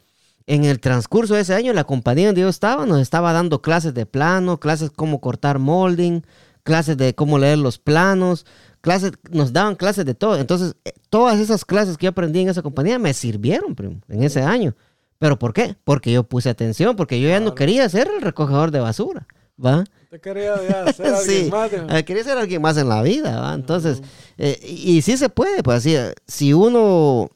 en 0.47 0.63
el 0.63 0.79
transcurso 0.79 1.33
de 1.35 1.41
ese 1.41 1.53
año, 1.55 1.73
la 1.73 1.83
compañía 1.85 2.27
donde 2.27 2.41
yo 2.41 2.49
estaba 2.49 2.85
nos 2.85 3.01
estaba 3.01 3.33
dando 3.33 3.61
clases 3.61 3.93
de 3.93 4.05
plano, 4.05 4.59
clases 4.59 4.91
cómo 4.95 5.19
cortar 5.21 5.57
molding, 5.59 6.21
clases 6.63 6.97
de 6.97 7.15
cómo 7.15 7.39
leer 7.39 7.57
los 7.57 7.79
planos, 7.79 8.45
clases, 8.81 9.13
nos 9.31 9.53
daban 9.53 9.75
clases 9.75 10.05
de 10.05 10.13
todo. 10.15 10.37
Entonces, 10.37 10.75
eh, 10.85 10.93
todas 11.09 11.39
esas 11.39 11.65
clases 11.65 11.97
que 11.97 12.05
yo 12.05 12.09
aprendí 12.11 12.41
en 12.41 12.49
esa 12.49 12.61
compañía 12.61 12.99
me 12.99 13.13
sirvieron, 13.13 13.73
primo, 13.75 14.01
en 14.09 14.23
ese 14.23 14.41
año. 14.41 14.75
¿Pero 15.17 15.39
por 15.39 15.53
qué? 15.53 15.75
Porque 15.83 16.11
yo 16.11 16.23
puse 16.23 16.49
atención, 16.49 16.95
porque 16.95 17.19
yo 17.21 17.29
ya 17.29 17.39
no 17.39 17.55
quería 17.55 17.87
ser 17.89 18.09
el 18.15 18.21
recogedor 18.21 18.69
de 18.69 18.81
basura, 18.81 19.25
¿va? 19.63 19.83
Te 20.11 20.19
quería 20.19 20.55
ya 20.67 20.93
ser 20.93 21.07
alguien 21.07 21.45
Sí, 21.45 21.49
más. 21.49 21.71
eh, 21.73 22.03
quería 22.05 22.23
ser 22.23 22.37
alguien 22.37 22.61
más 22.61 22.77
en 22.77 22.89
la 22.89 23.01
vida, 23.01 23.39
¿va? 23.39 23.53
Entonces, 23.53 24.01
eh, 24.37 24.59
y, 24.61 24.97
y 24.97 25.01
sí 25.01 25.17
se 25.17 25.29
puede, 25.29 25.63
pues 25.63 25.77
así, 25.77 25.95
si 26.27 26.53
uno 26.53 27.29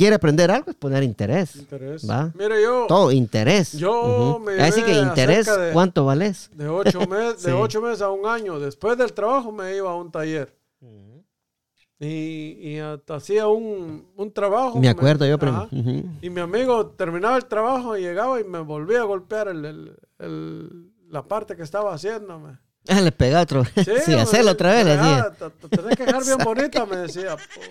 quiere 0.00 0.16
aprender 0.16 0.50
algo 0.50 0.70
es 0.70 0.76
poner 0.76 1.02
interés. 1.02 1.56
Interés. 1.56 2.08
Va. 2.08 2.32
Mire, 2.34 2.62
yo 2.62 2.86
Todo, 2.88 3.12
interés. 3.12 3.72
Yo 3.74 4.36
Ujú. 4.36 4.38
me 4.40 4.58
Así 4.62 4.82
que 4.82 4.92
interés, 4.94 5.44
de- 5.46 5.72
¿cuánto 5.72 6.06
vales? 6.06 6.48
de 6.54 6.68
ocho, 6.68 7.00
meses, 7.06 7.42
Sí. 7.42 7.46
de 7.48 7.52
ocho 7.52 7.82
meses 7.82 8.00
a 8.00 8.08
un 8.10 8.24
año, 8.26 8.58
después 8.58 8.96
del 8.96 9.12
trabajo 9.12 9.52
me 9.52 9.76
iba 9.76 9.90
a 9.90 9.94
un 9.96 10.10
taller. 10.10 10.56
Y, 12.02 12.78
hacía 13.08 13.46
un, 13.48 14.06
un 14.16 14.32
trabajo. 14.32 14.78
Me 14.80 14.88
acuerdo 14.88 15.26
yo, 15.26 15.38
pero... 15.38 15.52
Ajá. 15.52 15.68
ujú. 15.70 16.02
Y 16.22 16.30
mi 16.30 16.40
amigo 16.40 16.86
terminaba 16.86 17.36
el 17.36 17.44
trabajo 17.44 17.94
y 17.94 18.00
llegaba 18.00 18.40
y 18.40 18.44
me 18.44 18.60
volvía 18.60 19.00
a 19.00 19.04
golpear 19.04 19.48
el, 19.48 19.64
el- 19.66 19.96
el- 20.18 20.90
la 21.10 21.22
parte 21.28 21.56
que 21.56 21.62
estaba 21.62 21.92
haciéndome. 21.92 22.58
Ah, 22.88 23.02
le 23.02 23.12
pega 23.12 23.42
otro. 23.42 23.64
Sí, 23.66 23.72
me 24.08 24.20
hacerlo 24.22 24.52
otra 24.52 24.70
vez, 24.72 24.84
le 24.86 24.96
decía. 24.96 25.18
"Ah, 25.20 25.30
te- 25.60 25.68
te 25.68 25.76
tenés 25.76 25.96
que 25.96 26.06
dejar 26.06 26.24
bien 26.24 26.38
bonita, 26.44 26.86
me 26.86 26.96
decía. 26.96 27.36
puta. 27.36 27.66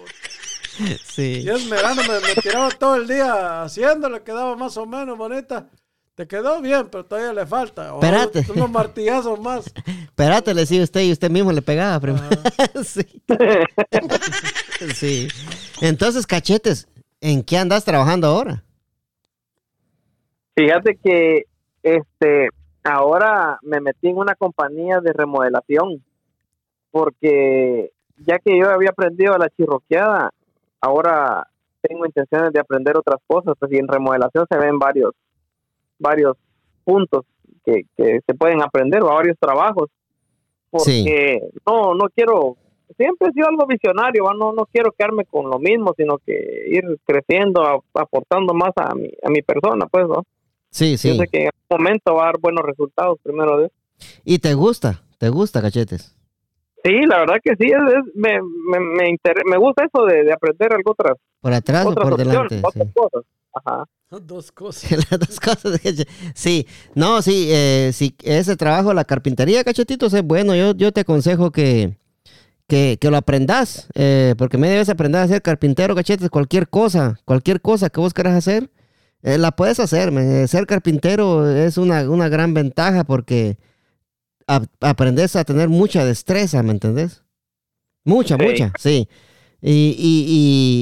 Sí. 1.03 1.41
Y 1.43 1.49
esmerándome, 1.49 2.19
me 2.19 2.41
tiraba 2.41 2.69
todo 2.69 2.95
el 2.95 3.07
día 3.07 3.63
haciéndole, 3.63 4.21
quedaba 4.21 4.55
más 4.55 4.77
o 4.77 4.86
menos 4.86 5.17
bonita. 5.17 5.69
Te 6.15 6.27
quedó 6.27 6.61
bien, 6.61 6.89
pero 6.91 7.05
todavía 7.05 7.32
le 7.32 7.45
falta. 7.45 7.93
O 7.93 8.03
Espérate. 8.03 8.45
Unos 8.51 8.69
martillazos 8.69 9.39
más. 9.39 9.73
Espérate, 9.86 10.53
le 10.53 10.61
decía 10.61 10.84
usted 10.84 11.01
y 11.01 11.11
usted 11.13 11.32
mismo 11.32 11.51
le 11.51 11.61
pegaba 11.61 11.97
primero. 11.99 12.27
sí. 12.84 13.23
sí. 14.93 15.27
Entonces, 15.82 16.27
cachetes, 16.27 16.89
¿en 17.21 17.41
qué 17.41 17.57
andas 17.57 17.86
trabajando 17.86 18.27
ahora? 18.27 18.63
Fíjate 20.55 20.99
que 21.01 21.45
este 21.84 22.49
ahora 22.84 23.59
me 23.61 23.80
metí 23.80 24.09
en 24.09 24.17
una 24.17 24.36
compañía 24.36 24.99
de 24.99 25.13
remodelación 25.13 26.03
porque 26.91 27.91
ya 28.17 28.39
que 28.39 28.59
yo 28.59 28.69
había 28.69 28.89
aprendido 28.89 29.38
la 29.38 29.49
chirroqueada, 29.49 30.32
ahora 30.82 31.47
tengo 31.82 32.05
intenciones 32.05 32.51
de 32.53 32.59
aprender 32.59 32.97
otras 32.97 33.21
cosas, 33.27 33.55
pues 33.59 33.71
y 33.71 33.77
en 33.77 33.88
remodelación 33.88 34.45
se 34.49 34.57
ven 34.57 34.77
varios 34.80 35.11
varios 35.97 36.38
puntos 36.84 37.25
que, 37.65 37.84
que 37.95 38.19
se 38.25 38.34
pueden 38.34 38.61
aprender 38.61 39.01
o 39.03 39.07
varios 39.07 39.38
trabajos 39.39 39.89
porque 40.71 41.39
no 41.65 41.93
no 41.95 42.05
quiero 42.15 42.57
siempre 42.97 43.30
he 43.30 43.34
sido 43.34 43.47
algo 43.47 43.65
visionario 43.65 44.23
no 44.38 44.51
no 44.53 44.65
quiero 44.71 44.91
quedarme 44.91 45.25
con 45.25 45.49
lo 45.49 45.59
mismo 45.59 45.93
sino 45.97 46.17
que 46.19 46.65
ir 46.67 46.84
creciendo 47.05 47.61
a- 47.63 47.80
aportando 48.01 48.53
más 48.53 48.71
a 48.75 48.93
mi 48.95 49.09
a 49.23 49.30
mi 49.30 49.41
persona 49.41 49.86
pues 49.88 50.07
¿no? 50.07 50.23
Sí, 50.71 50.91
Yo 50.91 50.97
sí. 50.97 51.17
sé 51.17 51.27
que 51.32 51.38
en 51.43 51.47
algún 51.47 51.84
momento 51.86 52.13
va 52.13 52.21
a 52.23 52.25
dar 52.25 52.39
buenos 52.39 52.63
resultados, 52.63 53.17
primero 53.23 53.57
Dios. 53.57 53.71
¿Y 54.23 54.38
te 54.38 54.53
gusta? 54.53 55.01
¿Te 55.17 55.30
gusta, 55.30 55.63
cachetes? 55.63 56.15
Sí, 56.84 56.93
la 57.07 57.19
verdad 57.19 57.36
que 57.43 57.51
sí, 57.59 57.65
es, 57.67 57.93
es- 57.93 58.15
me, 58.15 58.39
me, 58.41 58.80
me, 58.80 59.09
inter- 59.09 59.43
me 59.49 59.57
gusta 59.57 59.84
eso 59.86 60.05
de, 60.05 60.23
de 60.23 60.34
aprender 60.34 60.73
algo 60.73 60.91
otras, 60.91 61.17
¿Por 61.41 61.53
atrás 61.53 61.86
o 61.86 61.89
otras 61.89 62.03
por 62.03 62.13
opciones, 62.13 62.34
delante? 62.49 62.61
otras 62.67 62.88
Sí. 62.88 62.93
cosas. 62.95 63.23
Ajá. 63.53 63.84
Dos 64.21 64.51
cosas. 64.51 64.91
Las 65.11 65.19
dos 65.19 65.39
cosas. 65.39 65.82
Sí, 66.34 66.65
no, 66.95 67.21
sí, 67.21 67.47
eh, 67.51 67.91
sí, 67.93 68.15
ese 68.23 68.55
trabajo, 68.55 68.93
la 68.93 69.03
carpintería, 69.05 69.63
cachetitos, 69.63 70.13
es 70.13 70.23
bueno. 70.23 70.55
Yo, 70.55 70.73
yo 70.73 70.91
te 70.91 71.01
aconsejo 71.01 71.51
que, 71.51 71.97
que, 72.67 72.97
que 72.99 73.11
lo 73.11 73.17
aprendas, 73.17 73.89
eh, 73.95 74.36
porque 74.38 74.57
me 74.57 74.69
debes 74.69 74.89
aprender 74.89 75.21
a 75.21 75.27
ser 75.27 75.41
carpintero, 75.41 75.95
cachetes, 75.95 76.30
cualquier 76.30 76.69
cosa, 76.69 77.19
cualquier 77.25 77.61
cosa 77.61 77.89
que 77.89 77.99
vos 77.99 78.13
quieras 78.13 78.36
hacer, 78.36 78.69
eh, 79.23 79.38
la 79.38 79.51
puedes 79.51 79.80
hacer. 79.80 80.11
Ser 80.47 80.65
carpintero 80.65 81.49
es 81.49 81.77
una, 81.77 82.09
una 82.09 82.30
gran 82.30 82.53
ventaja 82.53 83.03
porque 83.03 83.57
ap- 84.56 84.70
aprendes 84.82 85.36
a 85.36 85.43
tener 85.45 85.70
mucha 85.70 86.04
destreza, 86.06 86.62
¿me 86.64 86.72
entendés? 86.72 87.24
Mucha, 88.06 88.36
Sí. 88.38 88.43
mucha, 88.43 88.74
sí. 88.78 89.08
Y, 89.62 89.72
y, 89.97 90.26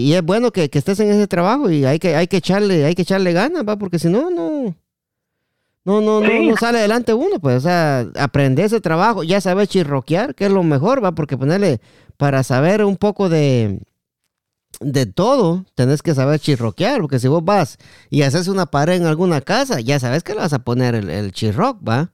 y, 0.05 0.09
y 0.09 0.13
es 0.13 0.23
bueno 0.23 0.51
que, 0.51 0.69
que 0.69 0.77
estés 0.79 0.99
en 0.99 1.09
ese 1.09 1.27
trabajo 1.27 1.69
y 1.71 1.83
hay 1.85 1.99
que, 1.99 2.15
hay 2.15 2.27
que 2.27 2.37
echarle, 2.37 2.85
hay 2.85 2.93
que 2.95 3.01
echarle 3.03 3.33
ganas, 3.33 3.63
va, 3.67 3.77
porque 3.77 3.97
si 3.99 4.07
no, 4.07 4.29
no, 4.29 4.75
no, 5.85 6.01
no, 6.01 6.21
no, 6.21 6.27
Sí. 6.29 6.47
no 6.49 6.57
sale 6.57 6.79
adelante 6.79 7.13
uno, 7.13 7.39
pues, 7.39 7.57
o 7.57 7.61
sea, 7.61 8.07
aprender 8.19 8.65
ese 8.65 8.81
trabajo, 8.81 9.23
ya 9.23 9.39
sabes 9.41 9.69
chirroquear, 9.69 10.35
que 10.35 10.45
es 10.45 10.51
lo 10.51 10.61
mejor, 10.63 11.03
va, 11.03 11.13
porque 11.13 11.37
ponerle, 11.37 11.79
para 12.17 12.43
saber 12.43 12.83
un 12.83 12.97
poco 12.97 13.29
de, 13.29 13.79
de 14.79 15.05
todo, 15.07 15.65
tenés 15.75 16.01
que 16.03 16.13
saber 16.13 16.39
chirroquear, 16.39 16.99
porque 17.01 17.19
si 17.19 17.27
vos 17.27 17.43
vas 17.43 17.77
y 18.09 18.23
haces 18.23 18.47
una 18.47 18.65
pared 18.67 18.95
en 18.95 19.05
alguna 19.07 19.41
casa, 19.41 19.79
ya 19.79 19.99
sabes 19.99 20.23
que 20.23 20.33
le 20.33 20.39
vas 20.41 20.53
a 20.53 20.59
poner 20.59 20.93
el, 20.93 21.09
el 21.09 21.31
chirroc, 21.31 21.77
va. 21.87 22.11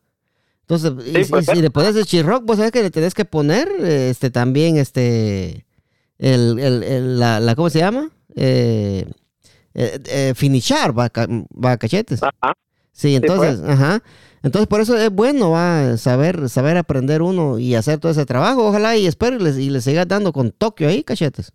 Entonces, 0.75 1.07
y, 1.07 1.15
Sí, 1.17 1.23
si- 1.25 1.31
pues, 1.31 1.45
si 1.45 1.61
le 1.61 1.69
pones 1.71 1.95
el 1.95 2.05
chirroc, 2.05 2.43
vos 2.45 2.57
sabes 2.57 2.71
que 2.71 2.81
le 2.83 2.91
tenés 2.91 3.13
que 3.13 3.25
poner, 3.25 3.67
este, 3.81 4.29
también, 4.31 4.77
este, 4.77 5.65
el, 6.17 6.59
el- 6.59 6.83
el- 6.83 7.19
la, 7.19 7.39
la- 7.39 7.55
¿cómo 7.55 7.69
se 7.69 7.79
llama? 7.79 8.09
Eh, 8.35 9.05
eh, 9.75 9.99
eh, 10.09 10.33
finichar, 10.35 10.97
va, 10.97 11.09
va, 11.63 11.77
cachetes. 11.77 12.21
Ajá. 12.23 12.53
Sí, 12.91 13.19
pues. 13.19 13.31
entonces, 13.31 13.61
ajá. 13.69 14.01
Entonces, 14.43 14.67
por 14.67 14.81
eso 14.81 14.97
es 14.97 15.09
bueno, 15.09 15.51
va, 15.51 15.97
saber, 15.97 16.49
saber 16.49 16.77
aprender 16.77 17.21
uno 17.21 17.57
y 17.59 17.75
hacer 17.75 17.97
todo 17.99 18.11
ese 18.11 18.25
trabajo. 18.25 18.67
Ojalá 18.67 18.95
y 18.97 19.07
espero 19.07 19.37
y 19.37 19.39
les, 19.39 19.57
y 19.57 19.69
les 19.69 19.83
sigas 19.85 20.07
dando 20.07 20.33
con 20.33 20.51
Tokio 20.51 20.89
ahí, 20.89 21.01
cachetes. 21.03 21.53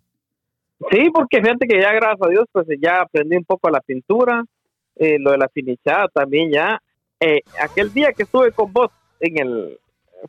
Sí, 0.91 1.09
porque 1.13 1.41
fíjate 1.41 1.67
que 1.67 1.79
ya, 1.81 1.91
gracias 1.93 2.19
a 2.25 2.29
Dios, 2.29 2.45
pues 2.51 2.65
ya 2.81 3.01
aprendí 3.01 3.35
un 3.37 3.43
poco 3.45 3.69
la 3.69 3.79
pintura, 3.81 4.43
eh, 4.95 5.17
lo 5.19 5.31
de 5.31 5.37
la 5.37 5.47
finichada 5.49 6.07
también 6.13 6.51
ya. 6.51 6.81
Eh, 7.19 7.41
aquel 7.61 7.93
día 7.93 8.11
que 8.13 8.23
estuve 8.23 8.51
con 8.53 8.71
vos 8.73 8.89
en 9.19 9.37
el, 9.39 9.79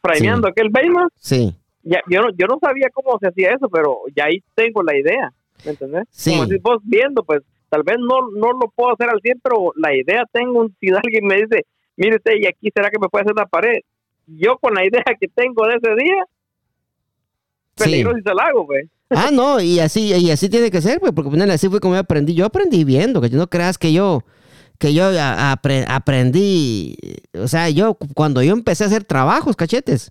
frameando 0.03 0.49
aquel 0.49 0.71
Bayman, 0.71 1.09
Sí, 1.17 1.55
ya, 1.83 2.01
yo, 2.09 2.23
no, 2.23 2.31
yo 2.37 2.47
no 2.47 2.59
sabía 2.61 2.89
cómo 2.93 3.19
se 3.19 3.29
hacía 3.29 3.53
eso, 3.53 3.69
pero 3.69 4.03
ya 4.15 4.25
ahí 4.25 4.43
tengo 4.55 4.83
la 4.83 4.97
idea, 4.97 5.33
¿me 5.65 5.71
entendés? 5.73 6.05
Sí. 6.11 6.31
Como 6.31 6.47
decís 6.47 6.63
vos 6.63 6.79
viendo, 6.85 7.23
pues 7.25 7.43
tal 7.69 7.83
vez 7.83 7.97
no, 7.99 8.31
no 8.31 8.53
lo 8.53 8.71
puedo 8.75 8.93
hacer 8.93 9.09
al 9.09 9.21
100, 9.21 9.41
pero 9.43 9.73
la 9.77 9.95
idea 9.95 10.25
tengo, 10.33 10.69
si 10.81 10.89
alguien 10.89 11.27
me 11.27 11.37
dice, 11.37 11.67
mire 11.97 12.17
usted, 12.17 12.33
y 12.41 12.47
aquí 12.47 12.71
será 12.75 12.91
que 12.91 12.99
me 12.99 13.09
puede 13.09 13.23
hacer 13.23 13.33
una 13.33 13.47
pared, 13.47 13.81
yo 14.27 14.59
con 14.59 14.75
la 14.75 14.85
idea 14.85 15.03
que 15.19 15.29
tengo 15.29 15.67
de 15.67 15.77
ese 15.77 15.95
día, 15.97 16.25
sí. 17.77 17.85
peligro 17.85 18.15
si 18.15 18.23
se 18.23 18.35
la 18.35 18.45
hago, 18.45 18.67
pues. 18.67 18.87
Ah, 19.11 19.31
no, 19.33 19.61
y 19.61 19.81
así, 19.81 20.13
y 20.15 20.31
así 20.31 20.49
tiene 20.49 20.71
que 20.71 20.81
ser, 20.81 21.01
pues, 21.01 21.13
porque 21.13 21.31
ponerle 21.31 21.55
así 21.55 21.69
fue 21.69 21.81
como 21.81 21.95
yo 21.95 22.01
aprendí. 22.01 22.33
Yo 22.35 22.47
aprendí 22.47 22.85
viendo, 22.85 23.21
que 23.21 23.29
no 23.31 23.49
creas 23.49 23.77
que 23.77 23.93
yo, 23.93 24.23
que 24.81 24.95
yo 24.95 25.05
apre- 25.13 25.85
aprendí, 25.87 26.97
o 27.39 27.47
sea, 27.47 27.69
yo 27.69 27.97
cuando 28.15 28.43
yo 28.43 28.53
empecé 28.55 28.83
a 28.85 28.87
hacer 28.89 29.05
trabajos, 29.05 29.55
cachetes, 29.55 30.11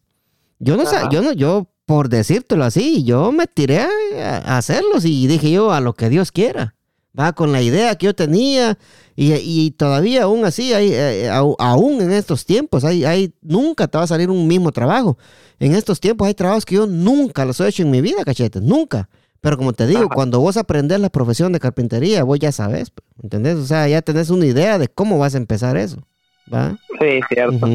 yo 0.59 0.78
no, 0.78 0.84
Ajá. 0.84 1.09
yo 1.11 1.22
no, 1.24 1.34
yo 1.34 1.67
por 1.86 2.07
decírtelo 2.07 2.63
así, 2.63 3.03
yo 3.03 3.32
me 3.32 3.47
tiré 3.47 3.88
a, 4.22 4.57
hacerlos 4.57 5.05
y 5.05 5.26
dije 5.26 5.49
yo 5.51 5.72
a 5.74 5.82
lo 5.82 5.93
que 5.93 6.07
Dios 6.09 6.32
quiera, 6.32 6.76
va 7.20 7.34
con 7.34 7.51
la 7.51 7.63
idea 7.63 7.95
que 7.95 8.05
yo 8.05 8.13
tenía 8.13 8.78
y, 9.15 9.34
y 9.34 9.72
todavía 9.72 10.24
aún 10.24 10.45
así, 10.45 10.72
hay, 10.72 10.91
eh, 10.93 11.30
au- 11.32 11.55
aún 11.57 11.99
en 12.01 12.11
estos 12.11 12.45
tiempos, 12.45 12.84
hay, 12.84 13.05
hay, 13.05 13.34
nunca 13.41 13.88
te 13.88 13.97
va 13.97 14.03
a 14.03 14.07
salir 14.07 14.30
un 14.30 14.47
mismo 14.47 14.72
trabajo. 14.72 15.17
En 15.59 15.74
estos 15.74 15.99
tiempos 15.99 16.28
hay 16.28 16.36
trabajos 16.36 16.63
que 16.63 16.76
yo 16.76 16.86
nunca 16.86 17.43
los 17.43 17.59
he 17.59 17.67
hecho 17.67 17.82
en 17.82 17.89
mi 17.89 18.01
vida, 18.01 18.24
cachetes, 18.24 18.61
nunca. 18.61 19.09
Pero 19.41 19.57
como 19.57 19.73
te 19.73 19.87
digo, 19.87 20.01
Ajá. 20.05 20.13
cuando 20.15 20.39
vos 20.39 20.57
aprendes 20.57 20.99
la 20.99 21.09
profesión 21.09 21.51
de 21.53 21.59
carpintería, 21.59 22.23
vos 22.23 22.37
ya 22.39 22.51
sabes, 22.51 22.91
¿entendés? 23.23 23.55
O 23.55 23.65
sea, 23.65 23.87
ya 23.87 24.01
tenés 24.01 24.29
una 24.29 24.45
idea 24.45 24.77
de 24.77 24.87
cómo 24.89 25.17
vas 25.17 25.33
a 25.35 25.37
empezar 25.37 25.77
eso, 25.77 26.05
¿va? 26.53 26.75
Sí, 26.99 27.19
cierto. 27.33 27.67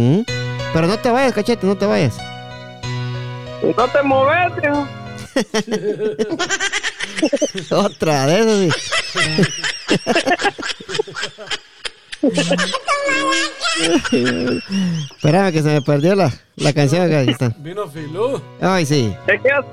Pero 0.74 0.86
no 0.86 0.98
te 0.98 1.10
vayas, 1.10 1.32
cachete, 1.32 1.66
no 1.66 1.76
te 1.76 1.86
vayas. 1.86 2.16
No 3.76 3.88
te 3.88 4.02
mueves, 4.02 4.52
hijo. 4.62 4.86
Otra 7.76 8.26
de 8.26 8.40
esas, 8.40 8.58
sí. 8.58 8.68
Espérame 15.16 15.52
que 15.52 15.62
se 15.62 15.68
me 15.68 15.82
perdió 15.82 16.14
la, 16.14 16.32
la 16.56 16.72
canción 16.72 17.02
acá. 17.02 17.18
ahí 17.20 17.28
está. 17.30 17.48
Vino 17.58 17.88
Filú. 17.88 18.40
Ay, 18.60 18.86
sí. 18.86 19.14
¿Qué 19.26 19.38
quedas? 19.40 19.64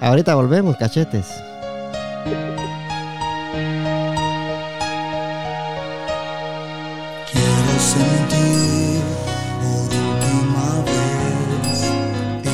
Ahorita 0.00 0.34
volvemos, 0.34 0.76
cachetes. 0.76 1.26
Quiero 7.30 7.74
sentir 7.80 9.00
por 9.60 9.88
última 9.90 10.68
vez 10.84 11.78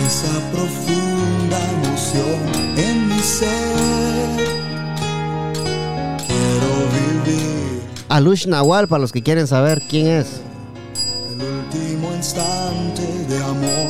esa 0.07 0.35
profunda 0.53 1.59
emoción 1.73 2.41
en 2.77 3.09
mi 3.09 3.19
ser. 3.19 4.29
Quiero 6.27 6.71
vivir 6.93 7.83
Alush 8.09 8.47
Nahual, 8.47 8.87
para 8.89 9.01
los 9.01 9.13
que 9.13 9.23
quieren 9.23 9.47
saber 9.47 9.83
quién 9.89 10.07
es. 10.07 10.41
el 11.33 11.43
último 11.43 12.15
instante 12.15 13.03
de 13.29 13.43
amor 13.43 13.90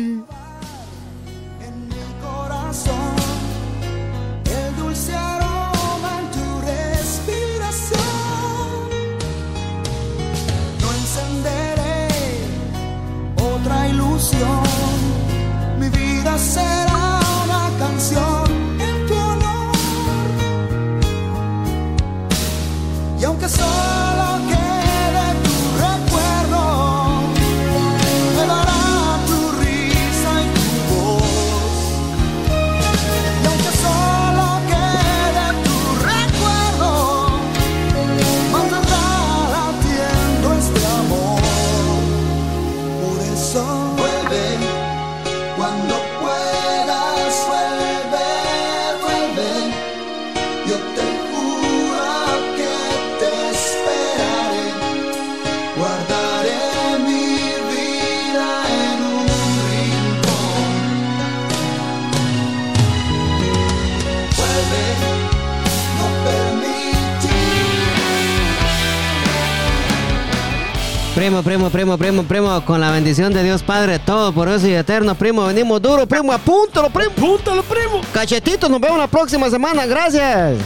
Primo, 71.61 71.69
primo, 71.69 71.95
primo, 71.95 72.23
primo, 72.23 72.65
con 72.65 72.81
la 72.81 72.89
bendición 72.89 73.31
de 73.31 73.43
Dios 73.43 73.61
Padre, 73.61 73.99
todo 73.99 74.33
por 74.33 74.49
eso 74.49 74.67
y 74.67 74.73
eterno, 74.73 75.13
primo, 75.13 75.45
venimos 75.45 75.79
duro, 75.79 76.07
primo, 76.07 76.33
apúntalo, 76.33 76.89
primo. 76.89 77.11
Púntalo, 77.11 77.61
primo. 77.61 78.01
Cachetito, 78.11 78.67
nos 78.67 78.81
vemos 78.81 78.97
la 78.97 79.05
próxima 79.05 79.47
semana, 79.47 79.85
gracias. 79.85 80.57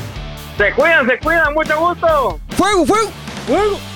Se 0.57 0.71
cuidan, 0.71 1.05
se 1.05 1.19
cuidan, 1.19 1.53
mucho 1.53 1.77
gusto. 1.77 2.39
Fuego, 2.55 2.85
fuego. 2.85 3.09
Fuego. 3.45 3.94